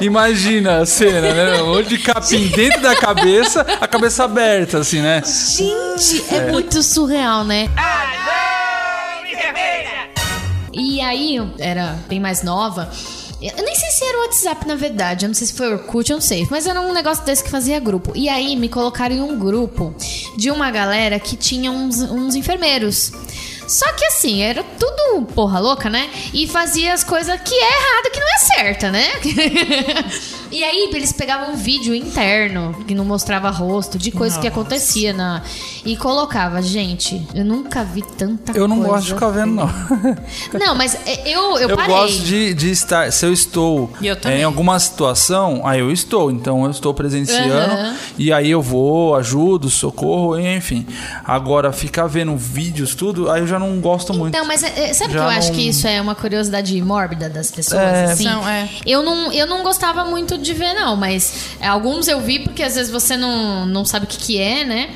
Imagina 0.00 0.78
a 0.78 0.86
cena, 0.86 1.32
né? 1.34 1.62
Um 1.62 1.74
monte 1.74 1.88
de 1.90 1.98
capim 1.98 2.46
dentro 2.48 2.80
da 2.80 2.94
cabeça, 2.96 3.60
a 3.80 3.86
cabeça 3.86 4.24
aberta, 4.24 4.78
assim, 4.78 5.00
né? 5.00 5.22
Gente, 5.24 6.24
é, 6.34 6.50
muito 6.50 6.82
surreal, 6.82 7.44
né? 7.44 7.68
E 10.72 11.00
aí, 11.00 11.36
eu 11.36 11.50
era 11.58 11.98
bem 12.08 12.20
mais 12.20 12.42
nova. 12.42 12.90
Eu 13.40 13.64
nem 13.64 13.74
sei 13.74 13.90
se 13.90 14.04
era 14.04 14.18
o 14.18 14.20
WhatsApp, 14.22 14.66
na 14.66 14.74
verdade. 14.74 15.24
Eu 15.24 15.28
não 15.28 15.34
sei 15.34 15.46
se 15.46 15.54
foi 15.54 15.72
Orkut, 15.72 16.10
eu 16.10 16.16
não 16.16 16.20
sei. 16.20 16.46
Mas 16.50 16.66
era 16.66 16.80
um 16.80 16.92
negócio 16.92 17.24
desse 17.24 17.42
que 17.42 17.50
fazia 17.50 17.80
grupo. 17.80 18.12
E 18.14 18.28
aí, 18.28 18.54
me 18.54 18.68
colocaram 18.68 19.14
em 19.14 19.20
um 19.20 19.38
grupo 19.38 19.94
de 20.36 20.50
uma 20.50 20.70
galera 20.70 21.18
que 21.18 21.36
tinha 21.36 21.70
uns, 21.70 22.00
uns 22.02 22.34
enfermeiros. 22.34 23.12
Só 23.66 23.90
que 23.92 24.04
assim, 24.04 24.42
era 24.42 24.64
tudo 24.64 25.26
porra 25.26 25.60
louca, 25.60 25.88
né? 25.88 26.10
E 26.34 26.46
fazia 26.48 26.92
as 26.92 27.04
coisas 27.04 27.40
que 27.40 27.54
é 27.54 27.68
errado, 27.68 28.10
que 28.12 28.20
não 28.20 28.28
é 28.28 28.38
certa, 28.38 28.90
né? 28.90 29.06
e 30.50 30.62
aí, 30.64 30.90
eles 30.92 31.12
pegavam 31.12 31.52
um 31.52 31.56
vídeo 31.56 31.94
interno, 31.94 32.74
que 32.86 32.94
não 32.94 33.04
mostrava 33.04 33.50
rosto, 33.50 33.98
de 33.98 34.10
coisa 34.10 34.38
que 34.40 34.46
acontecia 34.48 35.12
na. 35.12 35.42
E 35.84 35.96
colocava, 35.96 36.60
gente, 36.60 37.26
eu 37.34 37.44
nunca 37.44 37.82
vi 37.84 38.02
tanta 38.02 38.52
Eu 38.52 38.68
não 38.68 38.76
coisa. 38.78 38.92
gosto 38.92 39.06
de 39.06 39.14
ficar 39.14 39.28
vendo, 39.30 39.54
não. 39.54 39.70
Não, 40.58 40.74
mas 40.74 40.94
é, 41.06 41.28
eu, 41.28 41.58
eu, 41.58 41.70
Eu 41.70 41.76
parei. 41.76 41.94
gosto 41.94 42.22
de, 42.22 42.52
de 42.54 42.70
estar. 42.70 43.10
Se 43.12 43.24
eu 43.24 43.32
estou 43.32 43.90
eu 44.02 44.16
é, 44.24 44.40
em 44.40 44.44
alguma 44.44 44.78
situação, 44.78 45.66
aí 45.66 45.80
eu 45.80 45.90
estou. 45.90 46.30
Então 46.30 46.64
eu 46.64 46.70
estou 46.70 46.92
presenciando. 46.92 47.52
Aham. 47.54 47.96
E 48.18 48.32
aí 48.32 48.50
eu 48.50 48.60
vou, 48.60 49.14
ajudo, 49.14 49.70
socorro, 49.70 50.38
enfim. 50.38 50.86
Agora, 51.24 51.72
ficar 51.72 52.06
vendo 52.06 52.36
vídeos, 52.36 52.94
tudo, 52.94 53.30
aí 53.30 53.40
eu 53.40 53.46
já 53.46 53.58
não 53.58 53.80
gosto 53.80 54.12
muito. 54.12 54.34
Então, 54.34 54.46
mas 54.46 54.62
é, 54.62 54.90
é, 54.90 54.92
sabe 54.92 55.10
que 55.12 55.18
Já 55.18 55.24
eu 55.24 55.28
acho 55.30 55.48
não- 55.48 55.54
que 55.54 55.68
isso 55.68 55.86
é 55.86 56.00
uma 56.00 56.14
curiosidade 56.14 56.80
mórbida 56.82 57.28
das 57.28 57.50
pessoas, 57.50 57.80
É. 57.80 58.04
assim? 58.12 58.24
Não, 58.24 58.46
é. 58.48 58.68
Eu 58.84 59.02
não, 59.02 59.32
eu 59.32 59.46
não 59.46 59.62
gostava 59.62 60.04
muito 60.04 60.36
de 60.40 60.54
ver, 60.54 60.74
não, 60.74 60.96
mas 60.96 61.56
é, 61.60 61.66
alguns 61.66 62.08
eu 62.08 62.20
vi 62.20 62.40
porque 62.40 62.62
às 62.62 62.74
vezes 62.74 62.90
você 62.90 63.16
não, 63.16 63.66
não 63.66 63.84
sabe 63.84 64.06
o 64.06 64.08
que, 64.08 64.18
que 64.18 64.38
é, 64.38 64.64
né? 64.64 64.90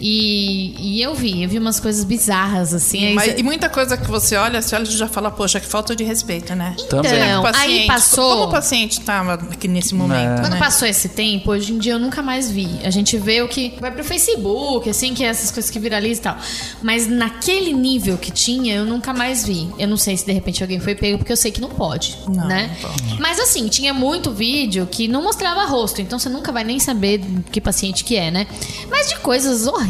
E, 0.00 0.74
e 0.78 1.02
eu 1.02 1.14
vi, 1.14 1.42
eu 1.42 1.48
vi 1.48 1.58
umas 1.58 1.78
coisas 1.78 2.04
bizarras, 2.04 2.72
assim. 2.72 3.12
Mas, 3.14 3.38
e 3.38 3.42
muita 3.42 3.68
coisa 3.68 3.96
que 3.98 4.08
você 4.10 4.34
olha, 4.36 4.62
você 4.62 4.74
olha 4.74 4.84
e 4.84 4.86
já 4.86 5.06
fala, 5.06 5.30
poxa, 5.30 5.60
que 5.60 5.66
falta 5.66 5.94
de 5.94 6.02
respeito, 6.04 6.54
né? 6.54 6.74
Também. 6.88 7.12
Então, 7.12 7.42
O 7.42 7.46
aí 7.46 7.52
paciente- 7.52 7.86
passou. 7.86 8.30
Como 8.36 8.44
o 8.44 8.50
paciente 8.50 9.00
tava 9.02 9.34
aqui 9.34 9.68
nesse 9.68 9.94
momento, 9.94 10.40
Quando 10.40 10.52
né? 10.54 10.58
passou 10.58 10.88
esse 10.88 11.10
tempo, 11.10 11.50
hoje 11.50 11.72
em 11.74 11.78
dia 11.78 11.92
eu 11.92 11.98
nunca 11.98 12.22
mais 12.22 12.50
vi. 12.50 12.68
A 12.82 12.90
gente 12.90 13.18
vê 13.18 13.42
o 13.42 13.48
que 13.48 13.74
vai 13.78 13.90
pro 13.90 14.02
Facebook, 14.02 14.88
assim, 14.88 15.12
que 15.12 15.22
é 15.22 15.26
essas 15.28 15.50
coisas 15.50 15.70
que 15.70 15.78
viralizam 15.78 16.20
e 16.20 16.22
tal. 16.22 16.38
Mas 16.82 17.06
naquele 17.06 17.72
nível 17.72 18.16
que 18.16 18.30
tinha, 18.30 18.74
eu 18.74 18.86
nunca 18.86 19.12
mais 19.12 19.44
vi. 19.44 19.68
Eu 19.78 19.86
não 19.88 19.96
sei 19.98 20.16
se 20.16 20.24
de 20.24 20.32
repente 20.32 20.62
alguém 20.62 20.80
foi 20.80 20.94
pego, 20.94 21.18
porque 21.18 21.32
eu 21.32 21.36
sei 21.36 21.50
que 21.50 21.60
não 21.60 21.68
pode, 21.68 22.16
Não, 22.26 22.46
né? 22.48 22.74
não 22.82 22.90
pode. 22.90 23.20
Mas 23.20 23.38
assim, 23.38 23.68
tinha 23.68 23.92
muito 23.92 24.30
vídeo 24.30 24.88
que 24.90 25.06
não 25.06 25.22
mostrava 25.22 25.64
rosto, 25.66 26.00
então 26.00 26.18
você 26.18 26.28
nunca 26.30 26.50
vai 26.52 26.64
nem 26.64 26.78
saber 26.78 27.20
que 27.52 27.60
paciente 27.60 28.02
que 28.02 28.16
é, 28.16 28.30
né? 28.30 28.46
Mas 28.90 29.08
de 29.10 29.16
coisas 29.18 29.66
horríveis, 29.66 29.89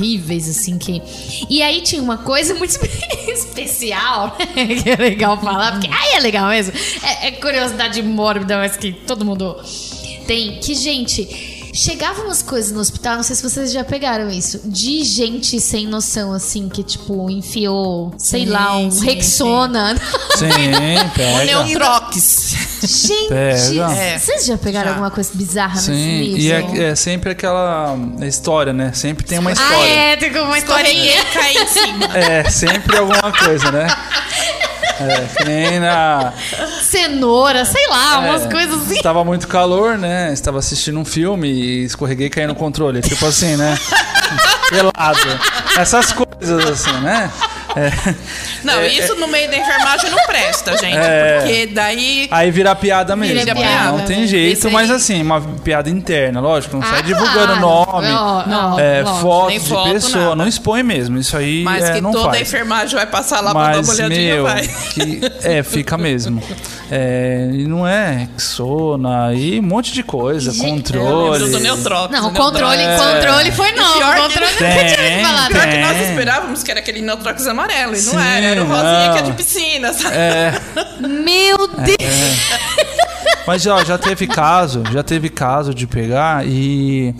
assim, 0.50 0.78
que... 0.78 1.02
E 1.48 1.62
aí 1.62 1.80
tinha 1.82 2.02
uma 2.02 2.18
coisa 2.18 2.54
muito 2.54 2.70
especial, 3.28 4.36
que 4.82 4.90
é 4.90 4.96
legal 4.96 5.40
falar, 5.40 5.72
porque 5.72 5.88
aí 5.88 6.16
é 6.16 6.20
legal 6.20 6.48
mesmo. 6.48 6.72
É, 7.02 7.28
é 7.28 7.30
curiosidade 7.32 8.02
mórbida, 8.02 8.56
mas 8.56 8.76
que 8.76 8.92
todo 8.92 9.24
mundo 9.24 9.56
tem. 10.26 10.58
Que, 10.58 10.74
gente... 10.74 11.58
Chegavam 11.72 12.24
umas 12.24 12.42
coisas 12.42 12.72
no 12.72 12.80
hospital, 12.80 13.16
não 13.16 13.22
sei 13.22 13.36
se 13.36 13.44
vocês 13.44 13.70
já 13.70 13.84
pegaram 13.84 14.28
isso, 14.28 14.60
de 14.64 15.04
gente 15.04 15.60
sem 15.60 15.86
noção, 15.86 16.32
assim, 16.32 16.68
que, 16.68 16.82
tipo, 16.82 17.30
enfiou, 17.30 18.12
sei 18.18 18.44
Sim, 18.44 18.50
lá, 18.50 18.76
um 18.76 18.90
sim, 18.90 19.04
Rexona. 19.04 19.96
Sim, 20.36 20.46
O 21.06 21.10
pega. 21.14 21.44
Neutrox. 21.44 22.54
Gente, 22.86 23.28
Pega. 23.28 23.92
É, 23.92 24.18
vocês 24.18 24.46
já 24.46 24.56
pegaram 24.58 24.86
já. 24.86 24.90
alguma 24.92 25.10
coisa 25.10 25.30
bizarra 25.34 25.74
nesse 25.74 25.86
Sim, 25.86 26.20
nível? 26.20 26.38
e 26.38 26.52
é, 26.52 26.90
é 26.90 26.94
sempre 26.94 27.30
aquela 27.30 27.96
história, 28.22 28.72
né? 28.72 28.92
Sempre 28.94 29.24
tem 29.24 29.38
uma 29.38 29.52
história. 29.52 29.76
Ah, 29.76 29.86
é, 29.88 30.16
tem 30.16 30.30
uma 30.40 30.58
historinha. 30.58 31.16
Historinha 31.16 31.24
cair 31.32 31.56
em 31.62 31.66
cima. 31.66 32.06
É, 32.16 32.50
sempre 32.50 32.96
alguma 32.96 33.32
coisa, 33.32 33.70
né? 33.70 33.86
É, 35.00 35.26
que 35.36 35.44
nem 35.44 35.80
na. 35.80 36.32
Cenoura, 36.82 37.64
sei 37.64 37.86
lá, 37.88 38.18
umas 38.18 38.42
É, 38.44 38.50
coisas 38.50 38.82
assim. 38.82 38.96
Estava 38.96 39.24
muito 39.24 39.48
calor, 39.48 39.96
né? 39.96 40.30
Estava 40.32 40.58
assistindo 40.58 40.98
um 40.98 41.04
filme 41.04 41.48
e 41.48 41.84
escorreguei 41.84 42.26
e 42.26 42.30
caí 42.30 42.46
no 42.46 42.54
controle. 42.54 43.00
Tipo 43.00 43.26
assim, 43.26 43.56
né? 43.56 43.78
Pelado. 44.68 45.18
Essas 45.78 46.12
coisas 46.12 46.64
assim, 46.70 46.92
né? 47.00 47.30
É. 47.76 48.14
Não, 48.64 48.84
isso 48.84 49.14
no 49.16 49.28
meio 49.28 49.48
da 49.50 49.56
enfermagem 49.56 50.10
não 50.10 50.18
presta, 50.26 50.76
gente. 50.76 50.96
É. 50.96 51.38
Porque 51.40 51.66
daí. 51.66 52.28
Aí 52.30 52.50
vira 52.50 52.74
piada 52.74 53.14
mesmo. 53.14 53.38
Vira 53.38 53.54
piada, 53.54 53.92
não 53.92 54.04
tem 54.04 54.20
né? 54.20 54.26
jeito, 54.26 54.66
aí- 54.66 54.72
mas 54.72 54.90
assim, 54.90 55.22
uma 55.22 55.40
piada 55.40 55.88
interna, 55.88 56.40
lógico. 56.40 56.76
Não 56.76 56.82
sai 56.82 56.98
Ah, 56.98 57.02
divulgando 57.02 57.46
claro. 57.58 57.60
nome, 57.60 58.08
Ó, 58.10 58.44
ó, 58.74 58.78
é, 58.80 59.02
lógico. 59.02 59.20
fotos 59.20 59.48
Nem 59.50 59.58
de 59.60 59.68
foto, 59.68 59.92
pessoa. 59.92 60.24
nada. 60.24 60.36
Não 60.36 60.48
expõe 60.48 60.82
mesmo. 60.82 61.18
Isso 61.18 61.36
aí 61.36 61.62
Mas 61.62 61.84
é, 61.84 61.92
que 61.94 62.00
não 62.00 62.10
toda 62.12 62.28
a 62.28 62.30
faz. 62.30 62.42
enfermagem 62.48 62.96
vai 62.96 63.06
passar 63.06 63.40
lá 63.40 63.52
pra 63.52 63.62
dar 63.70 63.76
Mas, 63.76 63.88
uma 63.88 63.94
olhadinha, 63.94 64.34
meu, 64.34 64.42
vai. 64.44 64.66
que, 64.66 65.20
é, 65.42 65.62
fica 65.62 65.96
mesmo. 65.96 66.42
É, 66.92 67.46
não 67.68 67.86
é 67.86 68.28
Rexona 68.32 69.32
e 69.32 69.60
um 69.60 69.62
monte 69.62 69.92
de 69.92 70.02
coisa, 70.02 70.50
Gente, 70.50 70.92
controle. 70.92 71.48
Do 71.50 71.60
Neutrox. 71.60 72.10
Não, 72.12 72.28
o 72.30 72.34
controle, 72.34 72.82
É. 72.82 72.96
controle 72.96 73.52
foi 73.52 73.70
não. 73.72 73.96
pior 73.96 74.10
O 74.10 74.14
que- 74.14 74.22
controle 74.40 74.54
Tem, 74.56 74.68
nunca 74.74 74.84
tinha 74.96 75.26
falado. 75.28 75.48
Pior 75.52 75.68
que 75.68 75.76
nós 75.78 75.96
Tem. 75.96 76.10
esperávamos 76.10 76.62
que 76.64 76.70
era 76.72 76.80
aquele 76.80 77.00
Neutrox 77.00 77.46
amarelo. 77.46 77.94
E 77.94 78.02
não 78.02 78.12
Sim, 78.12 78.16
era, 78.18 78.46
era 78.46 78.64
o 78.64 78.66
rosinha 78.66 79.12
que 79.12 79.18
é 79.18 79.22
de 79.22 79.28
não. 79.28 79.36
piscina, 79.36 79.92
sabe? 79.92 80.16
É, 80.16 80.52
Meu 81.00 81.68
Deus. 81.68 82.40
mas 83.46 83.66
ó, 83.66 83.84
já 83.84 83.96
teve 83.96 84.26
caso, 84.26 84.82
já 84.92 85.02
teve 85.02 85.28
caso 85.28 85.72
de 85.72 85.86
pegar 85.86 86.44
e 86.46 87.14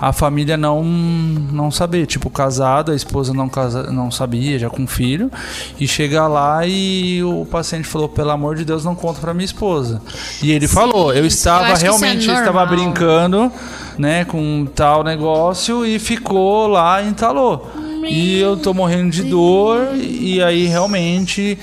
a 0.00 0.12
família 0.12 0.56
não 0.56 0.82
não 0.82 1.70
saber, 1.70 2.06
tipo 2.06 2.28
casado, 2.28 2.90
a 2.90 2.96
esposa 2.96 3.32
não 3.32 3.48
casa, 3.48 3.84
não 3.84 4.10
sabia, 4.10 4.58
já 4.58 4.68
com 4.68 4.86
filho, 4.86 5.30
e 5.78 5.86
chega 5.86 6.26
lá 6.26 6.66
e 6.66 7.22
o 7.22 7.46
paciente 7.46 7.86
falou: 7.86 8.08
"Pelo 8.08 8.30
amor 8.30 8.56
de 8.56 8.64
Deus, 8.64 8.84
não 8.84 8.96
conta 8.96 9.20
pra 9.20 9.32
minha 9.32 9.44
esposa". 9.44 10.02
E 10.42 10.50
ele 10.50 10.66
falou: 10.66 11.12
"Eu 11.12 11.20
eu 11.20 11.26
estava 11.26 11.68
é 11.68 11.76
realmente 11.76 12.28
eu 12.28 12.34
estava 12.34 12.64
brincando 12.66 13.52
né, 13.98 14.24
com 14.24 14.66
tal 14.74 15.04
negócio 15.04 15.84
e 15.84 15.98
ficou 15.98 16.66
lá 16.66 17.02
e 17.02 17.08
entalou. 17.08 17.70
E 18.08 18.40
eu 18.40 18.56
tô 18.56 18.72
morrendo 18.72 19.10
de 19.10 19.22
dor 19.22 19.94
e 19.96 20.42
aí 20.42 20.66
realmente 20.66 21.58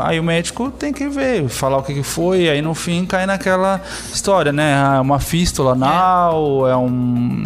aí 0.00 0.18
o 0.18 0.24
médico 0.24 0.70
tem 0.70 0.92
que 0.92 1.08
ver, 1.08 1.48
falar 1.48 1.78
o 1.78 1.82
que, 1.82 1.94
que 1.94 2.02
foi, 2.02 2.42
e 2.42 2.50
aí 2.50 2.62
no 2.62 2.74
fim 2.74 3.04
cai 3.04 3.26
naquela 3.26 3.80
história, 4.12 4.52
né? 4.52 4.74
Ah, 4.74 5.00
uma 5.00 5.20
fístula 5.20 5.72
anal, 5.72 6.68
é 6.68 6.76
um, 6.76 6.88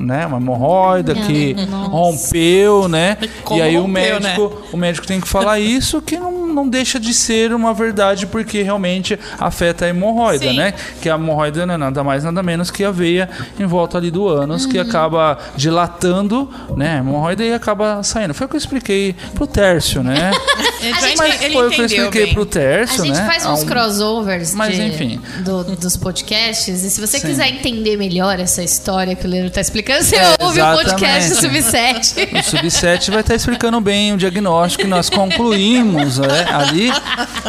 né, 0.03 0.27
uma 0.27 0.39
hemorroida 0.39 1.15
que 1.15 1.55
rompeu, 1.89 2.89
né? 2.89 3.17
Como 3.45 3.59
e 3.59 3.63
aí 3.63 3.77
o 3.77 3.83
rompeu, 3.83 4.21
né? 4.21 4.29
médico, 4.29 4.63
o 4.73 4.77
médico 4.77 5.07
tem 5.07 5.21
que 5.21 5.29
falar 5.29 5.59
isso 5.59 6.01
que 6.01 6.17
não, 6.17 6.42
não 6.53 6.69
deixa 6.69 6.99
de 7.01 7.13
ser 7.15 7.53
uma 7.53 7.73
verdade 7.75 8.27
porque 8.27 8.63
realmente 8.63 9.19
afeta 9.39 9.85
a 9.85 9.89
hemorroida, 9.89 10.49
Sim. 10.49 10.57
né? 10.57 10.75
Que 11.01 11.09
a 11.09 11.15
hemorroida 11.15 11.65
não 11.67 11.75
é 11.75 11.77
nada 11.77 12.03
mais 12.05 12.25
nada 12.25 12.43
menos 12.43 12.71
que 12.71 12.85
a 12.85 12.91
veia 12.91 13.29
em 13.59 13.67
volta 13.67 13.99
ali 13.99 14.11
do 14.11 14.29
ânus 14.29 14.65
Uhum. 14.65 14.71
que 14.71 14.79
acaba 14.79 15.39
dilatando, 15.57 16.49
né? 16.77 16.97
A 16.97 16.99
hemorroida 16.99 17.43
e 17.45 17.53
acaba 17.53 18.03
saindo. 18.03 18.35
Foi 18.35 18.47
o 18.47 18.49
que 18.51 18.57
eu 18.57 18.59
expliquei 18.59 19.15
pro 19.35 19.47
Tércio, 19.47 20.03
né? 20.03 20.31
Mas 21.19 21.37
foi 21.53 21.67
o 21.67 21.71
que 21.71 21.81
eu 21.81 21.87
expliquei 21.87 22.25
bem. 22.27 22.35
pro 22.35 22.45
Tércio, 22.47 23.03
A 23.03 23.07
gente 23.07 23.17
né? 23.19 23.27
faz 23.27 23.47
uns 23.47 23.63
um- 23.63 23.67
crossovers 23.67 24.55
Mas, 24.55 24.75
de- 24.77 24.83
enfim. 24.83 25.21
do- 25.45 25.65
dos 25.77 25.97
podcasts. 25.97 26.83
E 26.85 26.91
se 26.91 27.01
você 27.01 27.19
Sim. 27.19 27.29
quiser 27.29 27.49
entender 27.49 27.97
melhor 27.97 28.39
essa 28.41 28.63
história 28.63 29.15
que 29.15 29.27
o 29.27 29.31
Leandro 29.31 29.51
tá 29.51 29.61
explicando, 29.61 30.03
você 30.05 30.17
É, 30.17 30.35
ouve 30.41 30.61
o 30.61 30.75
podcast 30.77 31.31
do 31.31 31.47
exatamente. 31.57 32.07
Sub7. 32.07 32.33
O 32.33 32.57
Sub7 32.67 33.11
vai 33.11 33.21
estar 33.21 33.35
explicando 33.35 33.81
bem 33.81 34.13
o 34.13 34.17
diagnóstico 34.17 34.83
que 34.85 34.89
nós 34.89 35.09
concluímos 35.11 36.19
né, 36.19 36.42
ali. 36.45 36.91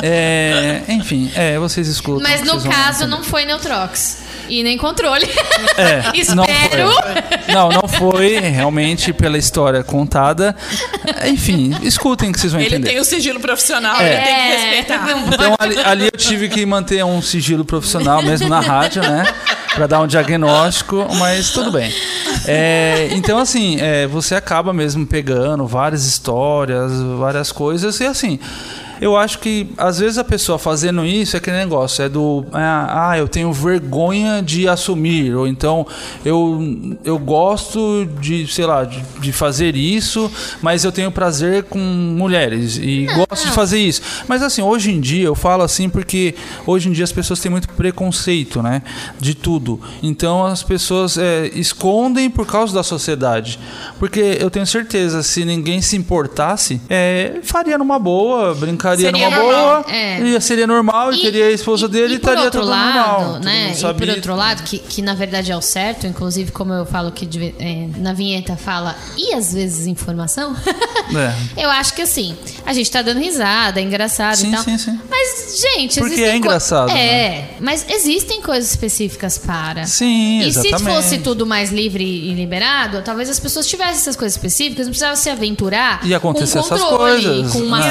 É, 0.01 0.81
enfim, 0.89 1.31
é, 1.35 1.57
vocês 1.59 1.87
escutam. 1.87 2.21
Mas 2.29 2.41
no 2.41 2.59
vão 2.59 2.71
caso 2.71 3.07
não 3.07 3.23
foi 3.23 3.45
Neutrox. 3.45 4.23
E 4.49 4.61
nem 4.61 4.77
controle. 4.77 5.25
É, 5.77 6.01
não 6.35 6.43
Espero. 6.43 6.91
foi. 6.91 7.53
Não, 7.53 7.69
não 7.69 7.87
foi 7.87 8.39
realmente 8.39 9.13
pela 9.13 9.37
história 9.37 9.83
contada. 9.83 10.53
Enfim, 11.25 11.73
escutem 11.81 12.31
que 12.31 12.39
vocês 12.39 12.51
vão 12.51 12.61
Ele 12.61 12.75
entender. 12.75 12.89
tem 12.89 12.99
o 12.99 13.05
sigilo 13.05 13.39
profissional, 13.39 13.95
É. 14.01 14.13
ele 14.13 14.21
tem 14.21 14.35
que 14.35 14.41
respeitar. 14.51 15.33
Então 15.33 15.55
ali, 15.57 15.79
ali 15.79 16.05
eu 16.05 16.11
tive 16.17 16.49
que 16.49 16.65
manter 16.65 17.03
um 17.05 17.21
sigilo 17.21 17.63
profissional 17.63 18.21
mesmo 18.21 18.49
na 18.49 18.59
rádio, 18.59 19.01
né? 19.01 19.23
Pra 19.75 19.87
dar 19.87 20.01
um 20.01 20.07
diagnóstico, 20.07 21.07
mas 21.15 21.49
tudo 21.51 21.71
bem. 21.71 21.91
É, 22.45 23.07
então, 23.11 23.39
assim, 23.39 23.77
é, 23.79 24.05
você 24.07 24.35
acaba 24.35 24.73
mesmo 24.73 25.07
pegando 25.07 25.65
várias 25.65 26.05
histórias, 26.05 26.91
várias 27.17 27.51
coisas, 27.51 27.99
e 27.99 28.05
assim. 28.05 28.39
Eu 29.01 29.17
acho 29.17 29.39
que 29.39 29.67
às 29.77 29.99
vezes 29.99 30.17
a 30.17 30.23
pessoa 30.23 30.57
fazendo 30.57 31.05
isso 31.05 31.35
é 31.35 31.39
aquele 31.39 31.57
negócio, 31.57 32.03
é 32.03 32.09
do 32.09 32.45
ah, 32.51 33.09
ah, 33.11 33.17
eu 33.17 33.27
tenho 33.27 33.51
vergonha 33.51 34.41
de 34.41 34.67
assumir, 34.67 35.35
ou 35.35 35.47
então 35.47 35.85
eu, 36.23 36.97
eu 37.03 37.17
gosto 37.17 38.05
de, 38.19 38.47
sei 38.47 38.65
lá, 38.65 38.83
de, 38.83 39.01
de 39.19 39.31
fazer 39.31 39.75
isso, 39.75 40.31
mas 40.61 40.83
eu 40.83 40.91
tenho 40.91 41.11
prazer 41.11 41.63
com 41.63 41.79
mulheres 41.79 42.77
e 42.77 43.07
gosto 43.15 43.45
de 43.45 43.51
fazer 43.51 43.79
isso. 43.79 44.01
Mas 44.27 44.41
assim, 44.41 44.61
hoje 44.61 44.91
em 44.91 44.99
dia 44.99 45.25
eu 45.25 45.35
falo 45.35 45.63
assim 45.63 45.89
porque 45.89 46.35
hoje 46.65 46.89
em 46.89 46.91
dia 46.91 47.03
as 47.03 47.11
pessoas 47.11 47.39
têm 47.39 47.51
muito 47.51 47.69
preconceito, 47.69 48.61
né? 48.61 48.81
De 49.19 49.33
tudo. 49.35 49.79
Então 50.01 50.45
as 50.45 50.63
pessoas 50.63 51.17
é, 51.17 51.47
escondem 51.53 52.29
por 52.29 52.45
causa 52.45 52.73
da 52.73 52.83
sociedade. 52.83 53.59
Porque 53.99 54.37
eu 54.39 54.49
tenho 54.49 54.65
certeza, 54.65 55.23
se 55.23 55.45
ninguém 55.45 55.81
se 55.81 55.95
importasse, 55.95 56.81
é, 56.89 57.39
faria 57.43 57.77
numa 57.77 57.99
boa, 57.99 58.53
Seria 59.01 59.11
numa 59.29 59.29
normal. 59.43 59.83
boa, 59.83 59.93
É. 59.95 60.19
e 60.21 60.41
seria 60.41 60.67
normal, 60.67 61.13
e, 61.13 61.21
teria 61.21 61.45
a 61.47 61.51
esposa 61.51 61.87
dele 61.87 62.13
e, 62.13 62.17
estaria 62.17 62.43
outro 62.43 62.61
tudo 62.61 62.69
lado, 62.71 62.93
normal. 62.93 63.33
todo 63.33 63.43
né? 63.45 63.67
mundo 63.67 63.77
E 63.77 63.93
por 63.93 64.09
outro 64.09 64.35
lado, 64.35 64.63
que, 64.63 64.79
que 64.79 65.01
na 65.01 65.13
verdade 65.13 65.51
é 65.51 65.57
o 65.57 65.61
certo, 65.61 66.05
inclusive 66.07 66.51
como 66.51 66.73
eu 66.73 66.85
falo 66.85 67.11
que 67.11 67.25
de- 67.25 67.53
é, 67.59 67.87
na 67.97 68.13
vinheta 68.13 68.55
fala, 68.55 68.95
e 69.17 69.33
às 69.33 69.53
vezes 69.53 69.87
informação, 69.87 70.55
É. 71.57 71.63
eu 71.63 71.69
acho 71.69 71.93
que 71.93 72.01
assim, 72.01 72.35
a 72.65 72.73
gente 72.73 72.89
tá 72.89 73.01
dando 73.01 73.19
risada, 73.19 73.79
é 73.79 73.83
engraçado 73.83 74.35
Sim, 74.37 74.49
e 74.49 74.51
tal. 74.51 74.63
sim, 74.63 74.77
sim. 74.77 74.99
Mas, 75.09 75.59
gente, 75.61 75.99
Porque 75.99 76.13
existem 76.15 76.25
é 76.33 76.37
engraçado, 76.37 76.89
É, 76.91 76.93
né? 76.95 77.47
mas 77.59 77.85
existem 77.89 78.41
coisas 78.41 78.69
específicas 78.71 79.37
para. 79.37 79.85
Sim, 79.85 80.39
E 80.39 80.51
se 80.53 80.67
exatamente. 80.67 80.95
fosse 80.95 81.17
tudo 81.19 81.45
mais 81.45 81.71
livre 81.71 82.03
e 82.03 82.33
liberado, 82.33 83.01
talvez 83.03 83.29
as 83.29 83.39
pessoas 83.39 83.67
tivessem 83.67 83.95
essas 83.95 84.15
coisas 84.15 84.35
específicas, 84.35 84.85
não 84.85 84.91
precisava 84.91 85.15
se 85.15 85.29
aventurar 85.29 85.99
Ia 86.05 86.17
acontecer 86.17 86.59
com 86.59 86.65
essas 86.65 86.83
coisas. 86.83 87.51
com 87.51 87.59
uma 87.59 87.79
Não, 87.79 87.85
E 87.87 87.89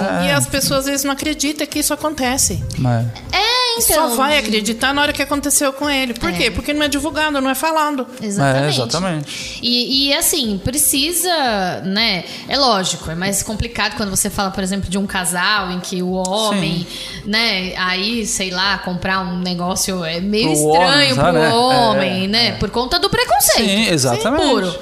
às 0.00 0.22
é, 0.22 0.26
é. 0.26 0.28
e 0.28 0.32
as 0.32 0.46
pessoas 0.46 0.80
às 0.80 0.86
vezes 0.86 1.04
não 1.04 1.12
acreditam 1.12 1.66
que 1.66 1.78
isso 1.78 1.92
acontece. 1.94 2.62
Mas- 2.78 3.06
É, 3.32 3.78
então. 3.78 4.10
Só 4.10 4.16
vai 4.16 4.38
acreditar 4.38 4.92
na 4.94 5.02
hora 5.02 5.12
que 5.12 5.22
aconteceu 5.22 5.72
com 5.72 5.88
ele. 5.90 6.14
Por 6.14 6.30
É. 6.30 6.32
quê? 6.32 6.50
Porque 6.50 6.72
não 6.72 6.82
é 6.84 6.88
divulgado, 6.88 7.40
não 7.40 7.50
é 7.50 7.54
falado. 7.54 8.06
Exatamente. 8.22 8.64
É, 8.64 8.68
exatamente. 8.68 9.58
E, 9.62 10.08
e, 10.08 10.14
assim, 10.14 10.60
precisa, 10.62 11.80
né? 11.84 12.24
É 12.48 12.56
lógico, 12.56 13.10
é 13.10 13.14
mais 13.14 13.42
complicado 13.42 13.96
quando 13.96 14.10
você 14.10 14.30
fala, 14.30 14.50
por 14.50 14.62
exemplo, 14.62 14.88
de 14.88 14.96
um 14.98 15.06
casal 15.06 15.70
em 15.72 15.80
que 15.80 16.02
o 16.02 16.12
homem, 16.12 16.86
né, 17.24 17.74
aí, 17.76 18.26
sei 18.26 18.50
lá, 18.50 18.78
comprar 18.78 19.20
um 19.20 19.38
negócio 19.38 20.04
é 20.04 20.20
meio 20.20 20.44
Pro 20.50 20.52
estranho 20.54 20.86
homem, 20.86 21.14
pro 21.14 21.32
né? 21.32 21.52
homem, 21.52 22.24
É, 22.24 22.28
né? 22.28 22.52
Por 22.52 22.70
conta 22.70 22.98
do 22.98 23.10
preconceito. 23.10 23.68
Sim, 23.68 23.88
exatamente. 23.90 24.42
Puro. 24.42 24.78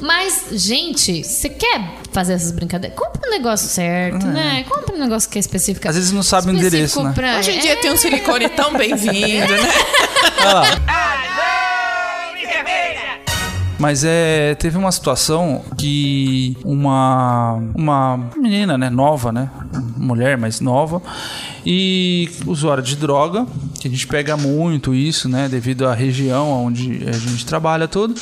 Mas, 0.00 0.44
gente, 0.52 1.24
você 1.24 1.48
quer 1.48 1.94
fazer 2.12 2.34
essas 2.34 2.52
brincadeiras? 2.52 2.96
Compra 2.98 3.26
um 3.26 3.30
negócio 3.30 3.68
certo, 3.68 4.26
né? 4.26 4.64
Compra 4.68 4.94
um 4.94 4.98
negócio 4.98 5.28
que 5.28 5.38
é 5.38 5.40
específico. 5.40 5.86
É. 5.86 5.90
Às 5.90 5.96
vezes 5.96 6.12
não 6.12 6.22
sabe 6.22 6.48
o 6.48 6.52
endereço, 6.54 7.02
né? 7.02 7.12
pra- 7.14 7.38
Hoje 7.38 7.50
em 7.52 7.60
dia 7.60 7.72
é, 7.72 7.76
tem 7.76 7.92
um 7.92 7.96
silicone 7.96 8.48
tão 8.50 8.72
bem-vindo, 8.74 9.52
né? 9.52 9.68
Olha 10.40 10.52
lá. 10.54 10.64
Mas 13.80 14.02
é, 14.02 14.56
teve 14.56 14.76
uma 14.76 14.90
situação 14.90 15.64
que 15.76 16.56
uma 16.64 17.62
uma 17.76 18.28
menina, 18.36 18.76
né, 18.76 18.90
nova, 18.90 19.30
né, 19.30 19.48
mulher, 19.96 20.36
mas 20.36 20.60
nova, 20.60 21.00
e 21.64 22.28
usuária 22.44 22.82
de 22.82 22.96
droga, 22.96 23.46
que 23.80 23.86
a 23.86 23.90
gente 23.90 24.04
pega 24.08 24.36
muito 24.36 24.92
isso, 24.92 25.28
né, 25.28 25.48
devido 25.48 25.86
à 25.86 25.94
região 25.94 26.50
onde 26.66 27.04
a 27.08 27.12
gente 27.12 27.46
trabalha 27.46 27.86
tudo. 27.86 28.20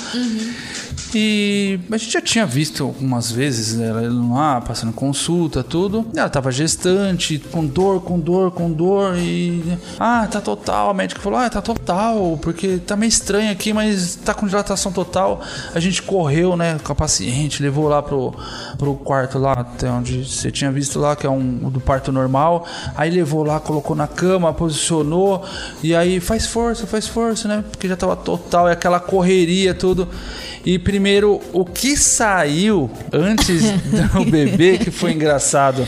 E 1.15 1.79
a 1.91 1.97
gente 1.97 2.13
já 2.13 2.21
tinha 2.21 2.47
visto 2.47 2.85
algumas 2.85 3.31
vezes 3.31 3.81
ela 3.81 4.03
lá 4.03 4.61
passando 4.61 4.93
consulta, 4.93 5.63
tudo. 5.63 6.07
Ela 6.15 6.29
tava 6.29 6.51
gestante, 6.51 7.39
com 7.39 7.65
dor, 7.65 8.01
com 8.03 8.19
dor, 8.19 8.51
com 8.51 8.71
dor. 8.71 9.17
E. 9.17 9.63
Ah, 9.99 10.27
tá 10.31 10.41
total. 10.41 10.91
A 10.91 10.95
médica 10.95 11.21
falou: 11.21 11.39
Ah, 11.39 11.49
tá 11.49 11.61
total, 11.63 12.39
porque 12.43 12.79
tá 12.79 12.97
meio 12.97 13.09
estranho 13.09 13.51
aqui, 13.51 13.73
mas 13.73 14.17
tá 14.17 14.35
com 14.35 14.47
dilatação 14.47 14.93
total. 14.93 15.41
A 15.75 15.81
gente 15.81 16.03
correu, 16.03 16.57
né, 16.57 16.79
com 16.83 16.93
a 16.93 16.95
paciente, 16.95 17.63
levou 17.63 17.89
lá 17.89 18.03
pro, 18.03 18.35
pro 18.79 18.95
quarto 18.95 19.39
lá, 19.39 19.53
até 19.53 19.91
onde 19.91 20.25
você 20.25 20.51
tinha 20.51 20.71
visto 20.71 20.99
lá, 20.99 21.17
que 21.17 21.27
é 21.27 21.31
um 21.31 21.67
o 21.67 21.71
do 21.71 21.81
parto 21.81 22.13
normal. 22.13 22.67
Aí 22.97 23.11
levou 23.11 23.43
lá, 23.45 23.61
colocou 23.61 23.97
na 23.97 24.07
cama, 24.07 24.53
posicionou. 24.53 25.45
E 25.83 25.95
aí 25.95 26.21
faz 26.21 26.47
força, 26.47 26.87
faz 26.87 27.07
força, 27.07 27.49
né? 27.49 27.65
Porque 27.71 27.89
já 27.89 27.97
tava 27.97 28.17
total, 28.17 28.69
e 28.69 28.73
aquela 28.73 29.01
correria, 29.01 29.75
tudo. 29.75 30.09
E 30.67 30.81
primeiro, 30.81 31.41
o 31.53 31.64
que 31.64 31.97
saiu 31.97 32.91
antes 33.12 33.62
do 34.12 34.25
bebê, 34.25 34.77
que 34.79 34.91
foi 34.91 35.12
engraçado, 35.12 35.87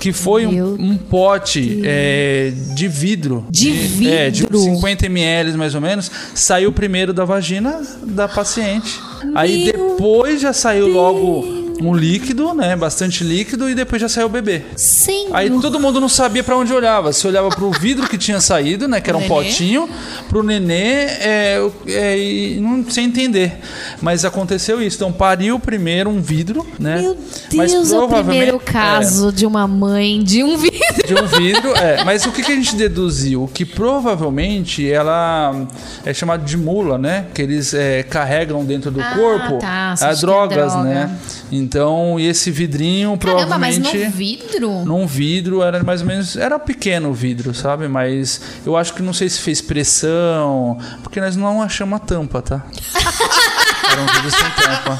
que 0.00 0.12
foi 0.12 0.44
um, 0.44 0.52
Meu 0.52 0.66
um 0.74 0.96
pote 0.96 1.80
é, 1.84 2.52
de 2.74 2.88
vidro. 2.88 3.46
De 3.48 3.70
É, 4.08 4.28
de 4.28 4.42
vidro? 4.42 4.58
50 4.58 5.06
ml 5.06 5.56
mais 5.56 5.76
ou 5.76 5.80
menos, 5.80 6.10
saiu 6.34 6.72
primeiro 6.72 7.14
da 7.14 7.24
vagina 7.24 7.80
da 8.02 8.26
paciente. 8.26 9.00
Aí 9.32 9.66
depois 9.66 10.40
já 10.40 10.52
saiu 10.52 10.88
logo 10.88 11.65
um 11.80 11.94
líquido, 11.94 12.52
né? 12.54 12.74
Bastante 12.76 13.22
líquido, 13.24 13.68
e 13.68 13.74
depois 13.74 14.00
já 14.00 14.08
saiu 14.08 14.26
o 14.26 14.30
bebê. 14.30 14.62
Sim. 14.76 15.28
Aí 15.32 15.50
todo 15.60 15.78
mundo 15.80 16.00
não 16.00 16.08
sabia 16.08 16.42
pra 16.42 16.56
onde 16.56 16.72
olhava. 16.72 17.12
Se 17.12 17.26
olhava 17.26 17.48
pro 17.50 17.70
vidro 17.70 18.08
que 18.08 18.16
tinha 18.18 18.40
saído, 18.40 18.86
né? 18.88 19.00
Que 19.00 19.10
era 19.10 19.16
um 19.16 19.20
Nenê. 19.22 19.34
potinho, 19.34 19.88
pro 20.28 20.42
nenê, 20.42 21.04
é, 21.20 21.70
é, 21.88 22.56
não 22.60 22.88
sem 22.90 23.06
entender. 23.06 23.58
Mas 24.00 24.24
aconteceu 24.24 24.80
isso. 24.82 24.96
Então 24.96 25.12
pariu 25.12 25.58
primeiro 25.58 26.10
um 26.10 26.20
vidro, 26.20 26.66
né? 26.78 27.00
Meu 27.00 27.16
Deus, 27.50 27.92
é 27.92 27.98
o 27.98 28.08
primeiro 28.08 28.58
caso 28.60 29.32
de 29.32 29.46
uma 29.46 29.66
mãe 29.66 30.22
de 30.22 30.42
um 30.42 30.56
vidro. 30.56 31.06
de 31.06 31.14
um 31.14 31.26
vidro, 31.26 31.72
é. 31.76 32.04
Mas 32.04 32.24
o 32.26 32.32
que, 32.32 32.42
que 32.42 32.52
a 32.52 32.54
gente 32.54 32.74
deduziu? 32.76 33.50
Que 33.52 33.64
provavelmente 33.64 34.90
ela 34.90 35.66
é 36.04 36.12
chamada 36.14 36.44
de 36.44 36.56
mula, 36.56 36.96
né? 36.98 37.26
Que 37.34 37.42
eles 37.42 37.74
é, 37.74 38.02
carregam 38.02 38.64
dentro 38.64 38.90
do 38.90 39.00
Ah, 39.00 39.14
corpo 39.14 39.58
tá, 39.58 39.94
é 40.00 40.14
drogas, 40.14 40.72
droga. 40.72 40.88
né? 40.88 41.18
Então, 41.66 42.18
e 42.20 42.28
esse 42.28 42.48
vidrinho 42.48 43.18
Caramba, 43.18 43.58
mas 43.58 43.74
provavelmente. 43.76 44.04
no 44.06 44.10
vidro? 44.12 44.70
Num 44.84 45.04
vidro, 45.04 45.62
era 45.64 45.82
mais 45.82 46.00
ou 46.00 46.06
menos. 46.06 46.36
Era 46.36 46.60
pequeno 46.60 47.08
o 47.10 47.12
vidro, 47.12 47.52
sabe? 47.52 47.88
Mas 47.88 48.40
eu 48.64 48.76
acho 48.76 48.94
que 48.94 49.02
não 49.02 49.12
sei 49.12 49.28
se 49.28 49.40
fez 49.40 49.60
pressão. 49.60 50.78
Porque 51.02 51.20
nós 51.20 51.34
não 51.34 51.60
achamos 51.60 51.96
a 51.96 51.98
tampa, 51.98 52.40
tá? 52.40 52.62
Era 53.90 54.00
um 54.00 54.06
vidro 54.06 54.30
sem 54.30 54.50
tampa. 54.50 54.98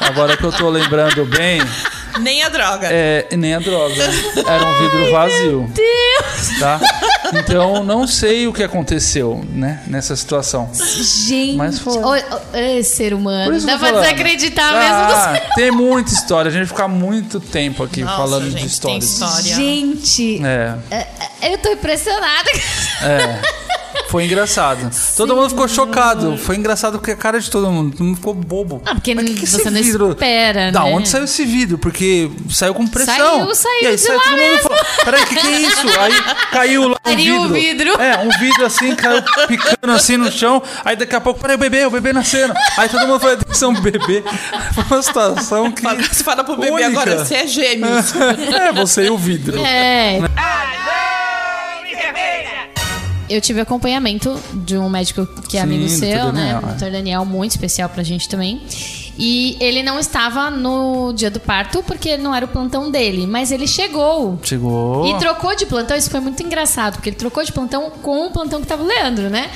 Agora 0.00 0.36
que 0.36 0.44
eu 0.44 0.52
tô 0.52 0.68
lembrando 0.68 1.24
bem, 1.26 1.60
Nem 2.20 2.42
a 2.42 2.48
droga. 2.50 2.88
é, 2.90 3.26
nem 3.36 3.54
a 3.54 3.58
droga. 3.58 4.02
Era 4.46 4.66
um 4.66 4.78
vidro 4.82 5.10
vazio. 5.12 5.72
Deus! 5.74 6.58
Tá? 6.58 6.80
Então, 7.32 7.82
não 7.82 8.06
sei 8.06 8.46
o 8.46 8.52
que 8.52 8.62
aconteceu, 8.62 9.42
né, 9.50 9.82
nessa 9.86 10.14
situação. 10.16 10.70
Gente, 10.72 11.56
Mas 11.56 11.78
foi. 11.78 12.22
é 12.52 12.82
ser 12.82 13.14
humano. 13.14 13.58
Dá 13.60 13.78
pra 13.78 13.92
desacreditar 13.92 14.72
mesmo 14.74 15.06
do 15.06 15.12
Ah, 15.12 15.54
tem 15.54 15.70
muita 15.70 16.12
história. 16.12 16.48
A 16.48 16.52
gente 16.52 16.60
vai 16.60 16.68
ficar 16.68 16.88
muito 16.88 17.40
tempo 17.40 17.82
aqui 17.82 18.02
Nossa, 18.02 18.16
falando 18.16 18.44
gente, 18.50 18.54
de 18.54 18.58
tem 18.80 18.98
histórias. 18.98 19.04
história. 19.04 19.54
Gente, 19.54 20.44
É, 20.44 20.74
é- 20.90 21.06
é- 21.42 21.54
eu 21.54 21.58
tô 21.58 21.70
impressionada. 21.70 22.50
é. 23.02 23.61
Foi 24.12 24.26
engraçado. 24.26 24.90
Todo 25.16 25.34
mundo 25.34 25.48
ficou 25.48 25.66
chocado. 25.66 26.36
Foi 26.36 26.54
engraçado 26.56 26.98
porque 26.98 27.12
a 27.12 27.16
cara 27.16 27.40
de 27.40 27.50
todo 27.50 27.70
mundo, 27.72 27.92
todo 27.96 28.04
mundo 28.04 28.16
ficou 28.16 28.34
bobo. 28.34 28.82
Ah, 28.84 28.94
porque 28.94 29.14
Mas 29.14 29.24
que 29.24 29.34
que 29.36 29.46
você 29.46 29.56
esse 29.62 29.70
não 29.70 29.82
vidro- 29.82 30.10
espera, 30.10 30.70
Da 30.70 30.84
né? 30.84 30.90
onde 30.92 31.08
saiu 31.08 31.24
esse 31.24 31.46
vidro? 31.46 31.78
Porque 31.78 32.30
saiu 32.50 32.74
com 32.74 32.86
pressão. 32.86 33.14
Saiu, 33.16 33.54
saiu 33.54 33.82
E 33.82 33.86
aí 33.86 33.94
de 33.96 34.02
saiu 34.02 34.18
lá 34.18 34.22
todo 34.24 34.32
mundo 34.36 34.54
e 34.54 34.58
falou: 34.58 34.78
Peraí, 35.02 35.22
o 35.22 35.26
que, 35.26 35.34
que 35.36 35.46
é 35.46 35.60
isso? 35.62 35.86
Aí 35.98 36.12
caiu 36.52 36.88
lá 36.88 36.96
um 37.06 37.10
Caiu 37.10 37.36
o 37.40 37.48
vidro. 37.48 37.54
vidro. 37.88 38.02
É, 38.02 38.18
um 38.18 38.28
vidro 38.38 38.66
assim, 38.66 38.94
caiu 38.94 39.22
picando 39.48 39.92
assim 39.94 40.18
no 40.18 40.30
chão. 40.30 40.62
Aí 40.84 40.94
daqui 40.94 41.16
a 41.16 41.20
pouco, 41.22 41.40
peraí, 41.40 41.56
o 41.56 41.58
bebê, 41.58 41.86
o 41.86 41.90
bebê 41.90 42.12
nascendo. 42.12 42.52
Aí 42.76 42.90
todo 42.90 43.06
mundo 43.06 43.18
foi 43.18 43.32
atenção, 43.32 43.72
bebê. 43.72 44.22
Foi 44.74 44.84
uma 44.90 45.02
situação 45.02 45.72
que. 45.72 45.82
Você 45.82 46.22
fala 46.22 46.44
pro 46.44 46.56
bebê 46.56 46.70
Única. 46.72 46.88
agora, 46.88 47.24
você 47.24 47.34
é 47.36 47.46
gêmeos. 47.46 48.12
é, 48.52 48.72
você 48.72 49.04
e 49.06 49.10
o 49.10 49.16
vidro. 49.16 49.58
É. 49.64 50.18
Eu 53.32 53.40
tive 53.40 53.60
acompanhamento 53.60 54.38
de 54.52 54.76
um 54.76 54.90
médico 54.90 55.26
que 55.48 55.56
é 55.56 55.60
Sim, 55.60 55.66
amigo 55.66 55.84
Dr. 55.84 55.90
seu, 55.90 56.32
né? 56.32 56.52
Daniel, 56.52 56.62
é. 56.68 56.74
Dr. 56.74 56.92
Daniel, 56.92 57.24
muito 57.24 57.52
especial 57.52 57.88
pra 57.88 58.02
gente 58.02 58.28
também. 58.28 58.60
E 59.18 59.56
ele 59.60 59.82
não 59.82 59.98
estava 59.98 60.50
no 60.50 61.12
dia 61.12 61.30
do 61.30 61.40
parto 61.40 61.82
porque 61.82 62.16
não 62.16 62.34
era 62.34 62.44
o 62.44 62.48
plantão 62.48 62.90
dele, 62.90 63.26
mas 63.26 63.50
ele 63.50 63.66
chegou. 63.66 64.38
Chegou. 64.42 65.06
E 65.06 65.18
trocou 65.18 65.54
de 65.54 65.66
plantão, 65.66 65.96
isso 65.96 66.10
foi 66.10 66.20
muito 66.20 66.42
engraçado, 66.42 66.94
porque 66.94 67.08
ele 67.10 67.16
trocou 67.16 67.42
de 67.42 67.52
plantão 67.52 67.90
com 68.02 68.26
o 68.26 68.30
plantão 68.30 68.60
que 68.60 68.66
tava 68.66 68.82
o 68.82 68.86
Leandro, 68.86 69.30
né? 69.30 69.50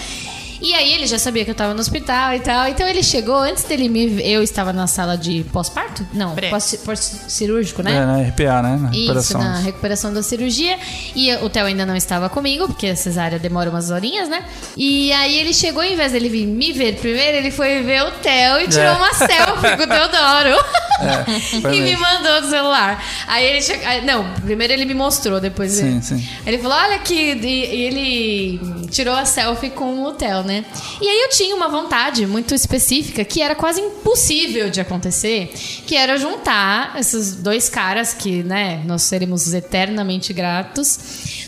E 0.60 0.74
aí 0.74 0.92
ele 0.94 1.06
já 1.06 1.18
sabia 1.18 1.44
que 1.44 1.50
eu 1.50 1.54
tava 1.54 1.74
no 1.74 1.80
hospital 1.80 2.34
e 2.34 2.40
tal. 2.40 2.68
Então 2.68 2.86
ele 2.88 3.02
chegou 3.02 3.36
antes 3.36 3.64
dele 3.64 3.88
me 3.88 4.06
ver. 4.08 4.26
Eu 4.26 4.42
estava 4.42 4.72
na 4.72 4.86
sala 4.86 5.16
de 5.16 5.44
pós-parto? 5.52 6.06
Não, 6.12 6.34
pós-cirúrgico, 6.50 7.82
né? 7.82 7.96
É, 7.96 8.06
na 8.06 8.20
RPA, 8.28 8.62
né? 8.62 8.76
Na 8.80 8.90
Isso, 8.96 9.36
na 9.38 9.58
recuperação 9.58 10.12
da 10.12 10.22
cirurgia. 10.22 10.78
E 11.14 11.32
o 11.36 11.48
Theo 11.48 11.66
ainda 11.66 11.84
não 11.86 11.96
estava 11.96 12.28
comigo, 12.28 12.66
porque 12.66 12.86
a 12.88 12.96
cesárea 12.96 13.38
demora 13.38 13.70
umas 13.70 13.90
horinhas, 13.90 14.28
né? 14.28 14.44
E 14.76 15.12
aí 15.12 15.36
ele 15.38 15.52
chegou, 15.52 15.82
em 15.82 15.96
vez 15.96 16.12
dele 16.12 16.28
vir 16.28 16.46
me 16.46 16.72
ver 16.72 16.96
primeiro, 16.96 17.36
ele 17.36 17.50
foi 17.50 17.82
ver 17.82 18.02
o 18.04 18.10
Theo 18.12 18.60
e 18.60 18.68
tirou 18.68 18.86
É. 18.86 18.92
uma 18.92 19.12
selfie 19.12 19.76
com 19.76 19.82
o 19.82 19.86
Teodoro. 19.86 20.64
foi 21.62 21.76
e 21.76 21.80
me 21.82 21.96
mandou 21.96 22.40
do 22.40 22.48
celular. 22.48 23.02
Aí 23.26 23.44
ele 23.46 23.62
chegou. 23.62 23.84
Não, 24.04 24.32
primeiro 24.44 24.72
ele 24.72 24.84
me 24.84 24.94
mostrou, 24.94 25.40
depois 25.40 25.72
Sim, 25.72 25.92
ele. 25.92 26.02
sim. 26.02 26.28
Ele 26.46 26.58
falou: 26.58 26.76
olha 26.76 26.96
aqui. 26.96 27.32
E, 27.32 27.46
e 27.46 27.80
ele 27.82 28.60
tirou 28.90 29.14
a 29.14 29.24
selfie 29.24 29.70
com 29.70 30.04
o 30.04 30.12
Theo, 30.12 30.42
né? 30.46 30.64
E 31.00 31.08
aí 31.08 31.20
eu 31.22 31.28
tinha 31.30 31.54
uma 31.54 31.68
vontade 31.68 32.26
muito 32.26 32.54
específica 32.54 33.24
que 33.24 33.42
era 33.42 33.54
quase 33.54 33.80
impossível 33.80 34.70
de 34.70 34.80
acontecer, 34.80 35.52
que 35.86 35.94
era 35.94 36.16
juntar 36.16 36.98
esses 36.98 37.34
dois 37.34 37.68
caras 37.68 38.14
que, 38.14 38.42
né, 38.42 38.82
nós 38.86 39.02
seremos 39.02 39.52
eternamente 39.52 40.32
gratos. 40.32 40.98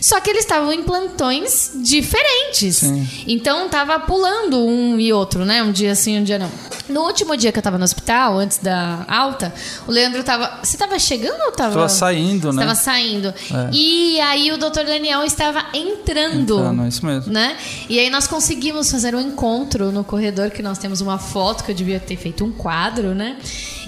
Só 0.01 0.21
que 0.21 0.31
eles 0.31 0.43
estavam 0.43 0.73
em 0.73 0.83
plantões 0.83 1.73
diferentes. 1.77 2.77
Sim. 2.77 3.09
Então 3.27 3.69
tava 3.69 3.99
pulando 4.01 4.65
um 4.65 4.99
e 4.99 5.13
outro, 5.13 5.45
né? 5.45 5.63
Um 5.63 5.73
dia 5.73 5.95
sim, 5.95 6.19
um 6.19 6.25
dia 6.25 6.39
não. 6.39 6.51
No 6.89 7.03
último 7.03 7.37
dia 7.37 7.53
que 7.53 7.59
eu 7.59 7.63
tava 7.63 7.77
no 7.77 7.85
hospital, 7.85 8.39
antes 8.39 8.59
da 8.59 9.05
alta, 9.09 9.53
o 9.87 9.91
Leandro 9.91 10.23
tava. 10.25 10.61
Você 10.63 10.77
tava 10.77 10.99
chegando 10.99 11.41
ou 11.43 11.53
tava. 11.53 11.75
Tava 11.75 11.89
saindo, 11.89 12.53
né? 12.53 12.63
Estava 12.63 12.75
saindo. 12.75 13.29
É. 13.29 13.71
E 13.73 14.21
aí 14.21 14.51
o 14.53 14.57
Dr. 14.57 14.85
Daniel 14.87 15.25
estava 15.25 15.67
entrando. 15.75 16.59
Entrando, 16.59 16.85
é 16.85 16.89
isso 16.89 17.05
mesmo. 17.05 17.33
Né? 17.33 17.57
E 17.89 17.99
aí 17.99 18.09
nós 18.11 18.27
conseguimos 18.27 18.88
fazer 18.91 19.15
um 19.15 19.21
encontro 19.21 19.91
no 19.93 20.05
corredor, 20.05 20.51
que 20.51 20.63
nós 20.63 20.79
temos 20.79 21.01
uma 21.01 21.19
foto 21.19 21.65
que 21.65 21.71
eu 21.71 21.75
devia 21.75 22.01
ter 22.01 22.17
feito 22.17 22.45
um 22.45 22.53
quadro, 22.53 23.15
né? 23.15 23.37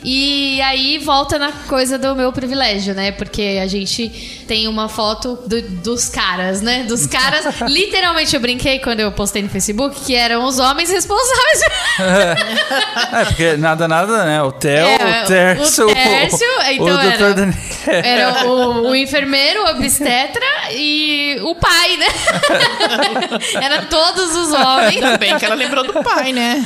E 0.03 0.61
aí 0.63 0.97
volta 0.99 1.39
na 1.39 1.53
coisa 1.53 1.99
do 1.99 2.15
meu 2.17 2.33
privilégio, 2.33 2.95
né? 2.95 3.13
Porque 3.13 3.59
a 3.63 3.67
gente 3.67 4.09
tem 4.49 4.67
uma 4.67 4.89
foto 4.89 5.39
do- 5.47 5.61
dos 5.63 6.09
caras, 6.09 6.63
né? 6.63 6.85
Dos 6.85 7.07
caras. 7.07 7.45
Literalmente 7.69 8.35
eu 8.35 8.41
brinquei 8.41 8.79
quando 8.79 9.01
eu 9.01 9.13
postei 9.13 9.43
no 9.43 9.49
Facebook 9.51 10.01
que 10.01 10.15
eram 10.15 10.45
os 10.45 10.59
homens 10.59 10.91
responsáveis. 10.91 11.61
É, 13.13 13.25
porque 13.25 13.57
nada, 13.57 13.87
nada, 13.89 14.25
né? 14.25 14.43
O 14.43 14.53
Theo, 14.53 14.87
É, 14.87 15.23
o 15.25 15.27
Tércio, 15.27 15.87
o 15.89 15.93
Tércio, 15.95 16.47
então 16.71 16.87
o 16.87 17.01
era- 17.01 17.35
Daniel. 17.35 17.59
Era 17.87 18.45
o, 18.49 18.89
o 18.91 18.95
enfermeiro, 18.97 19.65
o 19.65 19.71
obstetra 19.71 20.45
e 20.73 21.39
o 21.43 21.55
pai, 21.55 21.97
né? 21.97 22.07
Era 23.61 23.83
todos 23.83 24.35
os 24.37 24.53
homens. 24.53 24.95
Ainda 24.97 25.19
bem 25.19 25.37
que 25.39 25.45
ela 25.45 25.55
lembrou 25.55 25.85
do 25.85 25.93
pai, 26.03 26.33
né? 26.33 26.65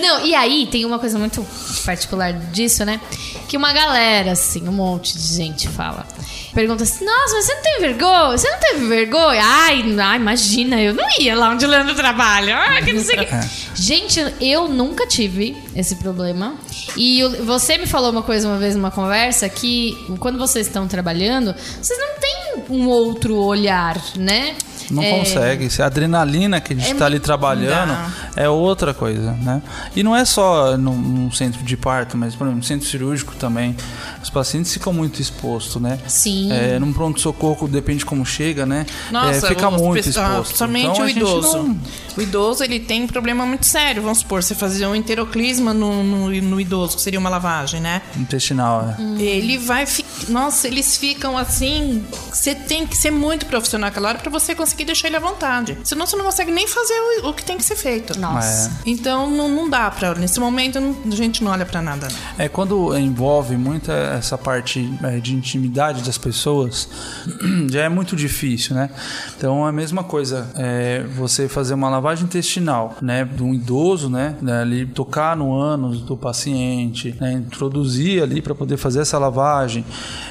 Não, 0.00 0.24
e 0.26 0.34
aí 0.34 0.66
tem 0.66 0.84
uma 0.84 0.98
coisa 0.98 1.18
muito 1.18 1.46
particular 1.84 2.32
disso, 2.32 2.84
né? 2.84 3.00
Que 3.48 3.56
uma 3.56 3.72
galera, 3.72 4.32
assim, 4.32 4.68
um 4.68 4.72
monte 4.72 5.14
de 5.16 5.34
gente 5.36 5.68
fala. 5.68 6.06
Pergunta 6.54 6.84
assim, 6.84 7.04
nossa, 7.04 7.34
mas 7.34 7.46
você 7.46 7.54
não 7.54 7.62
tem 7.62 7.80
vergonha? 7.80 8.38
Você 8.38 8.48
não 8.50 8.58
teve 8.60 8.86
vergonha? 8.86 9.40
Ai, 9.42 9.84
ai, 10.00 10.16
imagina, 10.16 10.80
eu 10.80 10.94
não 10.94 11.04
ia 11.18 11.34
lá 11.36 11.50
onde 11.50 11.64
o 11.64 11.68
Leandro 11.68 11.94
trabalha. 11.94 12.56
Ah, 12.56 12.80
que 12.82 12.92
não 12.92 13.02
sei 13.02 13.16
o 13.16 13.18
quê. 13.26 13.28
Gente, 13.74 14.20
eu 14.40 14.68
nunca 14.68 15.06
tive 15.06 15.56
esse 15.74 15.96
problema. 15.96 16.54
E 16.96 17.24
o- 17.24 17.44
você 17.44 17.76
me 17.76 17.86
falou 17.86 18.10
uma 18.10 18.22
coisa 18.22 18.46
uma 18.48 18.56
vez 18.58 18.76
numa 18.76 18.90
conversa 18.92 19.48
que 19.48 19.96
quando 20.20 20.38
vocês 20.38 20.66
estão 20.68 20.86
trabalhando, 20.86 21.54
vocês 21.82 21.98
não 21.98 22.20
têm 22.20 22.64
um 22.70 22.88
outro 22.88 23.36
olhar, 23.36 24.00
né? 24.16 24.54
Não 24.90 25.02
É, 25.02 25.18
consegue. 25.18 25.70
Se 25.70 25.82
a 25.82 25.86
adrenalina 25.86 26.60
que 26.60 26.72
a 26.72 26.76
gente 26.76 26.88
É 26.88 26.92
está 26.92 27.06
ali 27.06 27.18
trabalhando 27.20 27.94
é 28.36 28.48
outra 28.48 28.92
coisa, 28.92 29.32
né? 29.32 29.62
E 29.96 30.02
não 30.02 30.14
é 30.14 30.24
só 30.24 30.76
num, 30.76 31.30
centro 31.32 31.62
de 31.62 31.76
parto, 31.76 32.16
mas, 32.16 32.34
por 32.34 32.44
exemplo, 32.44 32.58
no 32.58 32.62
centro 32.64 32.86
cirúrgico 32.88 33.34
também. 33.36 33.76
Os 34.22 34.30
pacientes 34.30 34.72
ficam 34.72 34.92
muito 34.92 35.20
expostos, 35.20 35.80
né? 35.80 35.98
Sim. 36.06 36.50
É, 36.52 36.78
num 36.78 36.92
pronto-socorro, 36.92 37.68
depende 37.68 37.98
de 38.00 38.06
como 38.06 38.24
chega, 38.24 38.64
né? 38.66 38.86
Nossa, 39.10 39.46
é, 39.46 39.48
fica 39.48 39.70
muito 39.70 40.02
pessoas- 40.04 40.28
exposto. 40.30 40.58
Somente 40.58 40.86
Então, 40.86 41.04
o 41.04 41.08
idoso. 41.08 41.56
não- 41.58 41.78
O 42.16 42.22
idoso, 42.22 42.62
ele 42.64 42.78
tem 42.80 43.02
um 43.04 43.06
problema 43.06 43.44
muito 43.44 43.66
sério. 43.66 44.02
Vamos 44.02 44.18
supor, 44.18 44.42
você 44.42 44.54
fazer 44.54 44.86
um 44.86 44.94
enteroclisma 44.94 45.74
no, 45.74 46.02
no, 46.02 46.28
no 46.30 46.60
idoso, 46.60 46.96
que 46.96 47.02
seria 47.02 47.18
uma 47.18 47.28
lavagem, 47.30 47.80
né? 47.80 48.02
Intestinal, 48.16 48.94
é. 48.98 49.22
Ele 49.22 49.58
vai 49.58 49.86
ficar. 49.86 50.08
Nossa, 50.28 50.66
eles 50.68 50.96
ficam 50.96 51.36
assim. 51.36 52.04
Você 52.32 52.54
tem 52.54 52.86
que 52.86 52.96
ser 52.96 53.10
muito 53.10 53.46
profissional 53.46 53.90
hora 54.04 54.18
pra 54.18 54.30
você 54.30 54.54
conseguir 54.54 54.73
deixar 54.82 55.08
ele 55.08 55.16
à 55.16 55.20
vontade. 55.20 55.76
Senão 55.84 56.06
você 56.06 56.16
não 56.16 56.24
consegue 56.24 56.50
nem 56.50 56.66
fazer 56.66 56.94
o, 57.22 57.28
o 57.28 57.34
que 57.34 57.44
tem 57.44 57.58
que 57.58 57.64
ser 57.64 57.76
feito. 57.76 58.18
Nossa. 58.18 58.80
Então 58.86 59.28
não, 59.30 59.46
não 59.46 59.68
dá 59.68 59.90
pra. 59.90 60.14
Nesse 60.14 60.40
momento 60.40 60.80
não- 60.80 60.96
a 61.12 61.14
gente 61.14 61.44
não 61.44 61.52
olha 61.52 61.66
pra 61.66 61.82
nada. 61.82 62.08
não. 62.08 62.44
É 62.44 62.48
quando 62.48 62.96
envolve 62.96 63.58
muito 63.58 63.92
essa 63.92 64.38
parte 64.38 64.90
é, 65.02 65.18
de 65.20 65.34
intimidade 65.34 66.00
das 66.02 66.16
pessoas, 66.16 66.88
já 67.70 67.82
é 67.82 67.88
muito 67.90 68.16
difícil, 68.16 68.74
né? 68.74 68.88
Então 69.36 69.66
é 69.66 69.68
a 69.68 69.72
mesma 69.72 70.02
coisa, 70.02 70.48
é, 70.56 71.02
você 71.14 71.46
fazer 71.48 71.74
uma 71.74 71.90
lavagem 71.90 72.24
intestinal, 72.24 72.96
né, 73.02 73.24
de 73.24 73.42
um 73.42 73.52
idoso, 73.52 74.08
né, 74.08 74.34
ali 74.62 74.86
tocar 74.86 75.36
no 75.36 75.54
ânus 75.54 76.00
do 76.00 76.16
paciente, 76.16 77.14
né, 77.20 77.32
introduzir 77.32 78.22
ali 78.22 78.40
para 78.40 78.54
poder 78.54 78.76
fazer 78.76 79.00
essa 79.00 79.18
lavagem. 79.18 79.84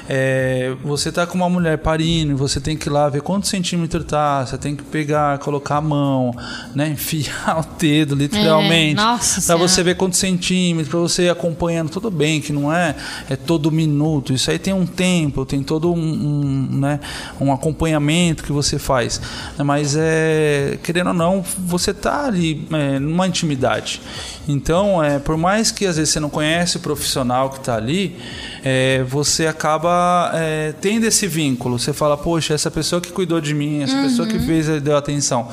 É, 0.08 0.74
você 0.82 1.12
tá 1.12 1.26
com 1.26 1.36
uma 1.36 1.48
mulher 1.48 1.78
parindo, 1.78 2.32
e 2.32 2.34
você 2.34 2.60
tem 2.60 2.76
que 2.76 2.88
ir 2.88 2.92
lá 2.92 3.08
ver 3.08 3.22
quantos 3.22 3.50
centímetros 3.50 4.04
tá, 4.06 4.33
você 4.40 4.58
tem 4.58 4.74
que 4.74 4.82
pegar, 4.82 5.38
colocar 5.38 5.76
a 5.76 5.80
mão, 5.80 6.34
né, 6.74 6.88
enfiar 6.94 7.60
o 7.60 7.78
dedo 7.78 8.14
literalmente, 8.14 8.94
nossa 8.94 9.40
para 9.46 9.56
você 9.56 9.82
ver 9.82 9.96
quantos 9.96 10.18
centímetros, 10.18 10.88
para 10.88 10.98
você 10.98 11.24
ir 11.24 11.30
acompanhando, 11.30 11.90
tudo 11.90 12.10
bem 12.10 12.40
que 12.40 12.52
não 12.52 12.72
é, 12.72 12.94
é 13.28 13.36
todo 13.36 13.70
minuto, 13.70 14.32
isso 14.32 14.50
aí 14.50 14.58
tem 14.58 14.72
um 14.72 14.86
tempo, 14.86 15.44
tem 15.44 15.62
todo 15.62 15.92
um, 15.92 15.98
um, 15.98 16.78
né, 16.78 17.00
um 17.40 17.52
acompanhamento 17.52 18.42
que 18.42 18.52
você 18.52 18.78
faz, 18.78 19.20
mas 19.58 19.94
é, 19.96 20.78
querendo 20.82 21.08
ou 21.08 21.14
não, 21.14 21.44
você 21.58 21.92
tá 21.92 22.26
ali 22.26 22.66
é, 22.72 22.98
numa 22.98 23.26
intimidade, 23.26 24.00
então, 24.46 25.02
é, 25.02 25.18
por 25.18 25.36
mais 25.36 25.70
que 25.70 25.86
às 25.86 25.96
vezes 25.96 26.12
você 26.12 26.20
não 26.20 26.28
conhece 26.28 26.76
o 26.76 26.80
profissional 26.80 27.50
que 27.50 27.58
está 27.58 27.76
ali, 27.76 28.16
é, 28.62 29.02
você 29.04 29.46
acaba 29.46 30.30
é, 30.34 30.74
tendo 30.80 31.04
esse 31.04 31.26
vínculo. 31.26 31.78
Você 31.78 31.92
fala, 31.92 32.16
poxa, 32.16 32.54
essa 32.54 32.70
pessoa 32.70 33.00
que 33.00 33.10
cuidou 33.10 33.40
de 33.40 33.54
mim, 33.54 33.82
essa 33.82 33.96
pessoa 34.02 34.23
que 34.26 34.38
fez, 34.38 34.68
eh, 34.68 34.80
deu 34.80 34.96
atenção. 34.96 35.48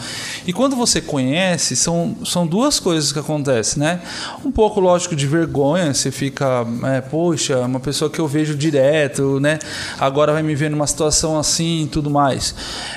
E 0.46 0.54
quando 0.54 0.76
você 0.76 1.02
conhece, 1.02 1.76
são, 1.76 2.16
são 2.26 2.46
duas 2.46 2.80
coisas 2.80 3.12
que 3.12 3.20
acontecem, 3.20 3.82
né? 3.82 4.02
Um 4.44 4.52
pouco, 4.52 4.80
lógico, 4.80 5.16
de 5.16 5.28
vergonha, 5.28 5.94
você 5.94 6.12
fica, 6.12 6.66
é, 6.84 7.02
poxa, 7.02 7.60
uma 7.60 7.80
pessoa 7.80 8.10
que 8.10 8.20
eu 8.20 8.28
vejo 8.28 8.56
direto, 8.56 9.40
né? 9.40 9.60
Agora 10.00 10.34
vai 10.34 10.44
me 10.44 10.56
ver 10.56 10.70
numa 10.70 10.88
situação 10.88 11.38
assim 11.38 11.84
e 11.84 11.88
tudo 11.88 12.10
mais. 12.10 12.54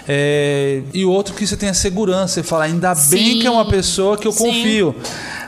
É, 0.08 0.82
e 0.92 1.04
outro 1.04 1.34
que 1.34 1.46
você 1.46 1.56
tem 1.56 1.68
a 1.68 1.74
segurança, 1.74 2.34
você 2.34 2.42
fala, 2.42 2.64
ainda 2.64 2.94
bem 2.94 3.34
Sim. 3.34 3.38
que 3.40 3.46
é 3.46 3.50
uma 3.50 3.64
pessoa 3.66 4.16
que 4.16 4.26
eu 4.26 4.32
Sim. 4.32 4.46
confio. 4.46 4.94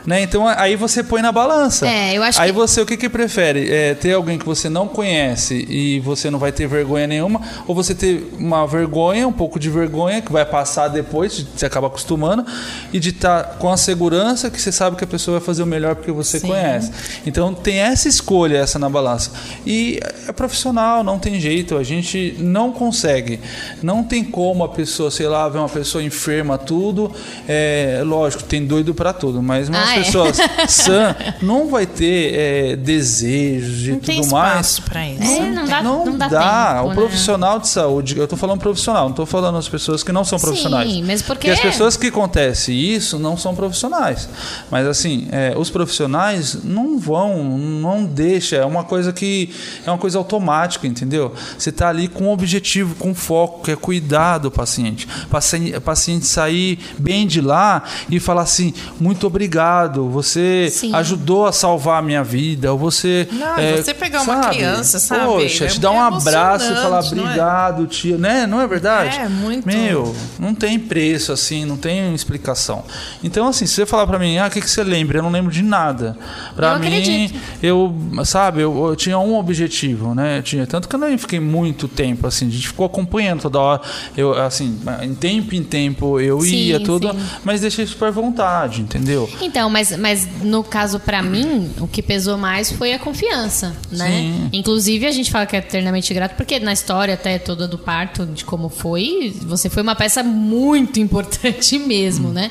Né? 0.06 0.22
Então 0.22 0.46
aí 0.46 0.76
você 0.76 1.02
põe 1.02 1.20
na 1.20 1.32
balança. 1.32 1.86
É, 1.88 2.16
eu 2.16 2.22
acho 2.22 2.40
aí 2.40 2.48
que- 2.50 2.54
você 2.56 2.80
o 2.80 2.86
que, 2.86 2.96
que 2.96 3.08
prefere? 3.08 3.68
É, 3.72 3.92
ter 3.94 4.12
alguém 4.12 4.38
que 4.38 4.46
você 4.46 4.68
não 4.68 4.86
conhece 4.86 5.66
e 5.68 5.98
você 6.00 6.30
não 6.30 6.38
vai 6.38 6.52
ter 6.52 6.68
vergonha 6.68 7.06
nenhuma, 7.08 7.40
ou 7.66 7.74
você 7.74 7.92
ter 7.94 8.30
uma 8.38 8.64
vergonha, 8.66 9.26
um 9.26 9.32
pouco 9.32 9.58
de 9.58 9.68
vergonha, 9.68 10.22
que 10.22 10.30
vai 10.30 10.44
passar 10.44 10.88
depois, 10.88 11.36
de- 11.38 11.46
você 11.56 11.66
acaba 11.66 11.88
acostumando, 11.88 12.46
e 12.92 13.00
de 13.00 13.08
estar 13.08 13.56
com 13.58 13.68
a 13.70 13.76
segurança 13.76 14.48
que 14.48 14.60
você 14.60 14.70
sabe 14.70 14.96
que 14.96 15.02
a 15.02 15.06
pessoa 15.08 15.38
vai 15.38 15.44
fazer 15.46 15.62
o 15.64 15.66
melhor 15.66 15.96
porque 15.96 16.12
você 16.12 16.38
Sim. 16.38 16.48
conhece. 16.48 16.92
Então 17.26 17.52
tem 17.52 17.78
essa 17.80 18.08
escolha, 18.08 18.58
essa 18.58 18.78
na 18.78 18.88
balança. 18.88 19.32
E 19.66 19.98
é 20.28 20.30
profissional, 20.32 21.02
não 21.02 21.18
tem 21.18 21.40
jeito, 21.40 21.76
a 21.76 21.82
gente 21.82 22.36
não 22.38 22.70
consegue. 22.70 23.40
Não 23.82 24.04
tem 24.04 24.22
como 24.22 24.62
a 24.62 24.68
pessoa, 24.68 25.10
sei 25.10 25.26
lá, 25.26 25.48
ver 25.48 25.58
uma 25.58 25.68
pessoa 25.68 26.02
enferma, 26.04 26.56
tudo. 26.56 27.10
É, 27.48 28.02
lógico, 28.04 28.44
tem 28.44 28.64
doido 28.64 28.94
pra 28.94 29.12
tudo, 29.12 29.42
mas 29.42 29.68
Ah, 29.68 29.95
é? 30.00 30.02
pessoas 30.04 30.36
sã 30.68 31.14
não 31.42 31.68
vai 31.68 31.86
ter 31.86 32.34
é, 32.34 32.76
desejos 32.76 33.86
e 33.86 33.90
Não 33.90 33.96
tudo 33.98 34.06
tem 34.06 34.26
mais. 34.28 34.78
pra 34.78 35.06
isso. 35.08 35.22
É, 35.22 35.50
não 35.50 35.64
dá, 35.66 35.82
Não, 35.82 36.04
não 36.06 36.18
dá, 36.18 36.28
dá. 36.28 36.74
tempo, 36.74 36.84
o 36.86 36.88
né? 36.90 36.94
profissional 36.94 37.58
de 37.58 37.68
saúde, 37.68 38.18
eu 38.18 38.26
tô 38.28 38.36
falando 38.36 38.60
profissional, 38.60 39.08
não 39.08 39.14
tô 39.14 39.26
falando 39.26 39.56
as 39.58 39.68
pessoas 39.68 40.02
que 40.02 40.12
não 40.12 40.24
são 40.24 40.38
profissionais. 40.38 40.90
Sim, 40.90 41.02
mas 41.04 41.22
porque- 41.22 41.50
as 41.50 41.60
pessoas 41.60 41.96
que 41.96 42.08
acontece 42.08 42.72
isso 42.72 43.18
não 43.18 43.36
são 43.36 43.54
profissionais. 43.54 44.28
Mas 44.70 44.86
assim, 44.86 45.28
é, 45.30 45.54
os 45.56 45.70
profissionais 45.70 46.58
não 46.64 46.98
vão, 46.98 47.44
não 47.58 48.04
deixa, 48.04 48.56
é 48.56 48.64
uma 48.64 48.84
coisa 48.84 49.12
que 49.12 49.50
é 49.84 49.90
uma 49.90 49.98
coisa 49.98 50.18
automática, 50.18 50.86
entendeu? 50.86 51.32
Você 51.58 51.70
tá 51.72 51.88
ali 51.88 52.08
com 52.08 52.24
um 52.24 52.30
objetivo, 52.30 52.94
com 52.96 53.14
foco, 53.14 53.62
que 53.64 53.70
é 53.70 53.76
cuidar 53.76 54.38
do 54.38 54.50
paciente. 54.50 55.06
Paciente, 55.30 55.78
paciente 55.80 56.26
sair 56.26 56.78
bem 56.98 57.26
de 57.26 57.40
lá 57.40 57.82
e 58.10 58.18
falar 58.20 58.42
assim, 58.42 58.72
muito 59.00 59.26
obrigado, 59.26 59.85
você 59.94 60.68
Sim. 60.70 60.94
ajudou 60.94 61.46
a 61.46 61.52
salvar 61.52 61.98
a 61.98 62.02
minha 62.02 62.22
vida, 62.24 62.72
ou 62.72 62.78
você 62.78 63.28
Não, 63.32 63.56
é, 63.58 63.76
você 63.82 63.94
pegar 63.94 64.22
uma 64.22 64.48
criança, 64.50 64.98
sabe? 64.98 65.24
Poxa, 65.26 65.64
É- 65.64 65.68
te 65.68 65.80
dar 65.80 65.88
é 65.88 65.92
um 65.92 66.00
abraço 66.00 66.72
e 66.72 66.76
falar 66.76 67.02
não 67.02 67.18
é? 67.18 67.22
obrigado, 67.22 67.86
tia, 67.86 68.16
né? 68.18 68.46
Não 68.46 68.60
é 68.60 68.66
verdade? 68.66 69.16
É, 69.18 69.28
muito. 69.28 69.66
Meu, 69.66 70.14
não 70.38 70.54
tem 70.54 70.78
preço 70.78 71.32
assim, 71.32 71.64
não 71.64 71.76
tem 71.76 72.14
explicação. 72.14 72.84
Então 73.22 73.48
assim, 73.48 73.66
se 73.66 73.74
você 73.74 73.86
falar 73.86 74.06
pra 74.06 74.18
mim, 74.18 74.38
ah, 74.38 74.46
o 74.46 74.50
que, 74.50 74.60
que 74.60 74.68
você 74.70 74.82
lembra? 74.82 75.18
Eu 75.18 75.22
não 75.22 75.30
lembro 75.30 75.52
de 75.52 75.62
nada. 75.62 76.16
Pra 76.54 76.72
Eu 76.74 76.78
mim, 76.80 76.86
acredito. 76.86 77.38
eu, 77.62 77.94
sabe, 78.24 78.60
eu, 78.62 78.88
eu 78.88 78.96
tinha 78.96 79.18
um 79.18 79.36
objetivo, 79.36 80.14
né? 80.14 80.38
Eu 80.38 80.42
tinha 80.42 80.66
tanto 80.66 80.88
que 80.88 80.94
eu 80.94 81.00
nem 81.00 81.16
fiquei 81.18 81.40
muito 81.40 81.88
tempo 81.88 82.26
assim, 82.26 82.46
a 82.48 82.50
gente 82.50 82.66
ficou 82.68 82.86
acompanhando 82.86 83.42
toda 83.42 83.58
hora. 83.58 83.80
Eu 84.16 84.32
assim, 84.34 84.78
em 85.02 85.14
tempo 85.14 85.54
em 85.54 85.62
tempo 85.62 86.18
eu 86.20 86.40
Sim, 86.40 86.56
ia 86.56 86.80
tudo, 86.80 87.10
sim. 87.12 87.18
mas 87.44 87.60
deixei 87.60 87.86
super 87.86 88.10
vontade, 88.10 88.80
entendeu? 88.80 89.28
Então, 89.40 89.65
mas, 89.70 89.96
mas 89.96 90.26
no 90.42 90.62
caso 90.62 91.00
pra 91.00 91.22
mim, 91.22 91.70
o 91.80 91.86
que 91.86 92.02
pesou 92.02 92.36
mais 92.36 92.70
foi 92.72 92.92
a 92.92 92.98
confiança, 92.98 93.76
né? 93.90 94.08
Sim. 94.08 94.48
Inclusive 94.52 95.06
a 95.06 95.10
gente 95.10 95.30
fala 95.30 95.46
que 95.46 95.56
é 95.56 95.58
eternamente 95.58 96.12
grato 96.12 96.36
porque 96.36 96.58
na 96.58 96.72
história 96.72 97.14
até 97.14 97.38
toda 97.38 97.66
do 97.66 97.78
parto, 97.78 98.26
de 98.26 98.44
como 98.44 98.68
foi, 98.68 99.34
você 99.42 99.68
foi 99.68 99.82
uma 99.82 99.94
peça 99.94 100.22
muito 100.22 100.98
importante 101.00 101.78
mesmo, 101.78 102.30
né? 102.30 102.50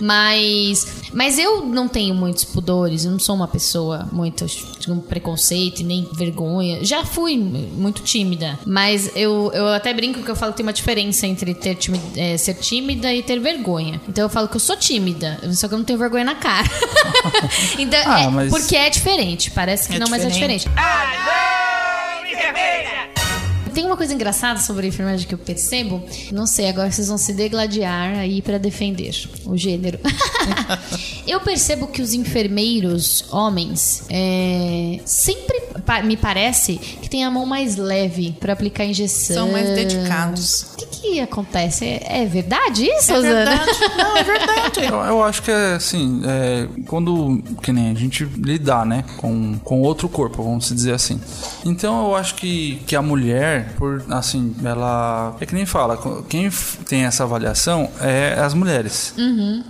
Mas, 0.00 0.86
mas 1.12 1.38
eu 1.38 1.64
não 1.66 1.88
tenho 1.88 2.14
muitos 2.14 2.44
pudores, 2.44 3.04
eu 3.04 3.10
não 3.10 3.18
sou 3.18 3.34
uma 3.34 3.48
pessoa 3.48 4.08
muito 4.12 4.46
com 4.86 4.98
preconceito 5.00 5.80
e 5.80 5.84
nem 5.84 6.08
vergonha. 6.14 6.84
Já 6.84 7.04
fui 7.04 7.36
muito 7.36 8.02
tímida, 8.02 8.58
mas 8.66 9.10
eu, 9.16 9.50
eu 9.54 9.68
até 9.68 9.92
brinco 9.94 10.22
que 10.22 10.30
eu 10.30 10.36
falo 10.36 10.52
que 10.52 10.56
tem 10.58 10.66
uma 10.66 10.72
diferença 10.72 11.26
entre 11.26 11.54
ter 11.54 11.74
timi- 11.76 12.00
é, 12.16 12.36
ser 12.36 12.54
tímida 12.54 13.12
e 13.14 13.22
ter 13.22 13.38
vergonha. 13.38 14.00
Então 14.08 14.24
eu 14.24 14.28
falo 14.28 14.48
que 14.48 14.56
eu 14.56 14.60
sou 14.60 14.76
tímida, 14.76 15.38
só 15.54 15.68
que 15.68 15.74
eu 15.74 15.78
não 15.78 15.84
tenho 15.84 15.98
vergonha 15.98 16.24
na 16.24 16.34
cara. 16.34 16.68
então, 17.78 18.00
Ah, 18.06 18.22
é- 18.22 18.28
mas- 18.28 18.50
porque 18.50 18.76
é 18.76 18.88
diferente, 18.90 19.50
parece 19.50 19.88
que 19.88 19.96
É 19.96 19.98
não, 19.98 20.08
mas 20.08 20.24
é 20.24 20.28
diferente. 20.28 20.68
diferente. 20.68 20.82
Tem 23.72 23.84
uma 23.86 23.96
coisa 23.96 24.12
engraçada 24.14 24.60
sobre 24.60 24.86
a 24.86 24.88
enfermagem 24.88 25.26
que 25.26 25.34
eu 25.34 25.38
percebo. 25.38 26.02
Não 26.32 26.46
sei, 26.46 26.68
agora 26.68 26.90
vocês 26.90 27.08
vão 27.08 27.18
se 27.18 27.32
degladiar 27.32 28.18
aí 28.18 28.40
pra 28.42 28.58
defender 28.58 29.14
o 29.44 29.56
gênero. 29.56 29.98
eu 31.26 31.40
percebo 31.40 31.86
que 31.86 32.02
os 32.02 32.12
enfermeiros, 32.14 33.24
homens, 33.30 34.04
é, 34.10 35.00
sempre 35.04 35.60
pa- 35.84 36.02
me 36.02 36.16
parece 36.16 36.76
que 36.76 37.08
tem 37.08 37.24
a 37.24 37.30
mão 37.30 37.46
mais 37.46 37.76
leve 37.76 38.34
pra 38.38 38.52
aplicar 38.52 38.84
injeção. 38.84 39.36
São 39.36 39.52
mais 39.52 39.68
dedicados. 39.70 40.66
O 40.72 40.76
que, 40.76 40.86
que 40.86 41.20
acontece? 41.20 41.84
É, 41.84 42.22
é 42.22 42.26
verdade 42.26 42.84
isso, 42.86 43.12
É 43.12 43.20
verdade. 43.20 43.70
Não, 43.96 44.16
é 44.16 44.22
verdade. 44.24 44.80
Eu, 44.84 44.96
eu 45.00 45.22
acho 45.24 45.42
que 45.42 45.50
é 45.50 45.74
assim, 45.74 46.22
é, 46.24 46.68
quando 46.86 47.42
que 47.62 47.72
nem 47.72 47.90
a 47.90 47.94
gente 47.94 48.24
lidar, 48.24 48.84
né, 48.86 49.04
com, 49.16 49.58
com 49.64 49.80
outro 49.82 50.08
corpo, 50.08 50.42
vamos 50.42 50.68
dizer 50.68 50.92
assim. 50.94 51.20
Então 51.64 52.06
eu 52.06 52.14
acho 52.14 52.34
que, 52.34 52.80
que 52.86 52.94
a 52.96 53.02
mulher, 53.02 53.61
por 53.76 54.02
assim, 54.10 54.54
ela 54.64 55.36
é 55.40 55.46
que 55.46 55.54
nem 55.54 55.66
fala, 55.66 55.98
quem 56.28 56.50
tem 56.88 57.04
essa 57.04 57.24
avaliação 57.24 57.90
é 58.00 58.34
as 58.40 58.54
mulheres. 58.54 59.14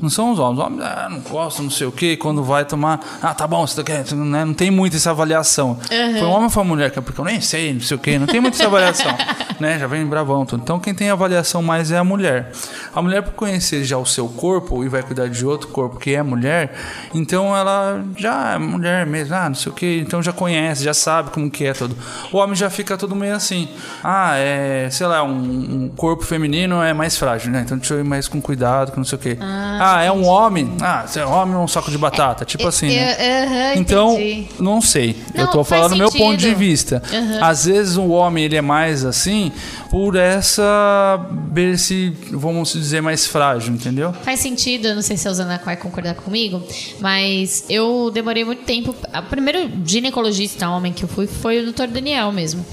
Não 0.01 0.11
são 0.11 0.33
os 0.33 0.39
homens. 0.39 0.59
Os 0.59 0.65
homens, 0.65 0.83
ah, 0.83 1.09
não 1.11 1.21
gosto, 1.21 1.63
não 1.63 1.71
sei 1.71 1.87
o 1.87 1.93
que, 1.93 2.17
quando 2.17 2.43
vai 2.43 2.65
tomar, 2.65 3.01
ah, 3.23 3.35
tá 3.35 3.47
bom, 3.47 3.67
você 3.67 3.83
quer, 3.83 4.05
né? 4.13 4.45
Não 4.45 4.55
tem 4.55 4.71
muito 4.71 4.97
essa 4.97 5.11
avaliação. 5.11 5.79
Foi 5.89 6.23
um 6.23 6.31
homem 6.31 6.45
ou 6.45 6.51
foi 6.51 6.63
uma 6.63 6.69
mulher 6.75 6.91
que 6.91 7.01
porque 7.01 7.21
eu 7.21 7.25
nem 7.25 7.41
sei, 7.41 7.73
não 7.73 7.81
sei 7.81 7.97
o 7.97 8.01
que, 8.01 8.19
não 8.19 8.27
tem 8.27 8.41
muito 8.41 8.55
essa 8.55 8.67
avaliação, 8.67 9.13
né? 9.59 9.79
Já 9.79 9.87
vem 9.87 10.05
bravão 10.07 10.45
tudo. 10.45 10.63
Então 10.63 10.79
quem 10.79 10.95
tem 10.95 11.11
avaliação 11.11 11.63
mais 11.63 11.91
é 11.91 11.99
a 11.99 12.05
mulher. 12.05 12.53
A 12.95 13.01
mulher 13.03 13.23
por 13.23 13.33
conhecer 13.33 13.85
já 13.85 13.99
o 13.99 14.07
seu 14.07 14.29
corpo 14.29 14.85
e 14.85 14.89
vai 14.89 15.03
cuidar 15.03 15.29
de 15.29 15.45
outro 15.47 15.69
corpo 15.69 15.99
que 15.99 16.15
é 16.15 16.23
mulher, 16.23 16.75
então 17.15 17.57
ela 17.57 18.05
já 18.17 18.53
é 18.53 18.59
mulher 18.59 19.07
mesmo, 19.07 19.35
ah, 19.35 19.49
não 19.49 19.55
sei 19.55 19.73
o 19.73 19.75
que, 19.75 20.01
então 20.01 20.23
já 20.23 20.33
conhece, 20.33 20.85
já 20.85 20.95
sabe 20.95 21.31
como 21.31 21.51
que 21.51 21.65
é 21.65 21.73
tudo. 21.73 21.97
O 22.33 22.39
homem 22.39 22.55
já 22.55 22.71
fica 22.71 22.97
tudo 22.97 23.15
meio 23.15 23.35
assim, 23.35 23.69
ah, 24.05 24.35
é, 24.37 24.89
sei 24.91 25.07
lá, 25.07 25.23
um, 25.23 25.85
um 25.85 25.89
corpo 25.97 26.25
feminino 26.25 26.83
é 26.83 26.93
mais 26.93 27.17
frágil, 27.17 27.51
né? 27.51 27.63
Então 27.65 27.77
deixa 27.79 27.95
eu 27.95 28.01
ir 28.01 28.05
mais 28.05 28.29
com 28.29 28.41
cuidado, 28.41 28.91
com 28.93 28.99
não 28.99 29.05
sei 29.05 29.17
o 29.17 29.21
que. 29.21 29.37
Ah, 29.41 30.03
é 30.03 30.11
um 30.13 30.27
homem, 30.27 30.73
ah, 30.81 31.05
é 31.15 31.27
um 31.27 31.33
homem 31.33 31.55
ou 31.57 31.65
um 31.65 31.69
saco 31.69 31.91
de 31.91 31.99
batata, 31.99 32.45
tipo 32.45 32.67
assim, 32.67 32.89
né? 32.89 33.13
Eu- 33.13 33.47
aham, 33.47 33.75
Então, 33.77 34.13
entendi. 34.15 34.49
não 34.59 34.81
sei. 34.81 35.17
Não, 35.35 35.45
eu 35.45 35.51
tô 35.51 35.65
falando 35.65 35.93
do 35.93 35.97
meu 35.99 36.11
ponto 36.11 36.37
de 36.37 36.55
vista. 36.55 37.03
Aham. 37.13 37.39
Às 37.43 37.65
vezes 37.67 37.97
o 37.97 38.09
homem 38.09 38.45
ele 38.45 38.57
é 38.57 38.63
mais 38.63 39.05
assim 39.05 39.53
por 39.91 40.17
essa 40.17 41.21
ver 41.53 41.79
se 41.79 42.13
vamos 42.31 42.73
dizer 42.73 43.01
mais 43.03 43.27
frágil, 43.27 43.75
entendeu? 43.75 44.13
Faz 44.23 44.41
sentido, 44.41 44.89
eu 44.89 44.95
não 44.95 45.03
sei 45.03 45.17
se 45.17 45.29
a 45.29 45.31
Usana 45.31 45.61
vai 45.65 45.77
concordar 45.77 46.15
comigo, 46.15 46.63
mas 47.01 47.65
eu 47.69 48.11
demorei 48.13 48.45
muito 48.45 48.63
tempo. 48.65 48.95
O 49.15 49.23
primeiro 49.29 49.71
ginecologista 49.85 50.69
homem 50.69 50.93
que 50.93 51.05
eu 51.05 51.09
fui 51.09 51.27
foi 51.27 51.61
o 51.61 51.73
Dr. 51.73 51.87
Daniel 51.89 52.33
mesmo. 52.33 52.65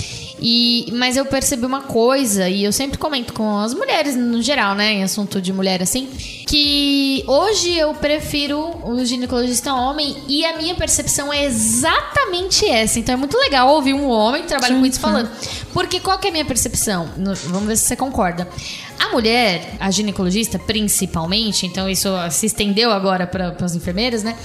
E, 0.41 0.91
mas 0.93 1.17
eu 1.17 1.25
percebi 1.25 1.65
uma 1.65 1.81
coisa, 1.81 2.47
e 2.49 2.63
eu 2.63 2.71
sempre 2.71 2.97
comento 2.97 3.33
com 3.33 3.57
as 3.59 3.73
mulheres 3.73 4.15
no 4.15 4.41
geral, 4.41 4.73
né? 4.75 4.93
Em 4.93 5.03
assunto 5.03 5.41
de 5.41 5.51
mulher 5.53 5.81
assim, 5.81 6.07
que 6.47 7.23
hoje 7.27 7.73
eu 7.77 7.93
prefiro 7.93 8.59
o 8.83 9.03
ginecologista 9.05 9.73
homem 9.73 10.15
e 10.27 10.45
a 10.45 10.57
minha 10.57 10.75
percepção 10.75 11.31
é 11.31 11.43
exatamente 11.45 12.65
essa. 12.67 12.99
Então 12.99 13.13
é 13.13 13.17
muito 13.17 13.37
legal 13.37 13.69
ouvir 13.69 13.93
um 13.93 14.07
homem 14.09 14.41
que 14.43 14.47
trabalha 14.47 14.75
com 14.79 14.85
isso 14.85 14.99
falando. 14.99 15.29
Porque 15.73 15.99
qual 15.99 16.17
que 16.17 16.27
é 16.27 16.29
a 16.29 16.33
minha 16.33 16.45
percepção? 16.45 17.09
No- 17.17 17.35
vamos 17.35 17.67
ver 17.67 17.75
se 17.77 17.85
você 17.85 17.95
concorda. 17.95 18.47
A 19.00 19.10
mulher, 19.10 19.76
a 19.80 19.89
ginecologista 19.89 20.60
principalmente, 20.60 21.66
então 21.66 21.89
isso 21.89 22.10
se 22.32 22.45
estendeu 22.47 22.91
agora 22.91 23.26
para 23.26 23.56
as 23.62 23.74
enfermeiras, 23.74 24.24
né? 24.24 24.36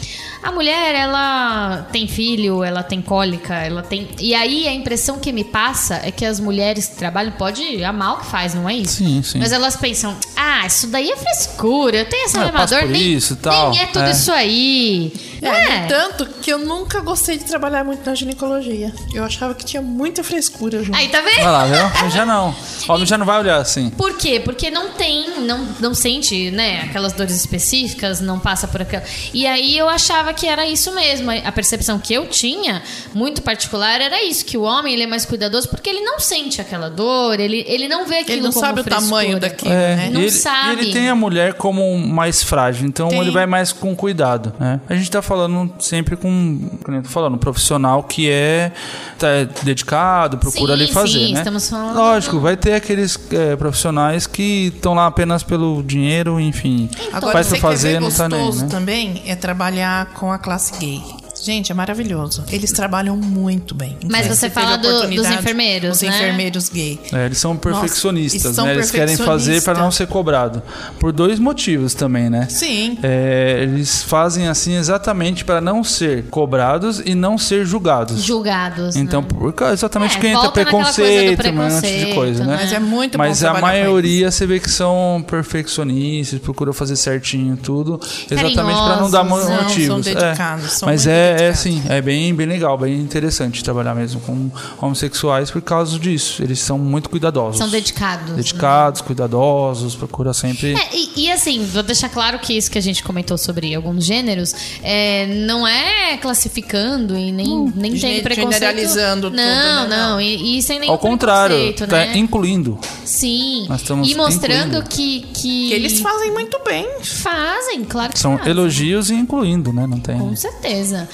A 0.43 0.53
mulher, 0.53 0.95
ela 0.95 1.87
tem 1.91 2.07
filho, 2.07 2.63
ela 2.63 2.83
tem 2.83 3.03
cólica, 3.03 3.55
ela 3.55 3.83
tem. 3.83 4.09
E 4.21 4.35
aí 4.35 4.69
a 4.69 4.73
impressão 4.73 5.19
que 5.19 5.33
me 5.33 5.43
passa 5.45 6.01
é 6.05 6.11
que 6.11 6.25
as 6.25 6.39
mulheres 6.39 6.87
que 6.87 6.97
trabalham 6.97 7.33
pode 7.33 7.83
amar 7.83 8.15
o 8.15 8.17
que 8.19 8.27
faz, 8.27 8.55
não 8.55 8.69
é 8.69 8.75
isso? 8.75 8.99
Sim, 8.99 9.23
sim. 9.23 9.39
Mas 9.39 9.53
elas 9.53 9.77
pensam, 9.77 10.15
ah, 10.37 10.67
isso 10.67 10.87
daí 10.87 11.11
é 11.11 11.17
frescura, 11.17 11.97
eu 11.99 12.09
tenho 12.09 12.25
essa 12.27 12.39
Ah, 12.39 12.43
elevador, 12.43 12.83
nem, 12.87 13.13
isso 13.15 13.33
e 13.33 13.37
tal. 13.37 13.71
nem 13.71 13.81
é 13.81 13.87
tudo 13.87 14.05
É. 14.07 14.11
isso 14.11 14.31
aí. 14.33 15.13
É, 15.43 15.49
É. 15.49 15.87
tanto 15.87 16.27
que 16.27 16.51
eu 16.51 16.59
nunca 16.59 17.01
gostei 17.01 17.37
de 17.37 17.45
trabalhar 17.45 17.85
muito 17.85 18.05
na 18.09 18.15
ginecologia. 18.15 18.93
Eu 19.13 19.25
achava 19.25 19.55
que 19.55 19.65
tinha 19.65 19.83
muita 19.83 20.23
frescura 20.25 20.83
junto. 20.83 20.97
Aí, 20.97 21.09
tá 21.09 21.21
vendo? 21.21 21.43
Vai 21.43 21.53
lá, 21.53 21.65
viu? 21.67 22.11
Já 22.11 22.25
não. 22.25 22.55
O 22.89 22.93
homem 22.93 23.05
já 23.07 23.19
não 23.19 23.27
vai 23.27 23.39
olhar 23.41 23.59
assim. 23.59 23.91
Por 23.91 24.17
quê? 24.17 24.41
Porque 24.45 24.71
não 24.71 24.91
tem, 24.91 25.41
não, 25.41 25.67
não 25.81 25.95
sente, 25.95 26.51
né, 26.51 26.83
aquelas 26.83 27.13
dores 27.13 27.35
específicas, 27.37 28.21
não 28.21 28.39
passa 28.39 28.67
por 28.67 28.83
aquela. 28.83 29.03
E 29.33 29.47
aí 29.47 29.77
eu 29.77 29.89
achava 29.89 30.33
que 30.33 30.47
era 30.47 30.67
isso 30.67 30.95
mesmo. 30.95 31.31
A 31.31 31.53
percepção 31.53 31.99
que 31.99 32.15
eu 32.15 32.27
tinha, 32.27 32.83
muito 33.15 33.43
particular, 33.43 34.01
era 34.01 34.23
isso: 34.25 34.45
que 34.45 34.57
o 34.57 34.63
homem 34.63 34.95
ele 34.95 35.03
é 35.03 35.07
mais 35.07 35.25
cuidadoso 35.25 35.69
porque 35.69 35.91
ele 35.91 36.01
não 36.01 36.19
sente 36.19 36.61
aquela 36.61 36.89
dor, 36.89 37.39
ele, 37.39 37.65
ele 37.69 37.89
não 37.89 38.07
vê 38.07 38.19
aquilo 38.19 38.33
Ele 38.39 38.43
não 38.43 38.53
como 38.53 38.65
sabe 38.67 38.81
o 38.81 38.85
frescura. 38.85 39.07
tamanho 39.07 39.39
daquilo, 39.41 39.73
É, 39.73 39.97
né? 39.97 40.11
Não 40.13 40.21
e 40.21 40.25
ele, 40.25 40.31
sabe. 40.31 40.77
e 40.83 40.85
ele 40.85 40.93
tem 40.93 41.09
a 41.09 41.15
mulher 41.15 41.55
como 41.55 41.75
como 41.75 41.99
mais 41.99 42.41
frágil, 42.41 42.87
então 42.87 43.09
Tem. 43.09 43.19
ele 43.21 43.33
vai 43.33 43.47
mais 43.47 43.73
com 43.73 43.97
cuidado, 43.97 44.55
né? 44.61 44.81
A 44.89 44.95
gente 44.95 45.11
tá 45.11 45.21
falando 45.21 45.75
sempre 45.81 46.15
com, 46.17 46.79
como 46.85 46.97
eu 46.99 47.03
tô 47.03 47.09
falando, 47.09 47.35
um 47.35 47.39
profissional 47.39 48.05
que 48.05 48.31
é 48.31 48.71
tá 49.19 49.27
dedicado, 49.65 50.39
procura 50.39 50.77
Sim, 50.77 50.83
ali 50.85 50.93
fazer, 50.93 51.19
sim, 51.27 51.33
né? 51.33 51.41
estamos 51.41 51.69
falando- 51.69 51.97
Lógico, 51.97 52.39
vai 52.39 52.57
ter 52.57 52.75
aqueles 52.75 53.19
é, 53.33 53.57
profissionais 53.57 54.25
que 54.35 54.73
estão 54.75 54.95
lá 54.95 55.07
apenas 55.07 55.45
pelo 55.45 55.81
dinheiro, 55.85 56.41
enfim, 56.41 56.91
Agora, 57.13 57.33
faz 57.35 57.53
quer 57.53 57.61
fazer, 57.61 58.01
não 58.01 58.11
tá 58.11 58.29
nem, 58.29 58.41
gostoso 58.41 58.65
né? 58.65 58.69
também 58.69 59.23
é 59.27 59.37
trabalhar 59.37 60.07
com 60.15 60.33
a 60.33 60.39
classe 60.39 60.77
gay. 60.79 61.01
Gente, 61.45 61.71
é 61.71 61.75
maravilhoso. 61.75 62.43
Eles 62.51 62.73
trabalham 62.73 63.17
muito 63.17 63.75
bem. 63.75 63.99
Mas 64.11 64.27
você 64.27 64.49
fala 64.49 64.77
do- 64.79 65.09
dos 65.09 65.27
enfermeiros, 65.31 65.97
Os 65.97 66.03
né? 66.03 66.09
enfermeiros 66.09 66.69
gay. 66.71 66.99
É, 67.13 67.27
eles 67.27 67.37
são 67.39 67.55
perfeccionistas, 67.57 68.45
eles 68.45 68.57
são 68.57 68.65
né? 68.65 68.73
Eles 68.73 68.91
querem 68.91 69.17
fazer 69.17 69.63
para 69.63 69.79
não 69.79 69.91
ser 69.91 70.07
cobrado. 70.07 70.63
Por 70.99 71.13
dois 71.13 71.39
motivos 71.39 71.93
também, 71.93 72.31
né? 72.31 72.47
Sim. 72.49 72.99
É, 73.03 73.59
eles 73.63 74.03
fazem 74.03 74.49
assim 74.49 74.75
exatamente 74.77 75.45
para 75.45 75.61
não 75.61 75.85
ser 75.85 76.25
cobrados 76.31 77.03
e 77.05 77.15
não 77.15 77.37
ser 77.37 77.67
julgados. 77.67 78.23
Julgados. 78.23 78.97
Então, 78.97 79.21
né? 79.21 79.29
por 79.29 79.53
causa 79.53 79.75
exatamente 79.75 80.17
É, 80.17 80.21
que 80.21 80.27
entra 80.29 80.43
do 80.45 80.53
preconceito, 80.53 81.11
um 81.11 81.21
monte 81.21 81.31
de 81.31 81.37
preconceito, 81.37 82.15
coisa, 82.15 82.45
né? 82.45 82.57
Mas 82.61 82.73
é 82.73 82.79
muito 82.81 83.13
bom 83.19 83.25
Mas 83.25 83.45
a 83.45 83.55
maioria 83.61 84.31
você 84.31 84.47
vê 84.47 84.59
que 84.59 84.71
são 84.71 85.23
perfeccionistas, 85.29 86.39
procuram 86.41 86.73
fazer 86.73 86.97
certinho 86.97 87.57
tudo, 87.57 88.01
exatamente 88.31 88.79
para 88.81 88.97
não 89.01 89.11
dar 89.11 89.25
motivos. 89.25 89.87
são 89.87 89.99
É. 90.13 90.15
dedicados, 90.15 90.73
são 90.73 90.89
Mas 90.89 91.05
muito 91.07 91.15
é, 91.41 91.45
é 91.45 91.49
assim, 91.49 91.83
é 91.89 92.01
bem, 92.01 92.35
bem 92.35 92.47
legal, 92.47 92.77
bem 92.79 92.99
interessante 93.01 93.63
trabalhar 93.63 93.95
mesmo 93.95 94.21
com 94.21 94.51
homossexuais 94.81 95.51
por 95.51 95.63
causa 95.63 95.99
disso. 95.99 96.43
Eles 96.43 96.59
são 96.61 96.79
muito 96.79 97.09
cuidadosos. 97.11 97.59
São 97.59 97.69
dedicados. 97.69 98.31
né? 98.31 98.37
Dedicados, 98.37 99.01
cuidadosos, 99.01 99.95
procura 99.95 100.33
sempre. 100.33 100.75
É, 100.75 100.89
e, 100.93 101.25
e 101.25 101.33
assim, 101.33 101.65
vou 101.67 101.83
deixar 101.83 102.09
claro 102.09 102.39
que 102.39 102.57
isso 102.57 102.71
que 102.71 102.79
a 102.79 102.83
gente 102.83 103.03
comentou 103.03 103.37
sobre 103.39 103.75
alguns 103.75 104.05
gêneros 104.05 104.55
é, 104.83 105.27
não 105.47 105.67
é 105.67 106.17
classificando 106.19 107.17
e 107.17 107.33
nem, 107.33 107.73
nem 107.75 107.99
tem 107.99 108.23
preconceito. 108.23 108.53
generalizando 108.53 109.31
tudo, 109.31 109.37
não, 109.37 109.45
né? 109.45 109.89
Não, 109.89 110.11
Não. 110.15 110.21
E, 110.21 110.59
e 110.59 110.63
sem 110.63 110.79
nenhum 110.79 110.93
Ao 110.93 110.99
contrário, 110.99 111.73
tá 111.75 111.87
né? 111.87 112.17
incluindo. 112.17 112.79
Sim. 113.05 113.67
Nós 113.69 113.81
estamos 113.81 114.11
e 114.11 114.15
mostrando 114.15 114.77
incluindo. 114.79 114.89
que, 114.89 115.21
que. 115.33 115.55
Que 115.69 115.73
eles 115.73 116.01
fazem 116.01 116.33
muito 116.33 116.59
bem. 116.65 116.87
Fazem, 117.03 117.85
claro 117.85 118.13
que 118.13 118.19
São 118.19 118.37
fazem. 118.37 118.51
elogios 118.53 119.11
e 119.11 119.15
incluindo, 119.15 119.73
né? 119.73 119.87
Não 119.87 119.99
tem. 119.99 120.19
Com 120.19 120.35
certeza. 120.37 121.09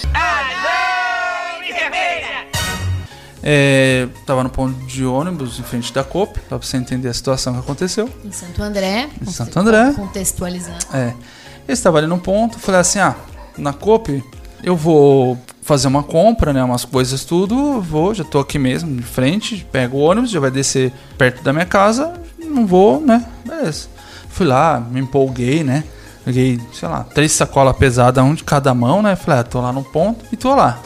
É, 3.43 4.07
tava 4.27 4.43
no 4.45 4.51
ponto 4.51 4.79
de 4.87 5.05
ônibus 5.05 5.59
em 5.59 5.63
frente 5.63 5.93
da 5.93 6.05
COP, 6.05 6.39
só 6.49 6.59
pra 6.59 6.67
você 6.67 6.77
entender 6.77 7.09
a 7.09 7.15
situação 7.15 7.55
que 7.55 7.61
aconteceu. 7.61 8.09
Em 8.25 8.31
Santo 8.31 8.63
André. 8.63 9.09
Em 9.21 9.31
Santo 9.31 9.59
André. 9.59 9.93
Contextualizando. 9.95 10.79
É. 10.93 11.15
Eu 11.67 11.73
estava 11.73 11.99
ali 11.99 12.07
no 12.07 12.19
ponto, 12.19 12.59
falei 12.59 12.81
assim: 12.81 12.99
ah, 12.99 13.17
na 13.57 13.73
COP 13.73 14.23
eu 14.63 14.77
vou 14.77 15.39
fazer 15.63 15.89
uma 15.89 16.03
compra, 16.03 16.53
né? 16.53 16.63
Umas 16.63 16.85
coisas 16.85 17.25
tudo, 17.25 17.81
vou, 17.81 18.15
já 18.15 18.25
tô 18.25 18.39
aqui 18.39 18.59
mesmo, 18.59 18.95
de 18.97 19.03
frente, 19.03 19.67
pego 19.73 19.99
o 19.99 20.01
ônibus, 20.01 20.31
já 20.31 20.41
vai 20.41 20.51
descer 20.51 20.93
perto 21.17 21.43
da 21.43 21.53
minha 21.53 21.65
casa, 21.65 22.13
não 22.39 22.67
vou, 22.67 23.01
né? 23.01 23.25
Beleza. 23.45 23.89
Fui 24.29 24.47
lá, 24.47 24.81
me 24.81 25.01
empolguei, 25.01 25.65
né? 25.65 25.85
Peguei, 26.25 26.61
sei 26.73 26.89
lá, 26.89 27.05
três 27.05 27.33
sacolas 27.33 27.77
pesadas, 27.77 28.23
um 28.23 28.35
de 28.35 28.45
cada 28.45 28.75
mão, 28.75 29.03
né? 29.03 29.17
Falei, 29.17 29.41
ah, 29.41 29.45
tô 29.45 29.61
lá 29.61 29.73
no 29.73 29.83
ponto 29.83 30.25
e 30.31 30.37
tô 30.37 30.55
lá. 30.55 30.81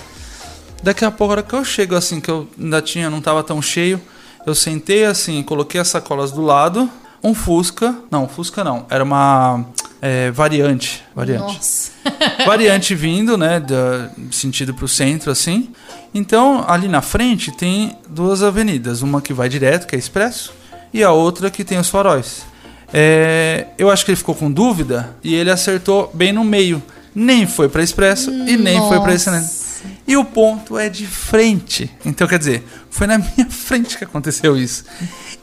Daqui 0.83 1.05
a 1.05 1.11
pouco, 1.11 1.33
a 1.33 1.37
hora 1.37 1.43
que 1.43 1.55
eu 1.55 1.65
chego 1.65 1.95
assim, 1.95 2.21
que 2.21 2.31
eu 2.31 2.49
ainda 2.61 2.81
tinha, 2.81 3.11
não 3.11 3.21
tava 3.21 3.43
tão 3.43 3.61
cheio, 3.61 4.01
eu 4.47 4.55
sentei 4.55 5.05
assim, 5.05 5.43
coloquei 5.43 5.81
as 5.81 5.89
sacolas 5.89 6.31
do 6.31 6.43
lado, 6.43 6.89
um 7.23 7.33
Fusca, 7.33 7.97
não, 8.11 8.29
Fusca 8.29 8.63
não, 8.63 8.85
era 8.91 9.03
uma 9.03 9.65
é, 10.03 10.31
variante, 10.31 11.03
variante. 11.15 11.55
Nossa. 11.55 11.91
variante 12.45 12.95
vindo, 12.95 13.39
né, 13.39 13.59
da, 13.59 14.11
sentido 14.31 14.75
pro 14.75 14.87
centro, 14.87 15.31
assim. 15.31 15.71
Então, 16.13 16.63
ali 16.69 16.87
na 16.87 17.01
frente 17.01 17.51
tem 17.51 17.97
duas 18.07 18.43
avenidas, 18.43 19.01
uma 19.01 19.23
que 19.23 19.33
vai 19.33 19.49
direto, 19.49 19.87
que 19.87 19.97
é 19.97 19.99
expresso, 19.99 20.53
e 20.93 21.03
a 21.03 21.11
outra 21.11 21.51
que 21.51 21.65
tem 21.65 21.79
os 21.79 21.89
faróis. 21.89 22.45
É, 22.93 23.67
eu 23.79 23.91
acho 23.91 24.05
que 24.05 24.11
ele 24.11 24.17
ficou 24.17 24.35
com 24.35 24.51
dúvida 24.51 25.15
e 25.23 25.35
ele 25.35 25.51
acertou 25.51 26.11
bem 26.15 26.33
no 26.33 26.45
meio. 26.45 26.83
Nem 27.15 27.47
foi 27.47 27.69
para 27.69 27.83
expresso 27.83 28.31
e 28.31 28.57
nem 28.57 28.79
foi 28.81 28.99
para 29.01 29.13
Nossa. 29.13 29.15
excelente. 29.15 29.65
E 30.07 30.17
o 30.17 30.25
ponto 30.25 30.79
é 30.79 30.89
de 30.89 31.07
frente. 31.07 31.91
Então, 32.05 32.27
quer 32.27 32.39
dizer, 32.39 32.65
foi 32.91 33.07
na 33.07 33.19
minha 33.37 33.49
frente 33.49 33.97
que 33.99 34.05
aconteceu 34.05 34.57
isso. 34.57 34.85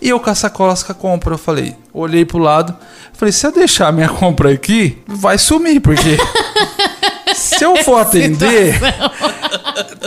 E 0.02 0.10
eu 0.10 0.20
com 0.20 0.30
as 0.30 0.40
sacolas 0.40 0.84
com 0.84 0.92
a 0.92 0.96
compra, 0.96 1.34
eu 1.34 1.38
falei, 1.38 1.76
olhei 1.94 2.26
pro 2.26 2.40
lado, 2.40 2.76
falei, 3.14 3.32
se 3.32 3.46
eu 3.46 3.52
deixar 3.52 3.88
a 3.88 3.92
minha 3.92 4.10
compra 4.10 4.52
aqui, 4.52 4.98
vai 5.08 5.38
sumir, 5.38 5.80
porque 5.80 6.18
se 7.36 7.64
eu 7.64 7.78
for 7.84 7.98
atender, 7.98 8.80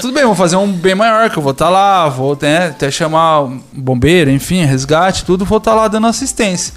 tudo 0.00 0.12
bem, 0.12 0.24
vou 0.24 0.34
fazer 0.34 0.56
um 0.56 0.70
bem 0.72 0.94
maior, 0.94 1.30
que 1.30 1.38
eu 1.38 1.42
vou 1.42 1.52
estar 1.52 1.68
lá, 1.68 2.08
vou 2.08 2.36
né, 2.40 2.68
até 2.68 2.90
chamar 2.90 3.42
um 3.42 3.60
bombeiro, 3.72 4.30
enfim, 4.30 4.64
resgate, 4.64 5.24
tudo, 5.24 5.44
vou 5.44 5.58
estar 5.58 5.74
lá 5.74 5.86
dando 5.86 6.08
assistência. 6.08 6.74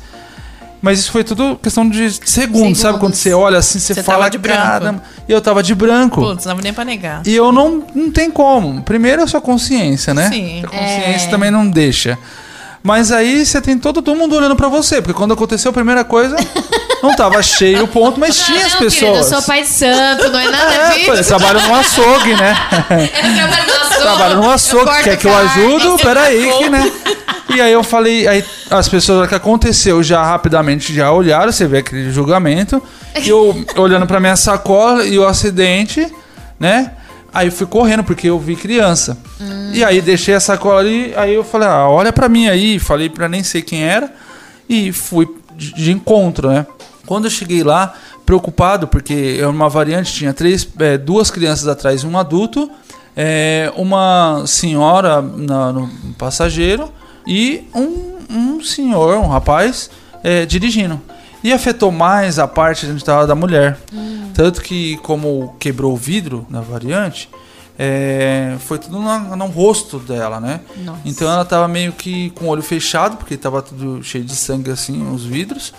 Mas 0.82 1.00
isso 1.00 1.12
foi 1.12 1.24
tudo 1.24 1.58
questão 1.62 1.90
de 1.90 1.98
segundos, 2.12 2.30
Segundos. 2.32 2.78
sabe? 2.80 3.00
Quando 3.00 3.16
você 3.16 3.34
olha 3.34 3.58
assim, 3.58 3.80
você, 3.80 3.96
Você 3.96 4.04
fala 4.04 4.20
tava 4.20 4.30
de 4.30 4.38
branco. 4.38 4.62
"Caramba", 4.62 5.04
E 5.28 5.32
eu 5.32 5.42
tava 5.42 5.64
de 5.64 5.74
branco. 5.74 6.22
Putz, 6.22 6.46
não 6.46 6.56
dá 6.56 6.62
nem 6.62 6.74
pra 6.74 6.86
negar. 6.86 7.22
E 7.26 7.36
eu 7.36 7.52
não, 7.52 7.84
não 7.96 8.12
tem 8.12 8.30
como. 8.30 8.82
Primeiro 8.84 9.24
a 9.24 9.28
sua 9.28 9.42
consciência, 9.42 10.14
né? 10.14 10.30
Sim. 10.30 10.62
A 10.64 10.68
consciência 10.68 11.28
É. 11.28 11.30
também 11.30 11.50
não 11.50 11.68
deixa. 11.68 12.18
Mas 12.84 13.12
aí 13.12 13.46
você 13.46 13.60
tem 13.60 13.78
todo, 13.78 14.02
todo 14.02 14.16
mundo 14.18 14.36
olhando 14.36 14.56
pra 14.56 14.70
você, 14.70 15.02
porque 15.02 15.14
quando 15.18 15.34
aconteceu 15.34 15.72
a 15.72 15.74
primeira 15.74 16.04
coisa, 16.06 16.36
não 17.02 17.16
tava 17.16 17.41
cheio 17.43 17.84
o 17.84 17.88
ponto, 17.88 18.20
mas 18.20 18.38
tinha 18.38 18.66
as 18.66 18.74
não, 18.74 18.80
pessoas. 18.80 19.00
Querido, 19.00 19.18
eu 19.18 19.24
sou 19.24 19.41
pai 19.43 19.62
de 19.64 19.70
santo, 19.70 20.30
não 20.30 20.39
é 20.39 20.50
nada 20.50 20.74
É, 20.74 20.89
disso. 20.93 21.12
pô, 21.12 21.24
trabalho 21.24 21.62
no 21.68 21.76
açougue, 21.76 22.36
né? 22.36 22.58
Eu 22.89 23.36
trabalho 23.36 23.66
no 23.68 23.74
açougue, 23.74 24.02
trabalho 24.02 24.36
no 24.38 24.50
açougue, 24.52 25.04
quer 25.04 25.18
que 25.18 25.28
eu 25.28 25.38
ajudo? 25.38 25.98
Peraí, 25.98 26.52
que, 26.58 26.70
né? 26.70 26.91
E 27.56 27.62
aí 27.62 27.72
eu 27.72 27.84
falei, 27.84 28.28
aí 28.28 28.43
as 28.70 28.88
pessoas, 28.89 29.28
que 29.30 29.36
aconteceu, 29.36 30.04
já 30.04 30.22
rapidamente 30.24 30.93
já 30.93 31.12
olharam, 31.12 31.52
você 31.52 31.66
vê 31.66 31.78
aquele 31.80 32.12
julgamento. 32.12 32.82
E 33.24 33.30
eu 33.30 33.56
olhando 33.78 34.06
pra 34.06 34.20
minha 34.20 34.36
sacola 34.36 35.06
e 35.06 35.18
o 35.18 35.26
acidente, 35.26 36.12
né? 36.60 36.91
Aí 37.34 37.48
eu 37.48 37.52
fui 37.52 37.68
correndo, 37.68 38.04
porque 38.04 38.28
eu 38.30 38.39
vi 38.39 38.56
criança. 38.56 39.18
E 39.74 39.84
aí 39.84 40.02
deixei 40.02 40.34
a 40.34 40.39
sacola 40.39 40.80
ali, 40.80 41.14
aí 41.16 41.34
eu 41.34 41.43
falei, 41.43 41.68
ah, 41.68 41.88
olha 41.88 42.12
pra 42.12 42.28
mim 42.28 42.48
aí, 42.48 42.80
falei 42.80 43.10
pra 43.10 43.30
nem 43.30 43.43
sei 43.43 43.62
quem 43.62 43.84
era, 43.84 44.12
e 44.68 44.91
fui 44.91 45.28
de 45.56 45.91
encontro, 45.91 46.50
né? 46.50 46.66
Quando 47.08 47.26
eu 47.26 47.32
cheguei 47.32 47.64
lá, 47.64 47.93
preocupado, 48.26 48.88
porque 48.88 49.39
é 49.41 49.47
uma 49.47 49.68
variante, 49.70 50.14
tinha 50.14 50.34
três, 50.34 50.68
é, 50.78 50.97
duas 50.97 51.32
crianças 51.32 51.68
atrás 51.68 52.03
e 52.03 52.05
um 52.05 52.18
adulto, 52.20 52.70
é, 53.16 53.72
uma 53.76 54.43
senhora 54.45 55.22
na- 55.22 55.72
no 55.74 55.88
passageiro 56.20 56.91
e 57.26 57.64
um, 57.74 58.18
um 58.30 58.64
senhor, 58.64 59.18
um 59.18 59.28
rapaz, 59.28 59.89
é, 60.24 60.45
dirigindo. 60.45 61.01
E 61.43 61.53
afetou 61.53 61.91
mais 61.91 62.38
a 62.39 62.47
parte 62.47 62.86
onde 62.86 62.97
estava 62.97 63.26
da 63.26 63.34
mulher. 63.36 63.80
Tanto 64.34 64.62
que, 64.62 64.97
como 64.97 65.55
quebrou 65.60 65.93
o 65.93 65.97
vidro 65.97 66.45
na 66.49 66.62
variante, 66.62 67.30
é, 67.80 68.55
foi 68.60 68.80
tudo 68.80 68.99
na- 68.99 69.36
no, 69.36 69.45
rosto 69.47 69.99
dela, 69.99 70.39
né? 70.39 70.60
Nossa. 70.84 70.99
Então 71.05 71.32
ela 71.32 71.45
tava 71.45 71.68
meio 71.68 71.91
que 71.93 72.32
com 72.32 72.45
o 72.45 72.47
olho 72.49 72.62
fechado, 72.64 73.18
porque 73.18 73.38
tava 73.38 73.62
tudo 73.62 74.03
cheio 74.03 74.24
de 74.24 74.36
sangue 74.36 74.72
assim, 74.72 75.10
os 75.14 75.24
vidros. 75.24 75.74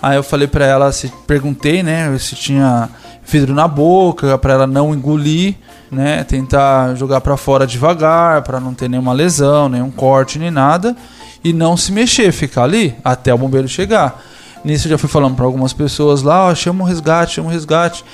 Aí 0.00 0.16
eu 0.16 0.22
falei 0.22 0.46
pra 0.46 0.64
ela, 0.64 0.92
se 0.92 1.12
perguntei, 1.26 1.82
né, 1.82 2.16
se 2.18 2.36
tinha 2.36 2.88
vidro 3.26 3.54
na 3.54 3.66
boca, 3.66 4.38
pra 4.38 4.54
ela 4.54 4.66
não 4.66 4.94
engolir, 4.94 5.56
né, 5.90 6.24
tentar 6.24 6.94
jogar 6.94 7.20
pra 7.20 7.36
fora 7.36 7.66
devagar, 7.66 8.42
pra 8.42 8.60
não 8.60 8.74
ter 8.74 8.88
nenhuma 8.88 9.12
lesão, 9.12 9.68
nenhum 9.68 9.90
corte 9.90 10.38
nem 10.38 10.50
nada, 10.50 10.96
e 11.42 11.52
não 11.52 11.76
se 11.76 11.92
mexer, 11.92 12.32
ficar 12.32 12.62
ali 12.64 12.94
até 13.04 13.34
o 13.34 13.38
bombeiro 13.38 13.68
chegar. 13.68 14.22
Nisso 14.64 14.86
eu 14.86 14.90
já 14.90 14.98
fui 14.98 15.08
falando 15.08 15.34
pra 15.34 15.44
algumas 15.44 15.72
pessoas 15.72 16.22
lá, 16.22 16.46
ó, 16.46 16.54
chama 16.54 16.84
o 16.84 16.86
resgate, 16.86 17.34
chama 17.34 17.48
o 17.48 17.52
resgate. 17.52 18.04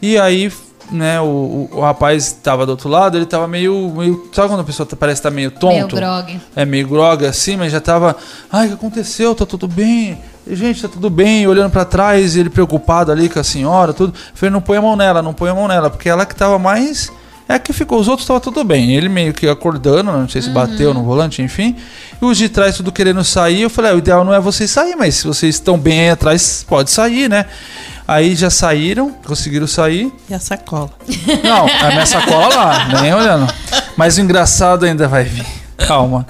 E 0.00 0.16
aí, 0.16 0.52
né, 0.90 1.20
o, 1.20 1.68
o, 1.72 1.80
rapaz 1.80 2.32
tava 2.32 2.64
do 2.64 2.70
outro 2.70 2.88
lado, 2.88 3.18
ele 3.18 3.26
tava 3.26 3.48
meio, 3.48 3.92
meio, 3.96 4.28
sabe 4.32 4.48
quando 4.48 4.60
a 4.60 4.64
pessoa 4.64 4.86
tá- 4.86 4.96
parece 4.96 5.18
estar 5.18 5.30
meio 5.30 5.50
tonto? 5.50 5.74
Meio 5.74 5.88
grog. 5.88 6.40
é 6.54 6.64
meio 6.64 6.88
grog 6.88 7.26
assim, 7.26 7.56
mas 7.56 7.72
já 7.72 7.80
tava. 7.80 8.16
Ai, 8.50 8.66
o 8.66 8.68
que 8.70 8.74
aconteceu? 8.74 9.34
Tá 9.34 9.44
tudo 9.44 9.66
bem? 9.66 10.18
Gente, 10.50 10.82
tá 10.82 10.88
tudo 10.88 11.10
bem. 11.10 11.46
Olhando 11.46 11.70
pra 11.70 11.84
trás, 11.84 12.36
ele 12.36 12.50
preocupado 12.50 13.12
ali 13.12 13.28
com 13.28 13.38
a 13.38 13.44
senhora, 13.44 13.92
tudo. 13.92 14.14
Falei, 14.34 14.50
não 14.52 14.60
põe 14.60 14.78
a 14.78 14.82
mão 14.82 14.96
nela, 14.96 15.22
não 15.22 15.34
põe 15.34 15.50
a 15.50 15.54
mão 15.54 15.68
nela, 15.68 15.90
porque 15.90 16.08
ela 16.08 16.24
que 16.24 16.34
tava 16.34 16.58
mais. 16.58 17.10
É 17.48 17.58
que 17.58 17.72
ficou, 17.72 17.98
os 17.98 18.08
outros 18.08 18.28
tava 18.28 18.40
tudo 18.40 18.62
bem. 18.62 18.94
Ele 18.94 19.08
meio 19.08 19.32
que 19.32 19.48
acordando, 19.48 20.12
não 20.12 20.28
sei 20.28 20.42
se 20.42 20.50
bateu 20.50 20.92
no 20.92 21.02
volante, 21.02 21.40
enfim. 21.40 21.76
E 22.20 22.24
os 22.24 22.36
de 22.36 22.46
trás 22.48 22.76
tudo 22.76 22.92
querendo 22.92 23.24
sair. 23.24 23.62
Eu 23.62 23.70
falei, 23.70 23.92
ah, 23.92 23.94
o 23.94 23.98
ideal 23.98 24.22
não 24.22 24.34
é 24.34 24.40
vocês 24.40 24.70
sair, 24.70 24.94
mas 24.96 25.14
se 25.14 25.26
vocês 25.26 25.54
estão 25.54 25.78
bem 25.78 26.00
aí 26.00 26.10
atrás, 26.10 26.64
pode 26.68 26.90
sair, 26.90 27.26
né? 27.28 27.46
Aí 28.06 28.34
já 28.34 28.50
saíram, 28.50 29.14
conseguiram 29.26 29.66
sair. 29.66 30.12
E 30.28 30.34
a 30.34 30.38
sacola? 30.38 30.90
Não, 31.42 31.66
a 31.66 31.90
minha 31.90 32.06
sacola 32.06 33.00
nem 33.00 33.14
olhando. 33.14 33.50
Mas 33.96 34.18
o 34.18 34.20
engraçado 34.20 34.84
ainda 34.84 35.08
vai 35.08 35.24
vir. 35.24 35.67
Calma. 35.78 36.26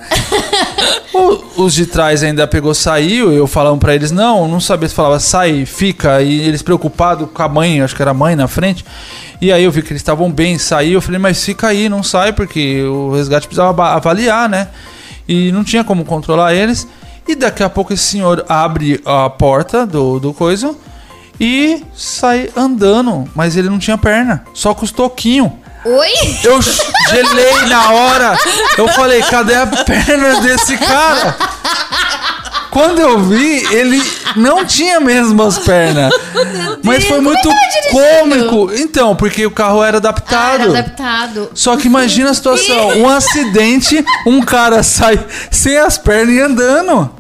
O- 1.13 1.65
os 1.65 1.75
de 1.75 1.87
trás 1.87 2.23
ainda 2.23 2.47
pegou, 2.47 2.73
saiu, 2.75 3.33
eu 3.33 3.47
falando 3.47 3.79
pra 3.81 3.95
eles, 3.95 4.13
não, 4.13 4.47
não 4.47 4.61
sabia 4.61 4.89
se 4.89 4.95
falava, 4.95 5.19
sai, 5.19 5.65
fica, 5.67 6.23
e 6.23 6.41
eles 6.41 6.63
preocupados 6.63 7.29
com 7.33 7.43
a 7.43 7.49
mãe, 7.49 7.81
acho 7.81 7.97
que 7.97 8.03
era 8.03 8.13
a 8.13 8.15
mãe 8.15 8.37
na 8.37 8.47
frente. 8.47 8.85
E 9.41 9.51
aí 9.51 9.65
eu 9.65 9.71
vi 9.73 9.83
que 9.83 9.89
eles 9.93 10.01
estavam 10.03 10.31
bem, 10.31 10.59
saiu, 10.59 10.95
eu 10.95 11.01
falei, 11.03 11.19
mas 11.19 11.43
fica 11.45 11.69
aí, 11.69 11.89
não 11.89 12.03
sai, 12.03 12.33
porque 12.33 12.83
o 12.83 13.13
resgate 13.13 13.47
precisava 13.49 13.85
avaliar, 13.95 14.49
né? 14.49 14.69
E 15.27 15.51
não 15.51 15.65
tinha 15.65 15.83
como 15.83 16.05
controlar 16.05 16.55
eles. 16.55 16.87
E 17.27 17.35
daqui 17.35 17.63
a 17.63 17.69
pouco 17.69 17.93
esse 17.93 18.03
senhor 18.05 18.45
abre 18.49 19.01
a 19.05 19.29
porta 19.29 19.85
do, 19.87 20.19
do 20.21 20.33
coisa 20.33 20.75
e 21.41 21.83
sai 21.95 22.49
andando, 22.57 23.29
mas 23.35 23.57
ele 23.57 23.69
não 23.69 23.79
tinha 23.79 23.99
perna, 23.99 24.45
só 24.55 24.73
com 24.75 24.85
os 24.85 24.93
toquinhos. 24.93 25.51
Oi? 25.85 26.11
Eu 26.45 26.61
gelei 26.63 27.67
na 27.69 27.91
hora. 27.93 28.39
Eu 28.77 28.89
falei, 28.89 29.23
cadê 29.23 29.55
a 29.55 29.67
perna 29.67 30.41
desse 30.41 30.77
cara? 30.77 31.37
Quando 32.71 33.01
eu 33.01 33.19
vi, 33.21 33.65
ele 33.75 34.01
não 34.37 34.65
tinha 34.65 35.01
mesmo 35.01 35.43
as 35.43 35.59
pernas. 35.59 36.13
Mas 36.85 37.05
foi 37.07 37.17
Como 37.17 37.31
muito 37.31 37.49
cômico. 37.91 38.71
Então, 38.75 39.17
porque 39.17 39.47
o 39.47 39.51
carro 39.51 39.83
era 39.83 39.97
Ah, 39.97 39.99
adaptado. 39.99 40.61
era 40.63 40.79
adaptado. 40.81 41.51
Só 41.55 41.77
que 41.77 41.87
imagina 41.87 42.31
a 42.31 42.35
situação: 42.35 42.91
um 42.99 43.09
acidente, 43.09 44.05
um 44.27 44.43
cara 44.43 44.83
sai 44.83 45.19
sem 45.51 45.79
as 45.79 45.97
pernas 45.97 46.35
e 46.35 46.41
andando. 46.41 47.11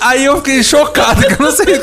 Aí 0.00 0.24
eu 0.24 0.36
fiquei 0.38 0.62
chocado, 0.62 1.22
que 1.26 1.40
eu 1.40 1.44
não 1.46 1.52
sei 1.52 1.80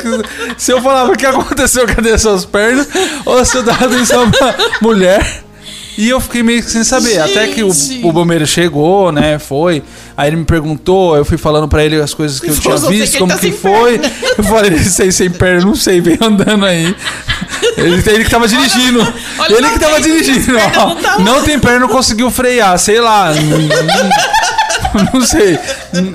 se 0.56 0.70
eu 0.72 0.80
falava 0.80 1.12
o 1.12 1.16
que 1.16 1.26
aconteceu, 1.26 1.86
cadê 1.86 2.16
suas 2.18 2.44
pernas, 2.44 2.86
ou 3.24 3.44
se 3.44 3.56
eu 3.56 3.62
dava 3.62 3.86
atenção 3.86 4.30
pra 4.30 4.54
mulher. 4.80 5.43
E 5.96 6.08
eu 6.08 6.20
fiquei 6.20 6.42
meio 6.42 6.62
que 6.62 6.70
sem 6.70 6.82
saber. 6.82 7.20
Até 7.20 7.48
que 7.48 7.62
o, 7.62 7.70
o 8.02 8.12
bombeiro 8.12 8.46
chegou, 8.46 9.12
né? 9.12 9.38
Foi. 9.38 9.82
Aí 10.16 10.28
ele 10.28 10.36
me 10.36 10.44
perguntou, 10.44 11.16
eu 11.16 11.24
fui 11.24 11.36
falando 11.36 11.68
pra 11.68 11.84
ele 11.84 12.00
as 12.00 12.14
coisas 12.14 12.40
que 12.40 12.48
eu 12.48 12.56
tinha 12.56 12.76
visto, 12.76 13.14
ele 13.14 13.18
como 13.18 13.32
tá 13.32 13.38
que 13.38 13.52
foi. 13.52 14.00
Eu 14.36 14.44
falei, 14.44 14.78
sei 14.78 15.12
sem 15.12 15.30
perna, 15.30 15.64
não 15.64 15.74
sei, 15.74 16.00
veio 16.00 16.18
andando 16.20 16.64
aí. 16.64 16.94
Ele, 17.76 18.02
ele 18.06 18.24
que 18.24 18.30
tava 18.30 18.46
dirigindo. 18.48 19.00
olha 19.38 19.52
ele 19.52 19.60
lá 19.60 19.72
que 19.72 19.78
tava 19.78 20.00
dirigindo, 20.00 20.52
não 20.52 20.96
tá. 20.96 21.18
Não 21.18 21.42
tem 21.42 21.58
perna, 21.58 21.80
não 21.80 21.88
conseguiu 21.88 22.30
frear, 22.30 22.78
sei 22.78 23.00
lá. 23.00 23.32
Não 25.12 25.20
sei. 25.22 25.58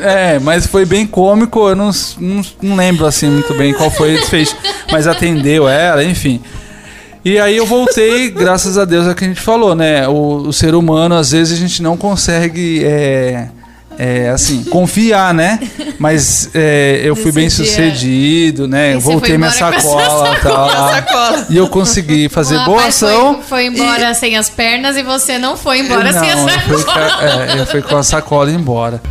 É, 0.02 0.40
mas 0.40 0.66
foi 0.66 0.86
bem 0.86 1.06
cômico, 1.06 1.68
eu 1.68 1.76
não, 1.76 1.92
não, 2.18 2.42
não 2.62 2.76
lembro 2.78 3.06
assim 3.06 3.30
muito 3.30 3.54
bem 3.56 3.74
qual 3.74 3.92
foi 3.92 4.16
o 4.16 4.20
desfecho. 4.20 4.56
Mas 4.90 5.06
atendeu 5.06 5.68
ela, 5.68 6.02
enfim. 6.02 6.42
E 7.30 7.38
aí 7.38 7.58
eu 7.58 7.66
voltei, 7.66 8.30
graças 8.34 8.76
a 8.76 8.86
Deus, 8.86 9.06
é 9.06 9.12
o 9.12 9.16
que 9.16 9.24
a 9.24 9.28
gente 9.28 9.40
falou, 9.40 9.76
né? 9.76 10.08
O, 10.08 10.48
o 10.48 10.54
ser 10.54 10.74
humano, 10.74 11.14
às 11.14 11.30
vezes, 11.30 11.56
a 11.56 11.62
gente 11.62 11.84
não 11.84 11.96
consegue. 11.96 12.84
É, 12.84 13.50
é, 14.00 14.30
assim, 14.30 14.64
confiar, 14.64 15.32
né? 15.34 15.60
Mas 16.00 16.50
é, 16.56 17.02
eu 17.04 17.16
fui 17.18 17.26
Nesse 17.26 17.36
bem 17.36 17.48
dia. 17.50 17.66
sucedido, 17.66 18.68
né? 18.68 18.92
E 18.92 18.94
Eu 18.94 19.02
voltei 19.02 19.38
minha 19.38 19.52
sacola 19.52 20.38
e 20.38 20.42
tal. 20.42 20.70
sacola. 20.70 21.46
E 21.50 21.58
eu 21.58 21.68
consegui 21.68 22.30
fazer 22.30 22.56
O 22.56 22.64
boa 22.66 22.78
rapaz 22.78 23.04
ação. 23.04 23.36
Foi, 23.36 23.44
foi 23.44 23.66
embora 23.66 24.14
sem 24.14 24.38
as 24.38 24.50
pernas 24.50 24.96
e 24.96 25.04
você 25.04 25.38
não 25.38 25.58
foi 25.58 25.80
embora 25.80 26.14
sem 26.14 26.32
as 26.32 26.40
não, 26.40 26.50
eu 26.50 26.60
fui, 26.62 26.84
pernas. 26.94 27.56
é, 27.58 27.60
eu 27.60 27.66
fui 27.66 27.82
com 27.82 27.98
a 27.98 28.04
sacola 28.04 28.50
embora. 28.50 29.02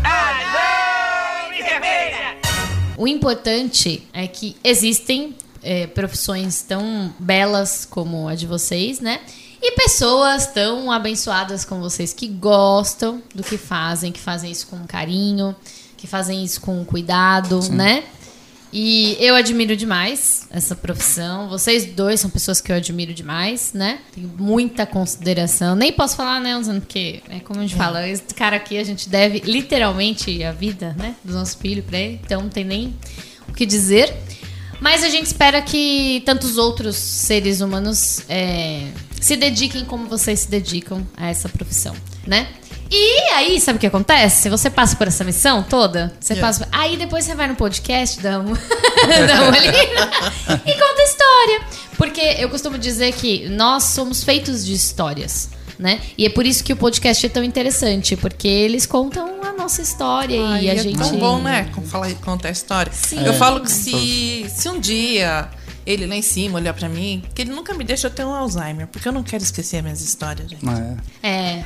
O 2.97 3.07
importante 3.07 4.03
é 4.12 4.27
que 4.27 4.57
existem 4.64 5.35
é, 5.63 5.87
profissões 5.87 6.63
tão 6.63 7.13
belas 7.19 7.87
como 7.89 8.29
a 8.29 8.35
de 8.35 8.47
vocês, 8.47 9.01
né? 9.01 9.21
E 9.61 9.73
pessoas 9.73 10.47
tão 10.47 10.91
abençoadas 10.91 11.65
como 11.65 11.81
vocês 11.81 12.13
que 12.13 12.29
gostam 12.29 13.23
do 13.35 13.43
que 13.43 13.59
fazem, 13.59 14.13
que 14.13 14.21
fazem 14.21 14.51
isso 14.53 14.69
com 14.69 14.87
carinho, 14.87 15.55
que 15.97 16.07
fazem 16.07 16.45
isso 16.45 16.61
com 16.61 16.85
cuidado, 16.85 17.61
né? 17.71 18.05
E 18.73 19.17
eu 19.19 19.35
admiro 19.35 19.75
demais 19.75 20.47
essa 20.51 20.77
profissão. 20.77 21.49
Vocês 21.49 21.87
dois 21.87 22.21
são 22.21 22.29
pessoas 22.29 22.61
que 22.61 22.71
eu 22.71 22.77
admiro 22.77 23.15
demais, 23.15 23.73
né? 23.73 23.99
Tenho 24.15 24.31
muita 24.39 24.85
consideração. 24.85 25.75
Nem 25.75 25.91
posso 25.91 26.17
falar, 26.17 26.39
né, 26.39 26.57
Usando, 26.57 26.81
porque 26.81 27.23
é 27.31 27.41
como 27.41 27.61
a 27.61 27.63
gente 27.63 27.75
fala, 27.75 28.07
esse 28.07 28.35
cara 28.35 28.57
aqui 28.57 28.77
a 28.77 28.85
gente 28.85 29.09
deve 29.09 29.41
literalmente 29.41 30.45
a 30.45 30.53
vida, 30.53 30.95
né, 30.99 31.15
dos 31.25 31.35
nossos 31.35 31.55
filhos 31.55 31.85
pra 31.85 31.99
ele. 31.99 32.21
Então 32.23 32.43
não 32.43 32.51
tem 32.51 32.65
nem 32.65 32.95
o 33.49 33.53
que 33.53 33.65
dizer. 33.65 34.15
Mas 34.81 35.03
a 35.03 35.09
gente 35.09 35.26
espera 35.26 35.61
que 35.61 36.22
tantos 36.24 36.57
outros 36.57 36.97
seres 36.97 37.61
humanos 37.61 38.20
é, 38.29 38.89
se 39.20 39.37
dediquem 39.37 39.85
como 39.85 40.07
vocês 40.09 40.41
se 40.41 40.49
dedicam 40.51 41.07
a 41.16 41.29
essa 41.29 41.49
profissão, 41.49 41.95
né? 42.26 42.49
E 42.91 43.20
aí, 43.35 43.61
sabe 43.61 43.76
o 43.76 43.81
que 43.81 43.87
acontece? 43.87 44.49
Você 44.49 44.70
passa 44.70 44.97
por 44.97 45.07
essa 45.07 45.22
missão 45.22 45.62
toda, 45.62 46.14
você 46.18 46.33
Yeah. 46.33 46.47
passa. 46.47 46.68
Aí 46.72 46.97
depois 46.97 47.24
você 47.24 47.35
vai 47.35 47.47
no 47.49 47.55
podcast, 47.55 48.18
dá 48.20 48.39
uma 48.41 48.53
lida 49.59 49.79
e 50.64 50.72
conta 50.72 51.03
história. 51.03 51.61
Porque 51.99 52.20
eu 52.39 52.49
costumo 52.49 52.79
dizer 52.79 53.12
que 53.12 53.47
nós 53.51 53.85
somos 53.85 54.22
feitos 54.24 54.64
de 54.64 54.72
histórias. 54.72 55.51
Né? 55.79 56.01
E 56.16 56.26
é 56.26 56.29
por 56.29 56.45
isso 56.45 56.64
que 56.64 56.72
o 56.72 56.76
podcast 56.76 57.24
é 57.24 57.29
tão 57.29 57.45
interessante, 57.45 58.16
porque 58.16 58.49
eles 58.49 58.85
contam 58.85 59.41
a 59.45 59.53
nossa 59.53 59.81
história 59.81 60.45
Ai, 60.45 60.64
e 60.64 60.70
a 60.70 60.74
é 60.74 60.79
gente. 60.79 60.99
tão 60.99 61.16
bom, 61.18 61.41
né? 61.41 61.70
Falar, 61.87 62.12
contar 62.16 62.49
a 62.49 62.51
história. 62.51 62.91
Eu 63.24 63.33
falo 63.35 63.61
que 63.61 63.70
se, 63.70 64.47
se 64.49 64.68
um 64.68 64.81
dia 64.81 65.49
ele 65.87 66.05
lá 66.07 66.14
em 66.16 66.22
cima 66.22 66.57
olhar 66.59 66.74
pra 66.74 66.87
mim, 66.87 67.22
que 67.35 67.41
ele 67.41 67.51
nunca 67.51 67.72
me 67.72 67.83
deixa 67.83 68.11
ter 68.11 68.22
um 68.22 68.35
Alzheimer, 68.35 68.87
porque 68.89 69.09
eu 69.09 69.12
não 69.12 69.22
quero 69.22 69.43
esquecer 69.43 69.83
minhas 69.83 70.03
histórias, 70.03 70.51
gente. 70.51 70.62
É. 70.68 71.29
É. 71.29 71.64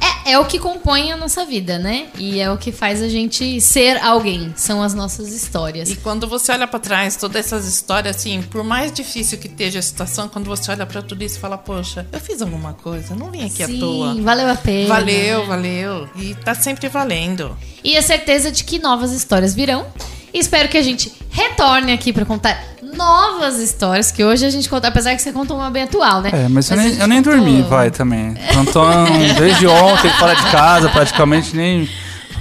É, 0.00 0.09
é 0.30 0.38
o 0.38 0.44
que 0.44 0.58
compõe 0.58 1.10
a 1.12 1.16
nossa 1.16 1.44
vida, 1.44 1.78
né? 1.78 2.08
E 2.16 2.40
é 2.40 2.50
o 2.50 2.56
que 2.56 2.70
faz 2.70 3.02
a 3.02 3.08
gente 3.08 3.60
ser 3.60 3.96
alguém. 3.98 4.52
São 4.56 4.82
as 4.82 4.94
nossas 4.94 5.32
histórias. 5.32 5.90
E 5.90 5.96
quando 5.96 6.26
você 6.26 6.52
olha 6.52 6.66
pra 6.66 6.78
trás, 6.78 7.16
todas 7.16 7.46
essas 7.46 7.66
histórias, 7.66 8.16
assim, 8.16 8.42
por 8.42 8.62
mais 8.62 8.92
difícil 8.92 9.38
que 9.38 9.46
esteja 9.46 9.78
a 9.78 9.82
situação, 9.82 10.28
quando 10.28 10.46
você 10.46 10.70
olha 10.70 10.86
pra 10.86 11.02
tudo 11.02 11.22
isso 11.22 11.36
e 11.36 11.40
fala, 11.40 11.58
poxa, 11.58 12.06
eu 12.12 12.20
fiz 12.20 12.40
alguma 12.40 12.74
coisa, 12.74 13.14
não 13.14 13.30
vim 13.30 13.44
aqui 13.44 13.64
Sim, 13.64 13.76
à 13.76 13.80
toa. 13.80 14.22
valeu 14.22 14.48
a 14.48 14.54
pena. 14.54 14.88
Valeu, 14.88 15.40
né? 15.40 15.46
valeu. 15.46 16.08
E 16.16 16.34
tá 16.36 16.54
sempre 16.54 16.88
valendo. 16.88 17.56
E 17.82 17.96
a 17.96 18.02
certeza 18.02 18.50
de 18.52 18.64
que 18.64 18.78
novas 18.78 19.12
histórias 19.12 19.54
virão. 19.54 19.86
E 20.32 20.38
espero 20.38 20.68
que 20.68 20.76
a 20.78 20.82
gente 20.82 21.12
retorne 21.30 21.92
aqui 21.92 22.12
pra 22.12 22.24
contar 22.24 22.62
novas 22.82 23.58
histórias, 23.58 24.10
que 24.10 24.22
hoje 24.24 24.44
a 24.44 24.50
gente 24.50 24.68
conta, 24.68 24.88
apesar 24.88 25.14
que 25.14 25.22
você 25.22 25.32
contou 25.32 25.56
uma 25.56 25.70
bem 25.70 25.84
atual, 25.84 26.20
né? 26.20 26.30
É, 26.32 26.48
mas, 26.48 26.70
eu 26.70 26.78
a 26.78 26.82
nem, 26.82 26.98
eu 26.98 27.06
nem 27.06 27.22
contou- 27.22 27.36
dormi, 27.36 27.62
vai, 27.62 27.90
também. 27.90 28.34
Não 28.54 28.64
tô 28.64 28.84
desde 29.38 29.66
ontem 29.66 30.10
fora 30.18 30.34
de 30.34 30.42
casa, 30.50 30.88
praticamente 30.88 31.54
nem. 31.56 31.88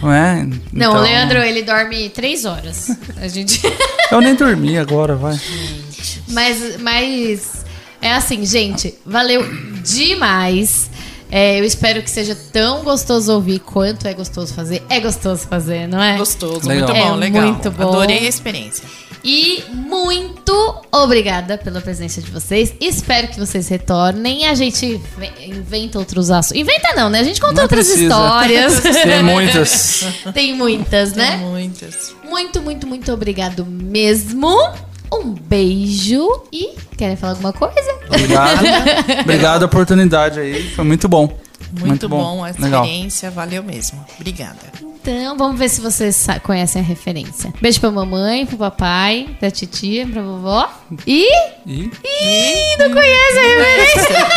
Não 0.01 0.11
é? 0.13 0.43
Não, 0.45 0.57
Então, 0.73 0.95
o 0.95 1.01
Leandro, 1.01 1.39
ele 1.39 1.61
dorme 1.61 2.09
três 2.09 2.45
horas. 2.45 2.89
A 3.21 3.27
gente. 3.27 3.61
Eu 4.11 4.21
nem 4.21 4.33
dormi 4.33 4.77
agora, 4.77 5.15
vai. 5.15 5.37
Mas, 6.29 6.79
mas 6.79 7.65
é 8.01 8.13
assim, 8.13 8.45
gente, 8.45 8.95
valeu 9.05 9.45
demais. 9.83 10.89
É, 11.31 11.59
eu 11.59 11.63
espero 11.63 12.01
que 12.01 12.09
seja 12.09 12.35
tão 12.51 12.83
gostoso 12.83 13.31
ouvir 13.33 13.59
quanto 13.59 14.07
é 14.07 14.13
gostoso 14.13 14.53
fazer. 14.53 14.83
É 14.89 14.99
gostoso 14.99 15.47
fazer, 15.47 15.87
não 15.87 16.01
é? 16.01 16.17
Gostoso, 16.17 16.67
Legal. 16.67 16.89
muito 16.89 16.99
bom, 17.07 17.13
É 17.13 17.17
legal. 17.17 17.43
muito 17.47 17.71
bom. 17.71 17.89
Adorei 17.89 18.19
a 18.25 18.29
experiência. 18.29 18.83
E 19.23 19.63
muito 19.69 20.81
obrigada 20.91 21.57
pela 21.57 21.81
presença 21.81 22.21
de 22.21 22.31
vocês. 22.31 22.73
Espero 22.79 23.27
que 23.27 23.37
vocês 23.37 23.67
retornem. 23.67 24.47
A 24.47 24.55
gente 24.55 24.99
ve- 25.17 25.31
inventa 25.45 25.99
outros 25.99 26.31
assuntos. 26.31 26.59
Inventa 26.61 26.93
não, 26.95 27.09
né? 27.09 27.19
A 27.19 27.23
gente 27.23 27.39
conta 27.41 27.55
Não 27.55 27.63
outras 27.63 27.85
precisa. 27.85 28.03
histórias. 28.07 28.79
Tem 29.03 29.21
muitas. 29.23 30.05
Tem 30.33 30.55
muitas, 30.55 31.11
Tem 31.11 31.17
né? 31.21 31.35
muitas. 31.37 32.15
Muito, 32.27 32.61
muito, 32.61 32.87
muito 32.87 33.11
obrigado 33.11 33.65
mesmo. 33.65 34.57
Um 35.11 35.33
beijo 35.33 36.43
e 36.51 36.75
querem 36.97 37.15
falar 37.15 37.33
alguma 37.33 37.53
coisa? 37.53 37.99
Obrigado. 38.07 38.59
Obrigado 39.23 39.63
a 39.63 39.65
oportunidade 39.65 40.39
aí. 40.39 40.69
Foi 40.71 40.85
muito 40.85 41.07
bom. 41.07 41.37
Muito, 41.71 42.09
bom. 42.09 42.43
a 42.43 42.47
Legal. 42.47 42.83
experiência, 42.83 43.29
valeu 43.29 43.61
mesmo. 43.63 44.03
Obrigada. 44.15 44.57
Então, 44.81 45.37
vamos 45.37 45.57
ver 45.57 45.69
se 45.69 45.79
vocês 45.81 46.27
conhecem 46.43 46.81
a 46.81 46.85
referência. 46.85 47.53
Beijo 47.61 47.79
pra 47.79 47.89
mamãe, 47.91 48.45
pro 48.45 48.57
papai, 48.57 49.29
pra 49.39 49.49
titia, 49.51 50.05
pra 50.07 50.21
vovó. 50.21 50.69
E. 51.05 51.25
E, 51.65 51.83
Ih, 51.83 52.77
não 52.79 52.91
conhece 52.91 53.37
a 53.39 53.41
referência! 53.41 54.27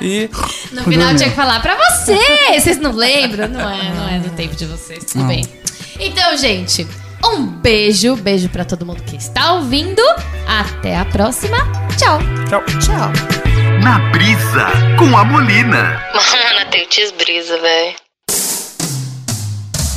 e 0.00 0.30
No 0.72 0.84
final 0.84 1.14
tinha 1.14 1.30
que 1.30 1.36
falar 1.36 1.60
pra 1.60 1.76
você! 1.76 2.16
Vocês 2.60 2.78
não 2.78 2.92
lembram? 2.92 3.48
Não 3.48 3.68
é, 3.70 3.94
não 3.94 4.08
é 4.08 4.18
do 4.20 4.30
tempo 4.30 4.54
de 4.56 4.64
vocês, 4.66 5.04
tudo 5.04 5.20
Não. 5.20 5.28
bem. 5.28 5.44
Então, 5.98 6.36
gente, 6.36 6.86
um 7.24 7.46
beijo, 7.46 8.16
beijo 8.16 8.48
pra 8.48 8.64
todo 8.64 8.86
mundo 8.86 9.02
que 9.02 9.16
está 9.16 9.54
ouvindo. 9.54 10.02
Até 10.46 10.96
a 10.96 11.04
próxima. 11.04 11.58
Tchau! 11.98 12.18
tchau. 12.48 12.64
Tchau. 12.80 13.12
Na 13.82 13.98
brisa 14.10 14.66
com 14.98 15.16
a 15.16 15.24
Molina. 15.24 16.00
Mano, 16.12 16.70
tem 16.70 16.86
brisa, 17.12 17.60
velho. 17.60 17.96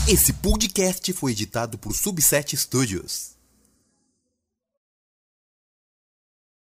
Esse 0.08 0.34
podcast 0.34 1.14
foi 1.14 1.32
editado 1.32 1.78
por 1.78 1.94
Subset 1.94 2.56
Studios. 2.56 3.33